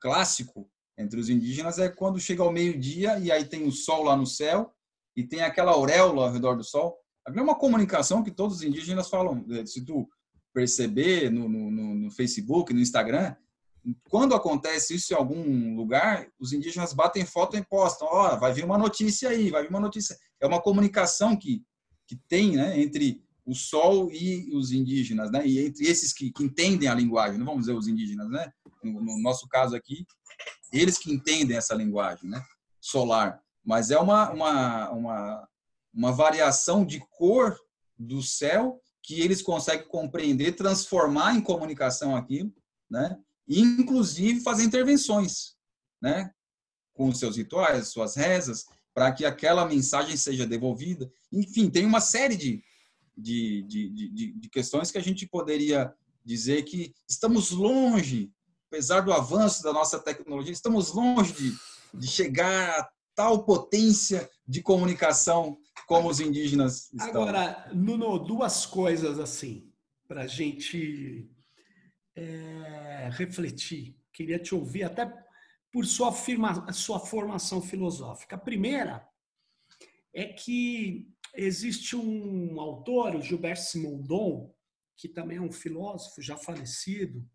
clássico 0.00 0.68
entre 1.00 1.18
os 1.18 1.28
indígenas 1.28 1.78
é 1.78 1.88
quando 1.88 2.20
chega 2.20 2.42
ao 2.42 2.52
meio-dia 2.52 3.18
e 3.18 3.30
aí 3.30 3.44
tem 3.44 3.66
o 3.66 3.72
sol 3.72 4.04
lá 4.04 4.16
no 4.16 4.26
céu 4.26 4.72
e 5.16 5.24
tem 5.24 5.42
aquela 5.42 5.72
auréola 5.72 6.26
ao 6.26 6.32
redor 6.32 6.56
do 6.56 6.64
sol. 6.64 6.96
É 7.26 7.40
uma 7.40 7.54
comunicação 7.54 8.22
que 8.22 8.30
todos 8.30 8.58
os 8.58 8.62
indígenas 8.62 9.08
falam. 9.08 9.44
Eh, 9.50 9.66
se 9.66 9.84
tu 9.84 10.08
perceber 10.52 11.30
no, 11.30 11.48
no, 11.48 11.94
no 11.94 12.10
Facebook, 12.10 12.72
no 12.72 12.80
Instagram, 12.80 13.34
quando 14.04 14.34
acontece 14.34 14.94
isso 14.94 15.12
em 15.12 15.16
algum 15.16 15.74
lugar, 15.74 16.26
os 16.38 16.52
indígenas 16.52 16.92
batem 16.92 17.24
foto 17.24 17.56
e 17.56 17.64
postam, 17.64 18.08
ó, 18.10 18.34
oh, 18.34 18.38
vai 18.38 18.52
vir 18.52 18.64
uma 18.64 18.76
notícia 18.76 19.30
aí, 19.30 19.50
vai 19.50 19.62
vir 19.62 19.70
uma 19.70 19.80
notícia. 19.80 20.16
É 20.40 20.46
uma 20.46 20.60
comunicação 20.60 21.36
que, 21.36 21.62
que 22.06 22.16
tem 22.28 22.56
né, 22.56 22.80
entre 22.80 23.22
o 23.44 23.54
sol 23.54 24.10
e 24.12 24.54
os 24.54 24.70
indígenas, 24.70 25.30
né? 25.30 25.46
E 25.46 25.58
entre 25.64 25.86
esses 25.86 26.12
que, 26.12 26.30
que 26.30 26.44
entendem 26.44 26.88
a 26.88 26.94
linguagem, 26.94 27.38
não 27.38 27.46
vamos 27.46 27.62
dizer 27.62 27.72
os 27.72 27.88
indígenas, 27.88 28.28
né? 28.28 28.50
No, 28.84 29.00
no, 29.00 29.22
nosso 29.22 29.48
caso 29.48 29.74
aqui, 29.74 30.06
eles 30.72 30.98
que 30.98 31.12
entendem 31.12 31.56
essa 31.56 31.74
linguagem, 31.74 32.28
né? 32.28 32.42
Solar. 32.80 33.42
Mas 33.64 33.90
é 33.90 33.98
uma, 33.98 34.30
uma, 34.30 34.90
uma, 34.90 35.48
uma 35.92 36.12
variação 36.12 36.84
de 36.84 37.00
cor 37.10 37.58
do 37.98 38.22
céu 38.22 38.80
que 39.02 39.20
eles 39.20 39.42
conseguem 39.42 39.86
compreender, 39.88 40.52
transformar 40.52 41.34
em 41.34 41.40
comunicação 41.40 42.16
aquilo, 42.16 42.52
né? 42.88 43.18
e 43.50 43.58
inclusive 43.58 44.40
fazer 44.40 44.62
intervenções, 44.62 45.56
né, 46.00 46.32
com 46.94 47.12
seus 47.12 47.36
rituais, 47.36 47.88
suas 47.88 48.14
rezas, 48.14 48.64
para 48.94 49.10
que 49.10 49.24
aquela 49.24 49.66
mensagem 49.66 50.16
seja 50.16 50.46
devolvida. 50.46 51.10
Enfim, 51.32 51.68
tem 51.68 51.84
uma 51.84 52.00
série 52.00 52.36
de, 52.36 52.62
de, 53.18 53.62
de, 53.62 53.88
de, 53.88 54.32
de 54.34 54.48
questões 54.48 54.92
que 54.92 54.98
a 54.98 55.02
gente 55.02 55.26
poderia 55.26 55.92
dizer 56.24 56.62
que 56.62 56.94
estamos 57.08 57.50
longe, 57.50 58.30
apesar 58.70 59.00
do 59.00 59.12
avanço 59.12 59.64
da 59.64 59.72
nossa 59.72 59.98
tecnologia, 59.98 60.52
estamos 60.52 60.92
longe 60.92 61.32
de, 61.32 61.52
de 61.92 62.06
chegar 62.06 62.70
a 62.78 62.90
tal 63.16 63.44
potência 63.44 64.30
de 64.46 64.62
comunicação 64.62 65.58
como 65.88 66.08
os 66.08 66.20
indígenas 66.20 66.88
estão. 66.92 67.22
Agora, 67.22 67.68
Nuno, 67.74 68.16
duas 68.20 68.64
coisas 68.64 69.18
assim, 69.18 69.68
para 70.06 70.22
a 70.22 70.26
gente 70.28 71.28
é, 72.14 73.10
refletir, 73.12 73.96
queria 74.12 74.38
te 74.38 74.54
ouvir 74.54 74.84
até 74.84 75.12
por 75.72 75.84
sua, 75.84 76.12
firma, 76.12 76.72
sua 76.72 77.00
formação 77.00 77.60
filosófica. 77.60 78.36
A 78.36 78.38
primeira 78.38 79.04
é 80.14 80.26
que 80.26 81.12
existe 81.34 81.96
um 81.96 82.60
autor, 82.60 83.16
o 83.16 83.22
Gilberto 83.22 83.62
Simondon, 83.62 84.54
que 84.96 85.08
também 85.08 85.38
é 85.38 85.42
um 85.42 85.52
filósofo 85.52 86.22
já 86.22 86.36
falecido, 86.36 87.28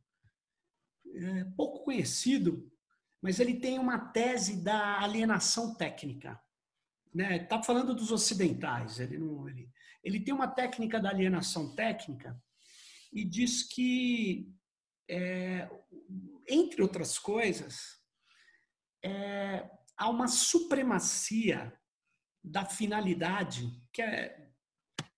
é, 1.15 1.45
pouco 1.55 1.83
conhecido, 1.83 2.71
mas 3.21 3.39
ele 3.39 3.59
tem 3.59 3.79
uma 3.79 3.97
tese 3.97 4.63
da 4.63 5.01
alienação 5.01 5.73
técnica. 5.75 6.39
Né? 7.13 7.37
Está 7.37 7.61
falando 7.63 7.95
dos 7.95 8.11
ocidentais. 8.11 8.99
Ele, 8.99 9.17
não, 9.17 9.47
ele, 9.47 9.69
ele 10.03 10.19
tem 10.19 10.33
uma 10.33 10.47
técnica 10.47 10.99
da 10.99 11.09
alienação 11.09 11.73
técnica 11.75 12.39
e 13.11 13.23
diz 13.23 13.63
que 13.63 14.53
é, 15.09 15.69
entre 16.47 16.81
outras 16.81 17.17
coisas, 17.17 17.99
é, 19.03 19.69
há 19.97 20.09
uma 20.09 20.27
supremacia 20.27 21.73
da 22.43 22.65
finalidade, 22.65 23.71
que 23.91 24.01
é 24.01 24.49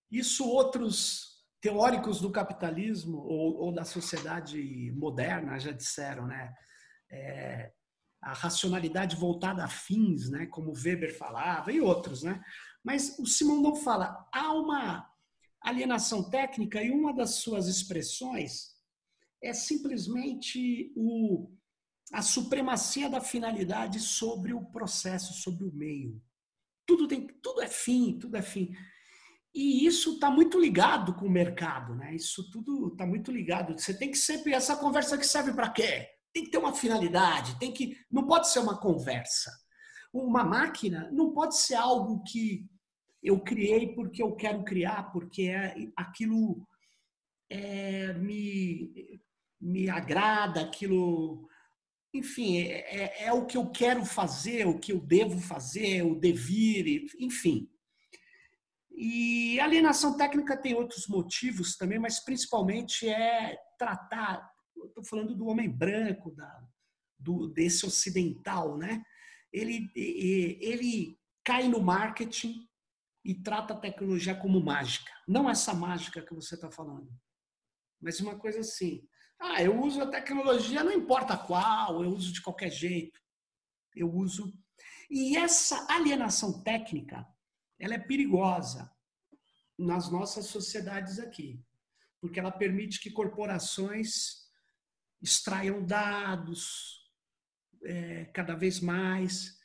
isso 0.10 0.48
outros 0.48 1.26
teóricos 1.62 2.22
do 2.22 2.32
capitalismo 2.32 3.18
ou, 3.18 3.58
ou 3.58 3.72
da 3.74 3.84
sociedade 3.84 4.91
moderna 4.95 5.60
já 5.60 5.72
disseram, 5.72 6.28
né? 6.28 6.53
É, 7.12 7.72
a 8.22 8.34
racionalidade 8.34 9.16
voltada 9.16 9.64
a 9.64 9.68
fins, 9.68 10.30
né? 10.30 10.45
Como 10.47 10.74
Weber 10.74 11.18
falava 11.18 11.72
e 11.72 11.80
outros, 11.80 12.24
né? 12.24 12.41
Mas 12.84 13.18
o 13.20 13.26
Simão 13.26 13.62
não 13.62 13.76
fala 13.76 14.28
há 14.34 14.53
uma 14.53 15.08
alienação 15.62 16.30
técnica 16.30 16.82
e 16.82 16.91
uma 16.91 17.14
das 17.14 17.36
suas 17.36 17.68
expressões 17.68 18.76
é 19.43 19.53
simplesmente 19.53 20.91
o, 20.95 21.51
a 22.12 22.22
supremacia 22.22 23.10
da 23.10 23.22
finalidade 23.22 23.99
sobre 23.99 24.53
o 24.53 24.66
processo, 24.66 25.34
sobre 25.34 25.66
o 25.66 25.74
meio. 25.74 26.22
Tudo, 26.86 27.08
tem, 27.08 27.28
tudo 27.41 27.62
é 27.62 27.68
fim, 27.68 28.18
tudo 28.18 28.38
é 28.38 28.41
fim. 28.41 28.74
E 29.58 29.88
isso 29.88 30.14
está 30.14 30.30
muito 30.30 30.60
ligado 30.60 31.16
com 31.16 31.26
o 31.26 31.32
mercado, 31.32 31.95
né? 31.95 32.14
Isso 32.14 32.47
tudo 32.51 32.89
está 32.89 33.08
muito 33.08 33.32
ligado. 33.32 33.74
Você 33.74 33.91
tem 33.91 34.12
que 34.12 34.18
sempre 34.20 34.53
essa 34.53 34.78
conversa 34.78 35.18
que 35.18 35.26
serve 35.26 35.51
para 35.51 35.72
quê? 35.72 36.08
Tem 36.32 36.43
que 36.43 36.51
ter 36.51 36.60
uma 36.60 36.76
finalidade, 36.76 37.58
tem 37.58 37.74
que 37.74 37.97
não 38.12 38.28
pode 38.28 38.49
ser 38.49 38.60
uma 38.60 38.80
conversa. 38.80 39.51
Uma 40.14 40.43
máquina 40.43 41.10
não 41.12 41.34
pode 41.34 41.58
ser 41.58 41.74
algo 41.74 42.22
que 42.22 42.70
eu 43.24 43.39
criei 43.39 43.95
porque 43.95 44.22
eu 44.22 44.36
quero 44.36 44.64
criar, 44.64 45.12
porque 45.12 45.49
é 45.49 45.74
aquilo 45.95 46.64
é, 47.49 48.14
me 48.14 49.20
me 49.60 49.89
agrada, 49.89 50.62
aquilo. 50.62 51.49
Enfim, 52.14 52.60
é, 52.60 53.24
é, 53.24 53.24
é, 53.26 53.34
o 53.34 53.47
que 53.47 53.58
eu 53.58 53.72
quero 53.72 54.05
fazer, 54.05 54.68
o 54.68 54.78
que 54.78 54.91
eu 54.91 54.99
devo 54.99 55.39
fazer, 55.39 56.03
o 56.03 56.14
devir, 56.14 57.08
enfim. 57.20 57.68
E 59.00 59.60
alienação 59.60 60.18
técnica 60.18 60.58
tem 60.58 60.74
outros 60.74 61.08
motivos 61.08 61.78
também, 61.78 62.00
mas 62.00 62.20
principalmente 62.20 63.08
é 63.08 63.56
tratar. 63.78 64.52
Estou 64.76 65.04
falando 65.04 65.36
do 65.36 65.45
homem 65.45 65.70
branco, 65.70 66.32
da, 66.32 66.68
do, 67.20 67.48
desse 67.48 67.86
ocidental, 67.86 68.76
né? 68.76 69.04
Ele, 69.54 69.88
ele 69.95 71.16
cai 71.45 71.68
no 71.68 71.80
marketing 71.80 72.68
e 73.24 73.36
trata 73.36 73.76
a 73.76 73.80
tecnologia 73.80 74.34
como 74.34 74.60
mágica. 74.60 75.12
Não 75.28 75.48
essa 75.48 75.76
mágica 75.76 76.24
que 76.24 76.34
você 76.34 76.56
está 76.56 76.72
falando, 76.72 77.08
mas 78.02 78.20
uma 78.20 78.36
coisa 78.39 78.62
assim. 78.62 79.08
Ah, 79.39 79.62
eu 79.62 79.80
uso 79.80 80.02
a 80.02 80.08
tecnologia, 80.08 80.84
não 80.84 80.91
importa 80.91 81.38
qual, 81.38 82.04
eu 82.04 82.10
uso 82.10 82.34
de 82.34 82.41
qualquer 82.41 82.72
jeito. 82.72 83.20
Eu 83.95 84.12
uso. 84.12 84.52
E 85.08 85.38
essa 85.38 85.86
alienação 85.88 86.64
técnica, 86.64 87.24
ela 87.80 87.95
é 87.95 87.99
perigosa 87.99 88.91
nas 89.78 90.11
nossas 90.11 90.45
sociedades 90.47 91.19
aqui, 91.19 91.63
porque 92.19 92.39
ela 92.39 92.51
permite 92.51 92.99
que 92.99 93.11
corporações 93.11 94.47
extraiam 95.21 95.86
dados 95.86 97.07
é, 97.84 98.25
cada 98.25 98.55
vez 98.55 98.80
mais. 98.80 99.59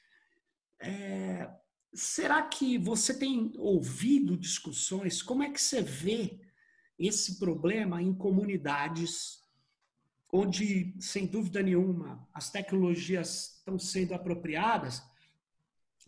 É, 0.79 1.51
será 1.95 2.43
que 2.43 2.79
você 2.79 3.19
tem 3.19 3.53
ouvido 3.57 4.37
discussões? 4.37 5.23
Como 5.23 5.43
é 5.43 5.51
que 5.51 5.61
você 5.61 5.83
vê 5.83 6.41
esse 6.99 7.39
problema 7.39 8.03
em 8.03 8.15
comunidades 8.15 9.43
onde, 10.33 10.97
sem 10.99 11.27
dúvida 11.27 11.63
nenhuma, 11.63 12.27
as 12.33 12.51
tecnologias 12.51 13.59
estão 13.59 13.79
sendo 13.79 14.15
apropriadas, 14.15 15.03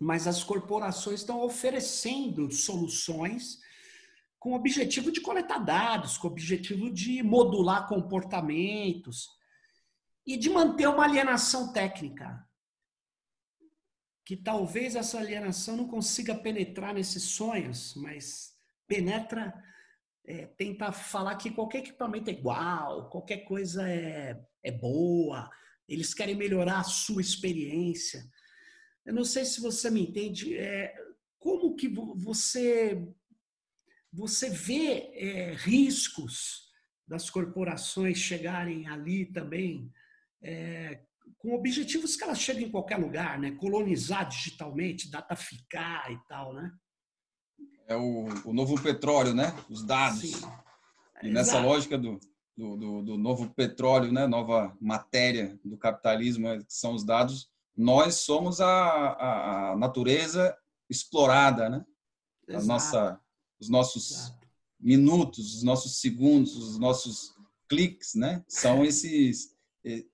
mas 0.01 0.26
as 0.26 0.42
corporações 0.42 1.20
estão 1.20 1.42
oferecendo 1.42 2.51
soluções 2.51 3.59
com 4.38 4.53
o 4.53 4.57
objetivo 4.57 5.11
de 5.11 5.20
coletar 5.20 5.59
dados, 5.59 6.18
com 6.18 6.28
o 6.28 6.30
objetivo 6.30 6.92
de 6.92 7.22
modular 7.22 7.88
comportamentos 7.88 9.28
e 10.26 10.36
de 10.36 10.51
manter 10.51 10.86
uma 10.88 11.05
alienação 11.05 11.72
técnica. 11.72 12.47
Que 14.24 14.36
talvez 14.36 14.97
essa 14.97 15.18
alienação 15.18 15.76
não 15.76 15.88
consiga 15.88 16.34
penetrar 16.34 16.92
nesses 16.92 17.22
sonhos, 17.22 17.95
mas 17.95 18.55
penetra 18.86 19.55
é, 20.26 20.47
tenta 20.47 20.90
falar 20.92 21.36
que 21.36 21.51
qualquer 21.51 21.78
equipamento 21.78 22.30
é 22.30 22.32
igual, 22.32 23.09
qualquer 23.11 23.45
coisa 23.45 23.88
é, 23.88 24.38
é 24.62 24.72
boa, 24.72 25.51
eles 25.88 26.14
querem 26.14 26.34
melhorar 26.34 26.80
a 26.80 26.84
sua 26.84 27.20
experiência. 27.20 28.24
Eu 29.05 29.14
não 29.14 29.24
sei 29.24 29.44
se 29.44 29.61
você 29.61 29.90
me 29.90 30.02
entende. 30.02 30.57
É, 30.57 30.94
como 31.38 31.74
que 31.74 31.88
você 31.88 33.07
você 34.12 34.48
vê 34.48 35.11
é, 35.14 35.55
riscos 35.55 36.70
das 37.07 37.28
corporações 37.28 38.16
chegarem 38.16 38.86
ali 38.86 39.26
também, 39.26 39.92
é, 40.40 41.00
com 41.38 41.55
objetivos 41.55 42.16
que 42.16 42.22
elas 42.22 42.38
cheguem 42.38 42.68
em 42.68 42.70
qualquer 42.70 42.96
lugar, 42.96 43.38
né? 43.38 43.50
Colonizar 43.52 44.28
digitalmente, 44.28 45.11
dataficar 45.11 46.11
e 46.12 46.18
tal, 46.28 46.55
né? 46.55 46.72
É 47.86 47.96
o, 47.96 48.26
o 48.46 48.52
novo 48.52 48.80
petróleo, 48.80 49.34
né? 49.34 49.52
Os 49.68 49.84
dados. 49.84 50.20
Sim. 50.20 50.46
E 51.22 51.30
nessa 51.30 51.52
Exato. 51.52 51.66
lógica 51.66 51.98
do, 51.98 52.20
do, 52.57 52.76
do, 52.76 53.02
do, 53.02 53.18
novo 53.18 53.50
petróleo, 53.50 54.12
né? 54.12 54.26
Nova 54.26 54.76
matéria 54.80 55.59
do 55.64 55.76
capitalismo, 55.76 56.48
que 56.64 56.72
são 56.72 56.94
os 56.94 57.05
dados, 57.05 57.50
nós 57.77 58.16
somos 58.16 58.61
a, 58.61 58.68
a, 58.68 59.72
a 59.72 59.77
natureza 59.77 60.57
explorada, 60.89 61.68
né? 61.68 61.85
Nossa, 62.64 63.20
os 63.59 63.68
nossos 63.68 64.11
Exato. 64.11 64.49
minutos, 64.79 65.57
os 65.57 65.62
nossos 65.62 66.01
segundos, 66.01 66.57
os 66.57 66.79
nossos 66.79 67.35
cliques, 67.68 68.14
né? 68.14 68.45
São 68.47 68.85
esses 68.85 69.55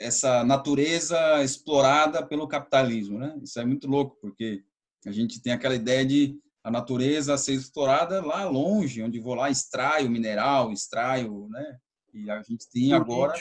essa 0.01 0.43
natureza 0.43 1.45
explorada 1.45 2.27
pelo 2.27 2.49
capitalismo, 2.49 3.19
né? 3.19 3.39
Isso 3.41 3.61
é 3.61 3.65
muito 3.65 3.87
louco, 3.87 4.17
porque 4.21 4.65
a 5.07 5.13
gente 5.13 5.41
tem 5.41 5.53
aquela 5.53 5.77
ideia 5.77 6.05
de 6.05 6.41
a 6.63 6.71
natureza 6.71 7.39
ser 7.39 7.55
explorada 7.55 8.25
lá 8.25 8.45
longe, 8.45 9.03
onde 9.03 9.21
vou 9.21 9.35
lá 9.35 9.49
extraio 9.49 10.09
o 10.09 10.11
mineral, 10.11 10.73
extraio, 10.73 11.49
né? 11.49 11.79
E 12.13 12.29
a 12.29 12.43
gente 12.43 12.69
tem 12.69 12.93
agora 12.93 13.41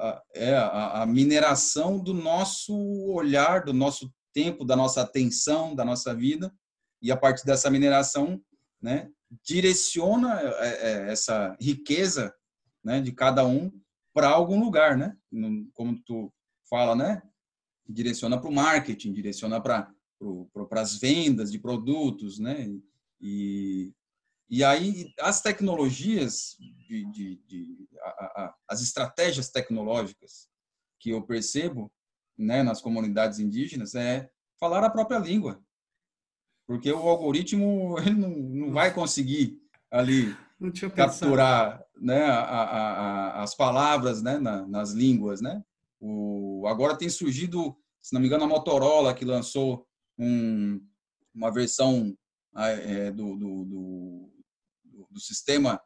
a, 0.00 0.22
é 0.34 0.54
a, 0.54 1.02
a 1.02 1.06
mineração 1.06 1.98
do 1.98 2.14
nosso 2.14 2.74
olhar, 3.12 3.64
do 3.64 3.72
nosso 3.72 4.12
tempo, 4.32 4.64
da 4.64 4.74
nossa 4.74 5.02
atenção, 5.02 5.74
da 5.74 5.84
nossa 5.84 6.14
vida, 6.14 6.52
e 7.02 7.12
a 7.12 7.16
partir 7.16 7.44
dessa 7.44 7.70
mineração, 7.70 8.40
né? 8.80 9.10
Direciona 9.42 10.40
é, 10.40 10.68
é, 10.68 11.12
essa 11.12 11.56
riqueza, 11.60 12.34
né? 12.82 13.00
De 13.00 13.12
cada 13.12 13.46
um 13.46 13.70
para 14.12 14.28
algum 14.28 14.58
lugar, 14.58 14.96
né? 14.96 15.16
Como 15.74 16.00
tu 16.02 16.32
fala, 16.68 16.96
né? 16.96 17.22
Direciona 17.88 18.40
para 18.40 18.50
o 18.50 18.54
marketing, 18.54 19.12
direciona 19.12 19.60
para 19.60 19.90
para 20.68 20.82
as 20.82 20.98
vendas 20.98 21.50
de 21.50 21.58
produtos, 21.58 22.38
né? 22.38 22.70
E, 23.20 23.92
e 24.50 24.64
aí 24.64 25.12
as 25.20 25.40
tecnologias, 25.40 26.56
de, 26.58 27.04
de, 27.12 27.36
de 27.46 27.88
a, 28.02 28.08
a, 28.08 28.54
as 28.68 28.82
estratégias 28.82 29.48
tecnológicas 29.48 30.48
que 30.98 31.10
eu 31.10 31.22
percebo, 31.22 31.90
né, 32.36 32.62
nas 32.62 32.80
comunidades 32.80 33.38
indígenas 33.38 33.94
é 33.94 34.28
falar 34.58 34.82
a 34.82 34.90
própria 34.90 35.18
língua, 35.18 35.62
porque 36.66 36.90
o 36.90 37.08
algoritmo 37.08 37.96
ele 38.00 38.14
não, 38.14 38.30
não 38.30 38.72
vai 38.72 38.92
conseguir 38.92 39.60
ali 39.90 40.36
capturar 40.94 41.82
né, 41.96 42.24
a, 42.24 43.42
as 43.42 43.54
palavras 43.54 44.22
né, 44.22 44.38
na, 44.38 44.66
nas 44.66 44.92
línguas. 44.92 45.40
Né? 45.40 45.62
O, 46.00 46.64
agora 46.66 46.96
tem 46.96 47.08
surgido, 47.08 47.76
se 48.00 48.12
não 48.12 48.20
me 48.20 48.26
engano, 48.26 48.44
a 48.44 48.48
Motorola, 48.48 49.14
que 49.14 49.24
lançou 49.24 49.86
um, 50.18 50.80
uma 51.34 51.50
versão 51.50 52.16
é, 52.56 53.10
do, 53.10 53.36
do, 53.36 53.64
do, 53.64 54.32
do, 55.10 55.20
sistema 55.20 55.80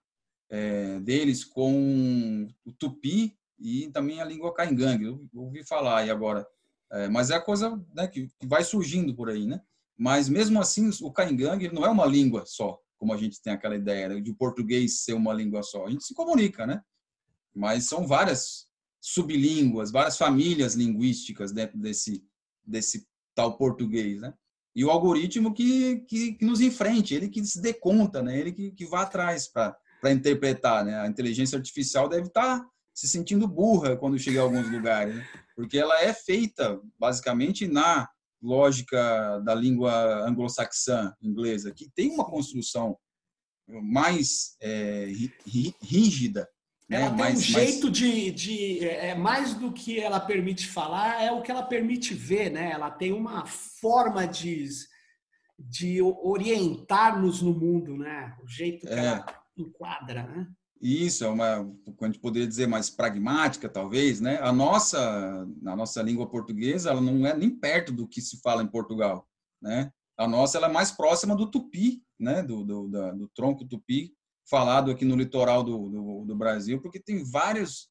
é, 0.50 1.00
deles 1.00 1.44
com 1.44 2.48
o 2.64 2.72
tupi 2.72 3.36
e 3.58 3.88
também 3.90 4.20
a 4.20 4.24
língua 4.24 4.54
caingangue. 4.54 5.04
Eu 5.04 5.28
ouvi 5.34 5.64
falar 5.64 6.00
aí 6.00 6.10
agora. 6.10 6.46
É, 6.92 7.08
mas 7.08 7.30
é 7.30 7.34
a 7.34 7.40
coisa 7.40 7.80
né, 7.94 8.06
que, 8.06 8.28
vai 8.44 8.62
surgindo 8.62 9.14
por 9.14 9.30
aí, 9.30 9.46
né? 9.46 9.60
Mas 9.96 10.28
mesmo 10.28 10.60
assim, 10.60 10.90
o 11.02 11.12
caingangue 11.12 11.72
não 11.72 11.84
é 11.84 11.88
uma 11.88 12.06
língua 12.06 12.44
só 12.46 12.80
como 13.04 13.12
a 13.12 13.18
gente 13.18 13.42
tem 13.42 13.52
aquela 13.52 13.76
ideia 13.76 14.08
né, 14.08 14.20
de 14.20 14.30
o 14.30 14.34
português 14.34 15.00
ser 15.00 15.12
uma 15.12 15.34
língua 15.34 15.62
só. 15.62 15.86
A 15.86 15.90
gente 15.90 16.04
se 16.04 16.14
comunica, 16.14 16.66
né? 16.66 16.82
Mas 17.54 17.86
são 17.86 18.06
várias 18.06 18.66
sublínguas, 18.98 19.90
várias 19.90 20.16
famílias 20.16 20.74
linguísticas 20.74 21.52
dentro 21.52 21.78
desse, 21.78 22.26
desse 22.64 23.06
tal 23.34 23.58
português, 23.58 24.22
né? 24.22 24.32
E 24.74 24.84
o 24.84 24.90
algoritmo 24.90 25.54
que, 25.54 26.00
que, 26.08 26.32
que 26.32 26.44
nos 26.44 26.60
enfrente, 26.60 27.14
ele 27.14 27.28
que 27.28 27.44
se 27.44 27.60
dê 27.60 27.72
conta, 27.72 28.22
né? 28.22 28.38
Ele 28.38 28.52
que, 28.52 28.72
que 28.72 28.86
vá 28.86 29.02
atrás 29.02 29.46
para 29.46 30.12
interpretar, 30.12 30.84
né? 30.84 30.98
A 30.98 31.06
inteligência 31.06 31.56
artificial 31.56 32.08
deve 32.08 32.26
estar 32.26 32.60
tá 32.60 32.66
se 32.92 33.08
sentindo 33.08 33.48
burra 33.48 33.96
quando 33.96 34.18
chega 34.18 34.40
a 34.40 34.42
alguns 34.42 34.70
lugares, 34.70 35.16
né? 35.16 35.26
porque 35.56 35.78
ela 35.78 36.00
é 36.00 36.12
feita 36.12 36.80
basicamente 36.98 37.66
na 37.66 38.08
lógica 38.42 39.40
da 39.40 39.54
língua 39.54 40.26
anglo-saxã 40.26 41.14
inglesa, 41.22 41.72
que 41.72 41.88
tem 41.90 42.10
uma 42.10 42.24
construção 42.24 42.98
mais 43.66 44.56
é, 44.60 45.10
rígida. 45.82 46.48
Né? 46.88 46.98
Ela 47.00 47.08
tem 47.10 47.16
mais, 47.16 47.38
um 47.38 47.42
jeito 47.42 47.90
de, 47.90 48.30
de 48.30 48.84
é, 48.84 49.10
é, 49.10 49.14
mais 49.14 49.54
do 49.54 49.72
que 49.72 49.98
ela 49.98 50.20
permite 50.20 50.68
falar, 50.68 51.22
é 51.22 51.32
o 51.32 51.40
que 51.40 51.50
ela 51.50 51.62
permite 51.62 52.12
ver, 52.12 52.50
né? 52.50 52.72
Ela 52.72 52.90
tem 52.90 53.12
uma 53.12 53.46
forma 53.46 54.26
de, 54.26 54.68
de 55.58 56.02
orientar-nos 56.02 57.40
no 57.40 57.54
mundo, 57.54 57.96
né? 57.96 58.36
O 58.42 58.46
jeito 58.46 58.86
que 58.86 58.92
é. 58.92 58.98
ela 58.98 59.26
enquadra, 59.56 60.24
né? 60.24 60.46
Isso 60.80 61.24
é 61.24 61.28
uma, 61.28 61.60
a 61.60 62.06
gente 62.06 62.18
poderia 62.18 62.46
dizer 62.46 62.66
mais 62.66 62.90
pragmática, 62.90 63.70
talvez, 63.70 64.20
né? 64.20 64.38
A 64.42 64.52
nossa, 64.52 65.46
a 65.66 65.76
nossa 65.76 66.02
língua 66.02 66.28
portuguesa, 66.28 66.90
ela 66.90 67.00
não 67.00 67.26
é 67.26 67.34
nem 67.34 67.48
perto 67.48 67.90
do 67.90 68.06
que 68.06 68.20
se 68.20 68.40
fala 68.42 68.62
em 68.62 68.68
Portugal, 68.68 69.26
né? 69.62 69.90
A 70.18 70.28
nossa 70.28 70.58
ela 70.58 70.68
é 70.68 70.72
mais 70.72 70.92
próxima 70.92 71.34
do 71.34 71.50
tupi, 71.50 72.02
né? 72.20 72.42
Do, 72.42 72.62
do, 72.62 72.88
da, 72.88 73.12
do 73.12 73.26
tronco 73.28 73.64
tupi 73.64 74.12
falado 74.48 74.90
aqui 74.90 75.04
no 75.04 75.16
litoral 75.16 75.62
do, 75.62 75.88
do, 75.88 76.24
do 76.26 76.36
Brasil, 76.36 76.80
porque 76.80 77.00
tem 77.00 77.24
vários 77.24 77.88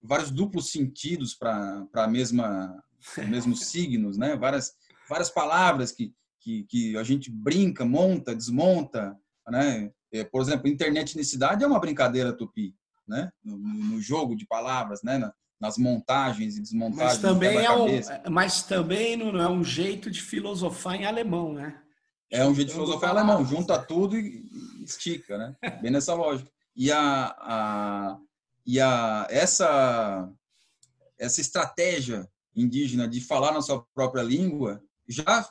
vários 0.00 0.30
duplos 0.30 0.70
sentidos 0.70 1.34
para 1.34 1.86
a 1.92 2.06
mesma 2.06 2.82
mesmos 3.28 3.66
signos, 3.66 4.16
né? 4.16 4.36
Várias 4.36 4.72
várias 5.08 5.30
palavras 5.30 5.92
que, 5.92 6.12
que 6.40 6.64
que 6.64 6.96
a 6.96 7.02
gente 7.02 7.30
brinca, 7.30 7.84
monta, 7.84 8.34
desmonta, 8.34 9.16
né? 9.48 9.90
É, 10.12 10.24
por 10.24 10.40
exemplo, 10.40 10.68
internetnicidade 10.68 11.62
é 11.62 11.66
uma 11.66 11.80
brincadeira 11.80 12.32
tupi, 12.32 12.74
né? 13.06 13.30
No, 13.42 13.58
no 13.58 14.00
jogo 14.00 14.36
de 14.36 14.46
palavras, 14.46 15.02
né? 15.02 15.18
Na, 15.18 15.32
nas 15.60 15.76
montagens 15.76 16.56
e 16.56 16.62
desmontagens. 16.62 17.14
Mas 17.14 17.18
também, 17.18 17.58
é 17.58 17.70
um, 17.72 18.30
mas 18.30 18.62
também 18.62 19.16
não 19.16 19.40
é 19.40 19.48
um 19.48 19.64
jeito 19.64 20.10
de 20.10 20.22
filosofar 20.22 20.94
em 20.94 21.04
alemão, 21.04 21.52
né? 21.52 21.80
É 22.30 22.46
um 22.46 22.54
jeito 22.54 22.68
de 22.68 22.74
filosofar 22.74 23.10
em 23.10 23.18
alemão, 23.18 23.44
junta 23.44 23.78
tudo 23.78 24.16
e 24.16 24.44
estica, 24.88 25.38
né? 25.38 25.56
Bem 25.80 25.90
nessa 25.90 26.14
lógica. 26.14 26.50
E 26.74 26.90
a, 26.92 27.36
a, 27.38 28.18
e 28.66 28.80
a 28.80 29.26
essa 29.30 30.30
essa 31.18 31.40
estratégia 31.40 32.28
indígena 32.54 33.08
de 33.08 33.20
falar 33.20 33.52
na 33.52 33.60
sua 33.60 33.84
própria 33.92 34.22
língua 34.22 34.80
já 35.08 35.48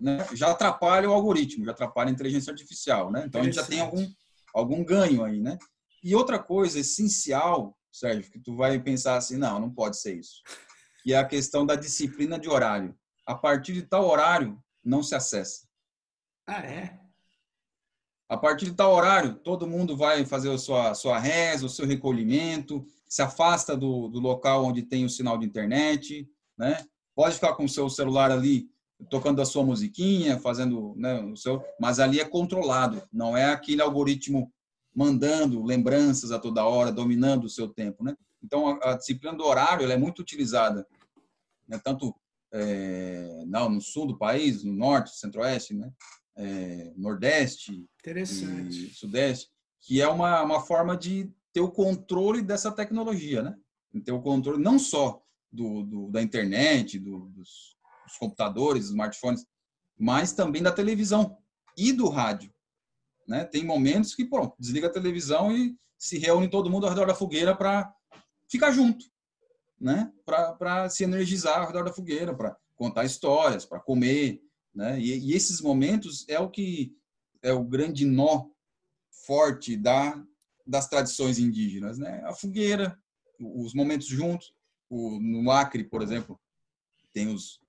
né, 0.00 0.26
já 0.34 0.50
atrapalha 0.50 1.08
o 1.08 1.12
algoritmo, 1.12 1.64
já 1.64 1.72
atrapalha 1.72 2.08
a 2.08 2.12
inteligência 2.12 2.50
artificial, 2.50 3.10
né? 3.10 3.24
Então 3.26 3.40
a 3.40 3.44
gente 3.44 3.54
já 3.54 3.64
tem 3.64 3.80
algum 3.80 4.10
algum 4.54 4.84
ganho 4.84 5.24
aí, 5.24 5.40
né? 5.40 5.58
E 6.02 6.14
outra 6.14 6.38
coisa 6.38 6.80
essencial, 6.80 7.76
Sérgio, 7.92 8.30
que 8.30 8.40
tu 8.40 8.56
vai 8.56 8.78
pensar 8.80 9.16
assim, 9.16 9.36
não, 9.36 9.60
não 9.60 9.70
pode 9.70 9.98
ser 9.98 10.18
isso. 10.18 10.42
Que 11.02 11.12
é 11.12 11.18
a 11.18 11.24
questão 11.24 11.64
da 11.64 11.76
disciplina 11.76 12.38
de 12.38 12.48
horário. 12.48 12.96
A 13.26 13.34
partir 13.34 13.72
de 13.72 13.82
tal 13.82 14.08
horário 14.08 14.60
não 14.84 15.02
se 15.02 15.14
acessa. 15.14 15.66
Ah, 16.46 16.60
é? 16.60 16.98
A 18.32 18.36
partir 18.38 18.64
de 18.64 18.72
tal 18.72 18.94
horário, 18.94 19.34
todo 19.34 19.66
mundo 19.66 19.94
vai 19.94 20.24
fazer 20.24 20.50
a 20.50 20.56
sua, 20.56 20.94
sua 20.94 21.18
reza, 21.18 21.66
o 21.66 21.68
seu 21.68 21.86
recolhimento, 21.86 22.82
se 23.06 23.20
afasta 23.20 23.76
do, 23.76 24.08
do 24.08 24.18
local 24.20 24.64
onde 24.64 24.80
tem 24.80 25.04
o 25.04 25.10
sinal 25.10 25.36
de 25.36 25.44
internet, 25.44 26.26
né? 26.56 26.82
Pode 27.14 27.34
ficar 27.34 27.52
com 27.52 27.66
o 27.66 27.68
seu 27.68 27.90
celular 27.90 28.32
ali 28.32 28.70
tocando 29.10 29.42
a 29.42 29.44
sua 29.44 29.62
musiquinha, 29.62 30.38
fazendo 30.38 30.94
né, 30.96 31.20
o 31.20 31.36
seu, 31.36 31.62
mas 31.78 32.00
ali 32.00 32.20
é 32.20 32.24
controlado, 32.24 33.02
não 33.12 33.36
é 33.36 33.52
aquele 33.52 33.82
algoritmo 33.82 34.50
mandando 34.96 35.62
lembranças 35.62 36.32
a 36.32 36.38
toda 36.38 36.64
hora, 36.64 36.90
dominando 36.90 37.44
o 37.44 37.50
seu 37.50 37.68
tempo, 37.68 38.02
né? 38.02 38.16
Então 38.42 38.66
a, 38.66 38.92
a 38.92 38.96
disciplina 38.96 39.36
do 39.36 39.44
horário 39.44 39.90
é 39.90 39.96
muito 39.98 40.22
utilizada, 40.22 40.86
né? 41.68 41.78
tanto 41.84 42.14
é, 42.50 43.44
não, 43.46 43.68
no 43.68 43.80
sul 43.82 44.06
do 44.06 44.16
país, 44.16 44.64
no 44.64 44.72
norte, 44.72 45.18
centro-oeste, 45.18 45.74
né? 45.74 45.92
É, 46.34 46.92
nordeste, 46.96 47.86
sudeste, 48.94 49.50
que 49.82 50.00
é 50.00 50.08
uma, 50.08 50.42
uma 50.42 50.60
forma 50.60 50.96
de 50.96 51.30
ter 51.52 51.60
o 51.60 51.70
controle 51.70 52.40
dessa 52.40 52.72
tecnologia, 52.72 53.42
né? 53.42 53.56
Ter 54.04 54.12
o 54.12 54.22
controle 54.22 54.62
não 54.62 54.78
só 54.78 55.22
do, 55.52 55.82
do 55.82 56.10
da 56.10 56.22
internet, 56.22 56.98
do, 56.98 57.26
dos, 57.28 57.76
dos 58.04 58.16
computadores, 58.18 58.86
smartphones, 58.86 59.44
mas 59.98 60.32
também 60.32 60.62
da 60.62 60.72
televisão 60.72 61.36
e 61.76 61.92
do 61.92 62.08
rádio. 62.08 62.52
Né? 63.28 63.44
Tem 63.44 63.64
momentos 63.64 64.14
que, 64.14 64.24
pronto, 64.24 64.56
desliga 64.58 64.86
a 64.86 64.92
televisão 64.92 65.54
e 65.54 65.76
se 65.98 66.18
reúne 66.18 66.48
todo 66.48 66.70
mundo 66.70 66.84
ao 66.84 66.90
redor 66.90 67.06
da 67.06 67.14
fogueira 67.14 67.54
para 67.54 67.94
ficar 68.50 68.72
junto, 68.72 69.04
né? 69.80 70.12
Para 70.24 70.88
se 70.88 71.04
energizar 71.04 71.60
ao 71.60 71.66
redor 71.66 71.84
da 71.84 71.92
fogueira, 71.92 72.34
para 72.34 72.56
contar 72.74 73.04
histórias, 73.04 73.64
para 73.64 73.78
comer, 73.78 74.40
né? 74.74 75.00
E, 75.00 75.18
e, 75.18 75.34
esses 75.34 75.60
momentos 75.60 76.24
é 76.28 76.38
o 76.38 76.50
que 76.50 76.94
é 77.42 77.52
o 77.52 77.64
grande 77.64 78.04
nó 78.04 78.46
forte 79.26 79.76
da 79.76 80.22
das 80.64 80.88
tradições 80.88 81.38
indígenas, 81.38 81.98
né? 81.98 82.22
A 82.24 82.32
fogueira, 82.32 82.96
os 83.40 83.74
momentos 83.74 84.06
juntos, 84.06 84.54
o, 84.88 85.18
no 85.20 85.50
Acre, 85.50 85.82
por 85.82 86.02
exemplo, 86.02 86.40
tem 87.12 87.26
os, 87.26 87.60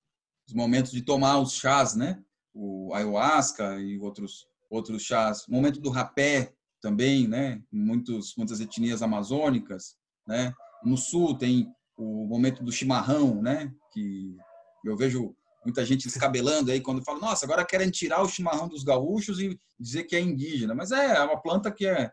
os 0.47 0.54
momentos 0.54 0.91
de 0.91 1.01
tomar 1.01 1.39
os 1.39 1.54
chás, 1.54 1.95
né? 1.95 2.24
O 2.54 2.93
ayahuasca 2.93 3.80
e 3.80 3.97
outros 3.97 4.47
outros 4.70 5.04
chás. 5.04 5.45
Momento 5.47 5.80
do 5.80 5.89
rapé 5.89 6.54
também, 6.82 7.28
né? 7.28 7.62
Muitos 7.72 8.36
muitas 8.36 8.60
etnias 8.60 9.01
amazônicas, 9.01 9.95
né? 10.28 10.54
No 10.84 10.97
sul 10.97 11.38
tem 11.38 11.74
o 11.97 12.26
momento 12.26 12.64
do 12.64 12.72
chimarrão, 12.72 13.41
né? 13.41 13.74
Que 13.91 14.36
eu 14.84 14.97
vejo 14.97 15.36
muita 15.64 15.86
gente 15.86 16.07
descabelando 16.07 16.72
aí 16.72 16.82
quando 16.82 17.03
fala, 17.03 17.20
nossa, 17.20 17.45
agora 17.45 17.66
querem 17.66 17.89
tirar 17.89 18.22
o 18.22 18.30
chimarrão 18.30 18.68
dos 18.68 18.84
gaúchos 18.84 19.39
e 19.39 19.59
dizer 19.80 20.03
que 20.03 20.16
é 20.16 20.20
indígena. 20.20 20.74
Mas 20.76 20.91
é, 20.91 21.16
é 21.16 21.24
uma 21.24 21.41
planta 21.41 21.72
que 21.72 21.86
é, 21.86 22.11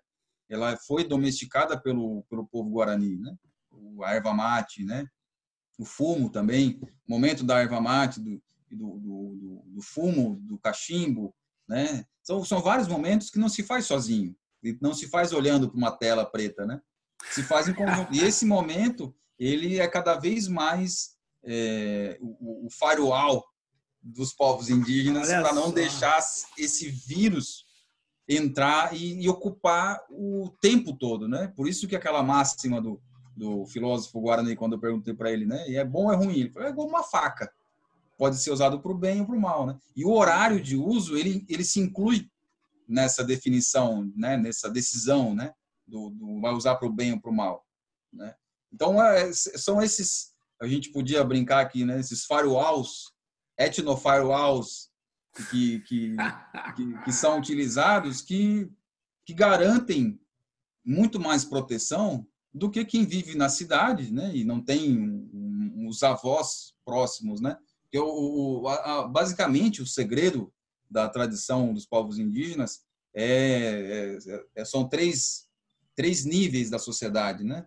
ela 0.49 0.77
foi 0.77 1.05
domesticada 1.05 1.81
pelo, 1.81 2.25
pelo 2.29 2.47
povo 2.47 2.71
guarani, 2.71 3.19
né? 3.19 3.35
A 4.05 4.15
erva 4.15 4.33
mate, 4.33 4.85
né? 4.85 5.07
O 5.79 5.85
fumo 5.85 6.31
também, 6.31 6.81
o 6.83 7.13
momento 7.13 7.45
da 7.45 7.61
erva 7.61 7.81
mate, 7.81 8.21
do, 8.21 8.43
do, 8.71 8.99
do, 8.99 9.65
do 9.67 9.83
fumo, 9.83 10.37
do 10.43 10.59
cachimbo, 10.59 11.35
né? 11.69 12.05
São, 12.23 12.45
são 12.45 12.61
vários 12.61 12.89
momentos 12.89 13.31
que 13.31 13.39
não 13.39 13.49
se 13.49 13.63
faz 13.63 13.87
sozinho, 13.87 14.37
não 14.81 14.93
se 14.93 15.09
faz 15.09 15.33
olhando 15.33 15.69
para 15.69 15.79
uma 15.79 15.91
tela 15.91 16.25
preta, 16.25 16.67
né? 16.67 16.81
Se 17.31 17.43
faz 17.43 17.69
em 17.69 17.75
conjunto. 17.75 18.15
E 18.15 18.21
esse 18.21 18.45
momento, 18.45 19.15
ele 19.39 19.79
é 19.79 19.87
cada 19.87 20.19
vez 20.19 20.49
mais 20.49 21.17
é, 21.45 22.19
o, 22.21 22.67
o 22.67 22.71
firewall 22.71 23.45
dos 24.03 24.33
povos 24.33 24.71
indígenas 24.71 25.29
para 25.29 25.53
não 25.53 25.71
deixar 25.71 26.21
esse 26.57 26.89
vírus 26.89 27.67
entrar 28.29 28.95
e, 28.95 29.23
e, 29.23 29.29
ocupar 29.29 30.01
o 30.09 30.51
tempo 30.61 30.97
todo, 30.97 31.29
né? 31.29 31.53
Por 31.57 31.69
isso 31.69 31.89
que 31.89 31.97
aquela 31.97 32.23
máxima 32.23 32.81
do, 32.81 33.01
do 33.37 33.67
filósofo 33.67 34.21
Guarani, 34.21 34.55
quando 34.55 34.75
eu 34.75 34.79
perguntei 34.79 35.13
para 35.13 35.33
ele, 35.33 35.45
né? 35.45 35.69
E 35.69 35.77
é 35.77 35.85
bom 35.85 36.07
ou 36.07 36.13
é 36.13 36.17
ruim? 36.17 36.39
Ele 36.39 36.51
falou, 36.51 36.69
é 36.69 36.71
igual 36.71 36.89
uma 36.89 37.03
faca. 37.03 37.53
Pode 38.17 38.37
ser 38.37 38.53
usado 38.53 38.81
para 38.81 38.93
o 38.93 38.97
bem 38.97 39.21
ou 39.21 39.27
para 39.27 39.35
o 39.35 39.41
mal, 39.41 39.67
né? 39.67 39.77
E 39.97 40.05
o 40.05 40.13
horário 40.13 40.63
de 40.63 40.77
uso, 40.77 41.17
ele, 41.17 41.45
ele 41.49 41.65
se 41.65 41.81
inclui 41.81 42.31
nessa 42.89 43.25
definição, 43.25 44.11
né? 44.15 44.37
Nessa 44.37 44.71
decisão, 44.71 45.35
né? 45.35 45.53
Do, 45.87 46.11
do 46.11 46.41
vai 46.41 46.53
usar 46.53 46.77
para 46.77 46.87
o 46.87 46.93
bem 46.93 47.13
ou 47.13 47.21
para 47.21 47.31
o 47.31 47.35
mal, 47.35 47.67
né? 48.13 48.35
Então, 48.73 49.03
é, 49.03 49.33
são 49.33 49.83
esses 49.83 50.33
a 50.61 50.67
gente 50.67 50.91
podia 50.91 51.25
brincar 51.25 51.61
aqui, 51.61 51.85
né? 51.85 51.99
Esses 51.99 52.25
firewalls, 52.25 53.13
etno-firewalls 53.59 54.91
que, 55.51 55.81
que, 55.81 56.17
que, 56.77 57.03
que, 57.05 57.13
são 57.13 57.39
utilizados 57.39 58.21
que, 58.21 58.71
que 59.25 59.33
garantem 59.33 60.21
muito 60.85 61.19
mais 61.19 61.45
proteção 61.45 62.27
do 62.53 62.71
que 62.71 62.85
quem 62.85 63.05
vive 63.05 63.37
na 63.37 63.49
cidade, 63.49 64.13
né? 64.13 64.35
E 64.35 64.45
não 64.45 64.61
tem 64.63 64.99
um, 64.99 65.31
um, 65.33 65.89
os 65.89 66.03
avós 66.03 66.75
próximos, 66.85 67.41
né? 67.41 67.57
Que 67.91 67.99
o, 67.99 68.67
a, 68.69 68.75
a, 69.01 69.09
basicamente 69.09 69.81
o 69.81 69.87
segredo 69.87 70.53
da 70.91 71.09
tradição 71.09 71.73
dos 71.73 71.87
povos 71.87 72.19
indígenas 72.19 72.83
é, 73.15 74.19
é, 74.27 74.45
é, 74.57 74.65
são 74.65 74.89
três 74.89 75.49
três 75.97 76.25
níveis 76.25 76.71
da 76.71 76.79
sociedade, 76.79 77.45
né? 77.45 77.67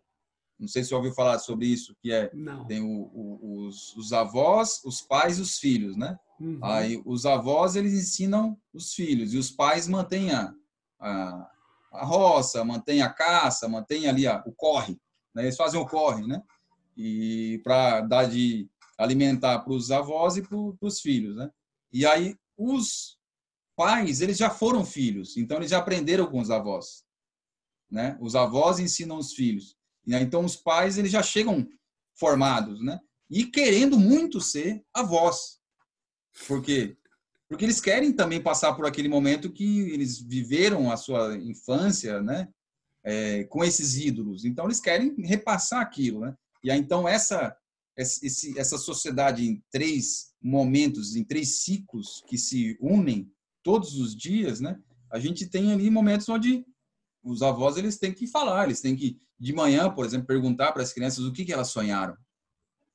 Não 0.60 0.68
sei 0.68 0.84
se 0.84 0.89
você 0.89 0.95
ouviu 0.95 1.14
falar 1.14 1.39
sobre 1.39 1.66
isso, 1.66 1.95
que 2.01 2.12
é 2.12 2.32
Não. 2.34 2.66
tem 2.66 2.82
o, 2.82 3.12
o, 3.14 3.66
os, 3.68 3.95
os, 3.95 4.14
avós, 4.14 4.82
os 4.86 5.01
pais 5.01 5.38
e 5.38 5.41
os 5.41 5.58
filhos, 5.58 5.95
né? 5.97 6.18
Uhum. 6.39 6.60
Aí 6.64 7.01
os 7.06 7.26
avós 7.26 7.76
eles 7.76 7.93
ensinam 7.93 8.58
os 8.74 8.93
filhos 8.93 9.34
e 9.34 9.38
os 9.38 9.51
pais 9.51 9.88
mantêm 9.88 10.32
a, 10.32 10.54
a, 10.99 11.51
a 11.91 12.06
roça, 12.06 12.64
mantêm 12.64 13.01
a 13.01 13.10
caça, 13.10 13.68
mantêm 13.68 14.08
ali 14.08 14.28
a, 14.28 14.43
o 14.45 14.51
corre, 14.51 14.99
né? 15.34 15.43
Eles 15.43 15.58
fazem 15.58 15.80
o 15.80 15.86
corre, 15.86 16.26
né? 16.26 16.41
E 16.95 17.60
para 17.64 18.01
dar 18.01 18.26
de 18.26 18.70
alimentar 18.97 19.60
para 19.60 19.74
os 19.74 19.91
avós 19.91 20.38
e 20.38 20.41
para 20.41 20.58
os 20.82 21.01
filhos, 21.01 21.36
né? 21.36 21.49
E 21.91 22.06
aí 22.06 22.36
os 22.58 23.18
pais 23.76 24.22
eles 24.22 24.38
já 24.38 24.49
foram 24.49 24.86
filhos, 24.86 25.36
então 25.36 25.58
eles 25.58 25.72
já 25.72 25.80
aprenderam 25.80 26.28
com 26.28 26.39
os 26.39 26.51
avós, 26.51 27.04
né? 27.89 28.18
Os 28.22 28.36
avós 28.36 28.80
ensinam 28.80 29.18
os 29.18 29.34
filhos. 29.34 29.76
Né? 30.06 30.22
Então, 30.22 30.43
os 30.43 30.56
pais 30.56 30.97
eles 30.97 31.12
já 31.12 31.24
chegam 31.24 31.68
formados, 32.16 32.84
né? 32.84 32.99
E 33.30 33.45
querendo 33.45 33.97
muito 33.97 34.39
ser 34.39 34.84
avós. 34.93 35.60
Por 36.47 36.62
quê? 36.62 36.97
Porque 37.47 37.66
eles 37.66 37.82
querem 37.82 38.12
também 38.12 38.41
passar 38.41 38.74
por 38.74 38.86
aquele 38.86 39.08
momento 39.08 39.51
que 39.51 39.82
eles 39.91 40.20
viveram 40.20 40.91
a 40.91 40.97
sua 40.97 41.38
infância, 41.38 42.22
né? 42.22 42.47
É, 43.04 43.43
com 43.45 43.64
esses 43.64 43.97
ídolos. 43.97 44.45
Então, 44.45 44.66
eles 44.66 44.80
querem 44.80 45.14
repassar 45.24 45.82
aquilo, 45.82 46.22
né? 46.22 46.36
E 46.64 46.72
aí, 46.72 46.80
então, 46.80 47.08
essa, 47.08 47.56
esse, 47.97 48.58
essa 48.58 48.78
sociedade 48.78 49.45
em 49.45 49.62
três 49.70 50.34
momentos, 50.41 51.16
em 51.16 51.24
três 51.24 51.64
ciclos 51.64 52.24
que 52.28 52.38
se 52.38 52.78
unem 52.82 53.30
todos 53.62 53.95
os 53.95 54.16
dias, 54.16 54.60
né? 54.60 54.80
A 55.12 55.20
gente 55.20 55.47
tem 55.47 55.72
ali 55.72 55.89
momentos 55.89 56.28
onde 56.30 56.66
os 57.24 57.41
avós 57.41 57.78
eles 57.78 57.97
têm 57.97 58.14
que 58.14 58.28
falar, 58.28 58.66
eles 58.66 58.82
têm 58.82 58.95
que 58.95 59.18
de 59.44 59.52
manhã, 59.52 59.94
por 59.94 60.06
exemplo, 60.06 60.26
perguntar 60.26 60.72
para 60.72 60.82
as 60.82 60.94
crianças 60.94 61.26
o 61.26 61.34
que, 61.34 61.44
que 61.44 61.52
elas 61.52 61.68
sonharam, 61.68 62.16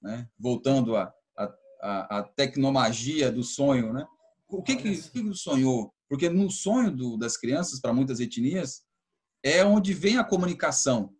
né? 0.00 0.26
Voltando 0.38 0.96
à 0.96 1.12
a, 1.36 1.54
a, 1.82 2.18
a, 2.18 2.22
tecnomagia 2.22 3.30
do 3.30 3.42
sonho, 3.42 3.92
né? 3.92 4.06
O 4.48 4.62
que 4.62 4.76
que, 4.76 4.96
que, 4.96 5.22
que 5.22 5.34
sonhou? 5.34 5.92
Porque 6.08 6.30
no 6.30 6.50
sonho 6.50 6.90
do, 6.90 7.18
das 7.18 7.36
crianças, 7.36 7.78
para 7.78 7.92
muitas 7.92 8.18
etnias, 8.18 8.82
é 9.42 9.62
onde 9.62 9.92
vem 9.92 10.16
a 10.16 10.24
comunicação 10.24 11.14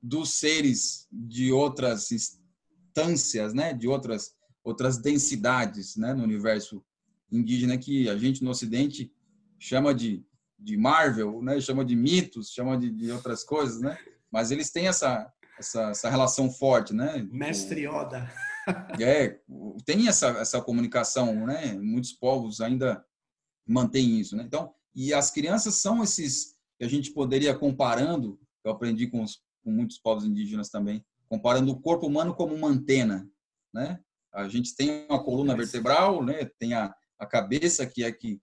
dos 0.00 0.34
seres 0.34 1.08
de 1.10 1.50
outras 1.50 2.12
instâncias, 2.12 3.52
né? 3.52 3.74
De 3.74 3.88
outras 3.88 4.36
outras 4.62 4.96
densidades, 4.96 5.96
né? 5.96 6.14
No 6.14 6.22
universo 6.22 6.84
indígena 7.32 7.76
que 7.76 8.08
a 8.08 8.16
gente 8.16 8.44
no 8.44 8.50
Ocidente 8.50 9.12
chama 9.58 9.92
de 9.92 10.24
de 10.56 10.76
Marvel, 10.76 11.42
né? 11.42 11.60
Chama 11.60 11.84
de 11.84 11.96
mitos, 11.96 12.52
chama 12.52 12.78
de, 12.78 12.92
de 12.92 13.10
outras 13.10 13.42
coisas, 13.42 13.80
né? 13.80 13.98
Mas 14.30 14.50
eles 14.50 14.70
têm 14.70 14.88
essa, 14.88 15.32
essa, 15.58 15.90
essa 15.90 16.10
relação 16.10 16.50
forte, 16.50 16.92
né? 16.92 17.26
Mestre 17.30 17.86
Yoda. 17.86 18.30
É, 19.00 19.38
tem 19.84 20.08
essa, 20.08 20.26
essa 20.40 20.60
comunicação, 20.60 21.46
né? 21.46 21.74
Muitos 21.74 22.12
povos 22.12 22.60
ainda 22.60 23.04
mantêm 23.64 24.18
isso, 24.18 24.36
né? 24.36 24.42
Então, 24.42 24.74
e 24.92 25.14
as 25.14 25.30
crianças 25.30 25.76
são 25.76 26.02
esses 26.02 26.56
que 26.76 26.84
a 26.84 26.88
gente 26.88 27.12
poderia 27.12 27.56
comparando, 27.56 28.40
eu 28.64 28.72
aprendi 28.72 29.06
com, 29.06 29.22
os, 29.22 29.40
com 29.62 29.70
muitos 29.70 29.98
povos 29.98 30.24
indígenas 30.24 30.68
também, 30.68 31.04
comparando 31.28 31.70
o 31.70 31.80
corpo 31.80 32.08
humano 32.08 32.34
como 32.34 32.56
uma 32.56 32.66
antena, 32.66 33.28
né? 33.72 34.00
A 34.32 34.48
gente 34.48 34.74
tem 34.74 35.06
uma 35.08 35.22
coluna 35.22 35.56
vertebral, 35.56 36.24
né? 36.24 36.44
Tem 36.58 36.74
a, 36.74 36.92
a 37.20 37.24
cabeça 37.24 37.86
que 37.86 38.02
é 38.02 38.10
que 38.10 38.40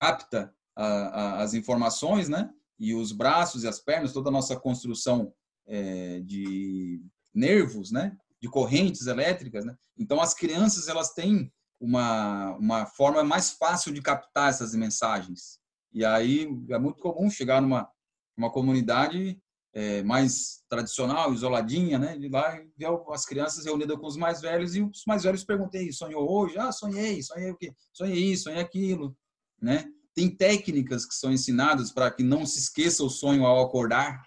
capta 0.00 0.54
a, 0.76 0.86
a, 0.86 1.42
as 1.42 1.54
informações, 1.54 2.28
né? 2.28 2.50
E 2.78 2.94
os 2.94 3.12
braços 3.12 3.64
e 3.64 3.68
as 3.68 3.78
pernas, 3.78 4.12
toda 4.12 4.28
a 4.28 4.32
nossa 4.32 4.56
construção 4.56 5.32
é, 5.66 6.20
de 6.20 7.02
nervos, 7.34 7.90
né? 7.90 8.16
De 8.40 8.48
correntes 8.48 9.06
elétricas, 9.06 9.64
né? 9.64 9.76
Então, 9.98 10.20
as 10.20 10.34
crianças, 10.34 10.88
elas 10.88 11.12
têm 11.12 11.52
uma, 11.80 12.52
uma 12.56 12.86
forma 12.86 13.22
mais 13.22 13.50
fácil 13.52 13.92
de 13.92 14.02
captar 14.02 14.50
essas 14.50 14.74
mensagens. 14.74 15.58
E 15.92 16.04
aí, 16.04 16.48
é 16.70 16.78
muito 16.78 17.02
comum 17.02 17.30
chegar 17.30 17.60
numa 17.60 17.88
uma 18.36 18.50
comunidade 18.50 19.40
é, 19.72 20.02
mais 20.02 20.62
tradicional, 20.68 21.32
isoladinha, 21.32 21.98
né? 21.98 22.16
De 22.16 22.28
lá 22.28 22.60
ver 22.76 22.88
as 23.10 23.24
crianças 23.24 23.64
reunidas 23.64 23.96
com 23.98 24.06
os 24.06 24.16
mais 24.16 24.40
velhos 24.40 24.74
e 24.74 24.82
os 24.82 25.02
mais 25.06 25.24
velhos 25.24 25.44
perguntei, 25.44 25.92
sonhou 25.92 26.30
hoje? 26.30 26.58
Ah, 26.58 26.72
sonhei, 26.72 27.22
sonhei 27.22 27.50
o 27.50 27.56
quê? 27.56 27.72
Sonhei 27.92 28.32
isso, 28.32 28.44
sonhei 28.44 28.60
aquilo, 28.60 29.16
né? 29.60 29.84
Tem 30.14 30.30
técnicas 30.30 31.04
que 31.04 31.14
são 31.14 31.32
ensinadas 31.32 31.90
para 31.90 32.10
que 32.10 32.22
não 32.22 32.46
se 32.46 32.58
esqueça 32.60 33.02
o 33.02 33.10
sonho 33.10 33.44
ao 33.44 33.64
acordar. 33.64 34.22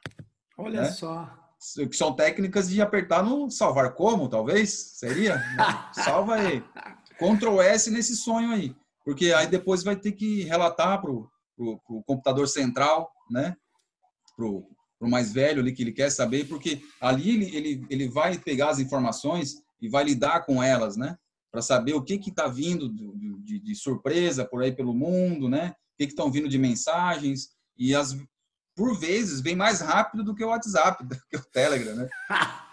Olha 0.57 0.81
né? 0.81 0.91
só. 0.91 1.29
Que 1.75 1.95
são 1.95 2.13
técnicas 2.13 2.69
de 2.69 2.81
apertar 2.81 3.23
no 3.23 3.49
salvar 3.49 3.93
como, 3.93 4.29
talvez? 4.29 4.69
Seria? 4.97 5.41
Salva 5.93 6.35
aí. 6.35 6.63
Ctrl 7.17 7.61
S 7.61 7.89
nesse 7.89 8.15
sonho 8.15 8.51
aí. 8.51 8.75
Porque 9.03 9.31
aí 9.31 9.47
depois 9.47 9.83
vai 9.83 9.95
ter 9.95 10.11
que 10.11 10.43
relatar 10.43 11.01
para 11.01 11.11
o 11.11 12.03
computador 12.05 12.47
central, 12.47 13.09
né? 13.31 13.55
Para 14.35 14.45
o 14.45 15.09
mais 15.09 15.31
velho 15.31 15.61
ali 15.61 15.71
que 15.71 15.81
ele 15.81 15.93
quer 15.93 16.11
saber, 16.11 16.47
porque 16.47 16.81
ali 16.99 17.29
ele, 17.29 17.55
ele, 17.55 17.85
ele 17.89 18.07
vai 18.09 18.37
pegar 18.37 18.69
as 18.69 18.79
informações 18.79 19.55
e 19.81 19.87
vai 19.87 20.03
lidar 20.03 20.45
com 20.45 20.61
elas, 20.61 20.97
né? 20.97 21.17
Para 21.57 21.63
saber 21.63 21.95
o 21.95 22.03
que 22.03 22.13
está 22.13 22.47
vindo 22.47 22.87
de, 22.87 23.33
de, 23.39 23.59
de, 23.59 23.75
surpresa 23.75 24.45
por 24.45 24.61
aí 24.61 24.71
pelo 24.71 24.93
mundo, 24.93 25.49
né? 25.49 25.73
O 25.93 25.97
que 25.97 26.03
estão 26.03 26.31
vindo 26.31 26.47
de 26.47 26.59
mensagens 26.59 27.49
e 27.75 27.95
as 27.95 28.15
por 28.75 28.95
vezes 28.99 29.41
vem 29.41 29.55
mais 29.55 29.81
rápido 29.81 30.23
do 30.23 30.35
que 30.35 30.43
o 30.43 30.49
WhatsApp, 30.49 31.01
do 31.03 31.15
que 31.27 31.35
o 31.35 31.43
Telegram, 31.51 31.95
né? 31.95 32.07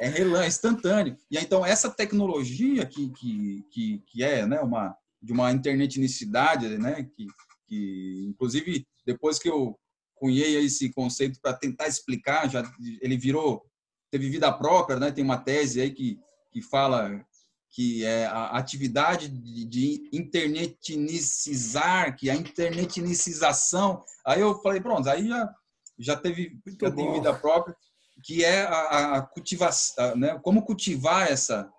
É 0.00 0.08
relã, 0.08 0.44
é 0.44 0.46
instantâneo. 0.46 1.16
E 1.28 1.36
então 1.36 1.66
essa 1.66 1.90
tecnologia 1.90 2.86
que, 2.86 3.10
que, 3.10 3.64
que, 3.68 3.98
que 4.06 4.22
é, 4.22 4.46
né, 4.46 4.60
uma 4.60 4.96
de 5.20 5.32
uma 5.32 5.50
internetinicidade, 5.50 6.78
né, 6.78 7.02
que, 7.16 7.26
que 7.66 8.26
inclusive 8.28 8.86
depois 9.04 9.40
que 9.40 9.50
eu 9.50 9.76
cunhei 10.14 10.56
esse 10.64 10.92
conceito 10.92 11.40
para 11.42 11.52
tentar 11.52 11.88
explicar, 11.88 12.48
já 12.48 12.62
ele 13.02 13.18
virou 13.18 13.66
teve 14.08 14.30
vida 14.30 14.52
própria, 14.52 15.00
né? 15.00 15.10
Tem 15.10 15.24
uma 15.24 15.36
tese 15.36 15.80
aí 15.80 15.90
que 15.90 16.16
que 16.50 16.62
fala 16.62 17.24
que 17.70 18.04
é 18.04 18.26
a 18.26 18.56
atividade 18.56 19.28
de, 19.28 19.64
de 19.64 20.10
interneticizar, 20.12 22.16
que 22.16 22.28
é 22.28 22.32
a 22.32 22.36
interneticização. 22.36 24.02
Aí 24.24 24.40
eu 24.40 24.60
falei, 24.60 24.80
pronto, 24.80 25.08
aí 25.08 25.28
já, 25.28 25.54
já 25.98 26.16
teve 26.16 26.58
já 26.80 26.90
tem 26.90 27.12
vida 27.12 27.34
própria, 27.34 27.76
que 28.24 28.44
é 28.44 28.62
a, 28.62 29.16
a 29.16 29.22
cultivação, 29.22 30.16
né? 30.16 30.38
Como 30.42 30.62
cultivar 30.62 31.30
essa 31.30 31.70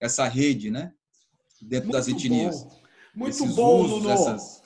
essa 0.00 0.26
rede, 0.26 0.70
né? 0.70 0.92
Dentro 1.60 1.86
Muito 1.86 1.96
das 1.96 2.08
etnias. 2.08 2.62
Bom. 2.62 2.80
Muito 3.14 3.30
Esses 3.30 3.54
bom, 3.54 3.80
usos, 3.80 4.02
Nuno. 4.02 4.10
Essas... 4.10 4.62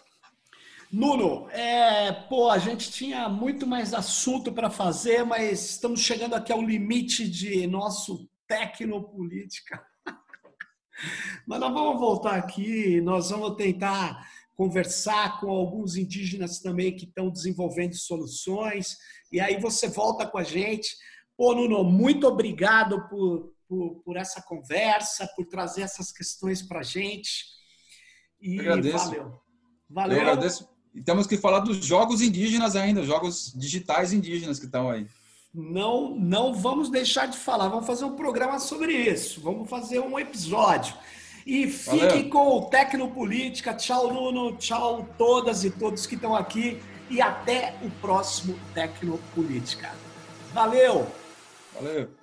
Nuno, 0.93 1.49
é, 1.51 2.11
pô, 2.11 2.51
a 2.51 2.59
gente 2.59 2.91
tinha 2.91 3.29
muito 3.29 3.65
mais 3.65 3.95
assunto 3.95 4.53
para 4.53 4.69
fazer, 4.69 5.25
mas 5.25 5.71
estamos 5.71 6.01
chegando 6.01 6.35
aqui 6.35 6.53
ao 6.53 6.61
limite 6.61 7.29
de 7.29 7.65
nosso 7.69 8.29
tecnopolítica. 8.49 9.81
Mas 11.47 11.61
nós 11.61 11.73
vamos 11.73 12.01
voltar 12.01 12.37
aqui, 12.37 13.01
nós 13.01 13.31
vamos 13.31 13.57
tentar 13.57 14.29
conversar 14.55 15.41
com 15.41 15.49
alguns 15.51 15.97
indígenas 15.97 16.61
também 16.61 16.95
que 16.95 17.05
estão 17.05 17.31
desenvolvendo 17.31 17.95
soluções, 17.95 18.97
e 19.33 19.41
aí 19.41 19.59
você 19.59 19.89
volta 19.89 20.27
com 20.27 20.37
a 20.39 20.45
gente. 20.45 20.97
Pô, 21.37 21.55
Nuno, 21.55 21.83
muito 21.83 22.27
obrigado 22.27 23.09
por, 23.09 23.53
por, 23.67 24.03
por 24.05 24.17
essa 24.17 24.43
conversa, 24.43 25.27
por 25.35 25.47
trazer 25.47 25.83
essas 25.83 26.13
questões 26.13 26.61
para 26.61 26.81
a 26.81 26.83
gente. 26.83 27.47
E 28.41 28.61
agradeço. 28.61 29.07
valeu. 29.07 29.41
Valeu. 29.89 30.19
Eu 30.19 30.23
agradeço. 30.23 30.69
E 30.95 31.03
temos 31.03 31.27
que 31.27 31.39
falar 31.39 31.61
dos 31.61 31.85
jogos 31.85 32.21
indígenas 32.21 32.75
ainda, 32.77 33.03
jogos 33.03 33.53
digitais 33.57 34.13
indígenas 34.13 34.59
que 34.59 34.67
estão 34.67 34.91
aí. 34.91 35.07
Não, 35.53 36.15
não 36.15 36.55
vamos 36.55 36.91
deixar 36.91 37.27
de 37.27 37.37
falar. 37.37 37.69
Vamos 37.69 37.87
fazer 37.87 38.05
um 38.05 38.15
programa 38.15 38.59
sobre 38.59 38.93
isso. 38.93 39.41
Vamos 39.41 39.69
fazer 39.69 39.99
um 39.99 40.19
episódio. 40.19 40.95
E 41.45 41.67
fiquem 41.67 41.99
Valeu. 41.99 42.31
com 42.31 42.59
o 42.59 42.63
Tecnopolítica. 42.67 43.75
Tchau, 43.75 44.13
Nuno. 44.13 44.57
Tchau, 44.57 45.09
todas 45.19 45.65
e 45.65 45.71
todos 45.71 46.07
que 46.07 46.15
estão 46.15 46.37
aqui. 46.37 46.81
E 47.09 47.21
até 47.21 47.75
o 47.83 47.91
próximo 48.01 48.59
Tecnopolítica. 48.73 49.91
Valeu! 50.53 51.07
Valeu! 51.75 52.20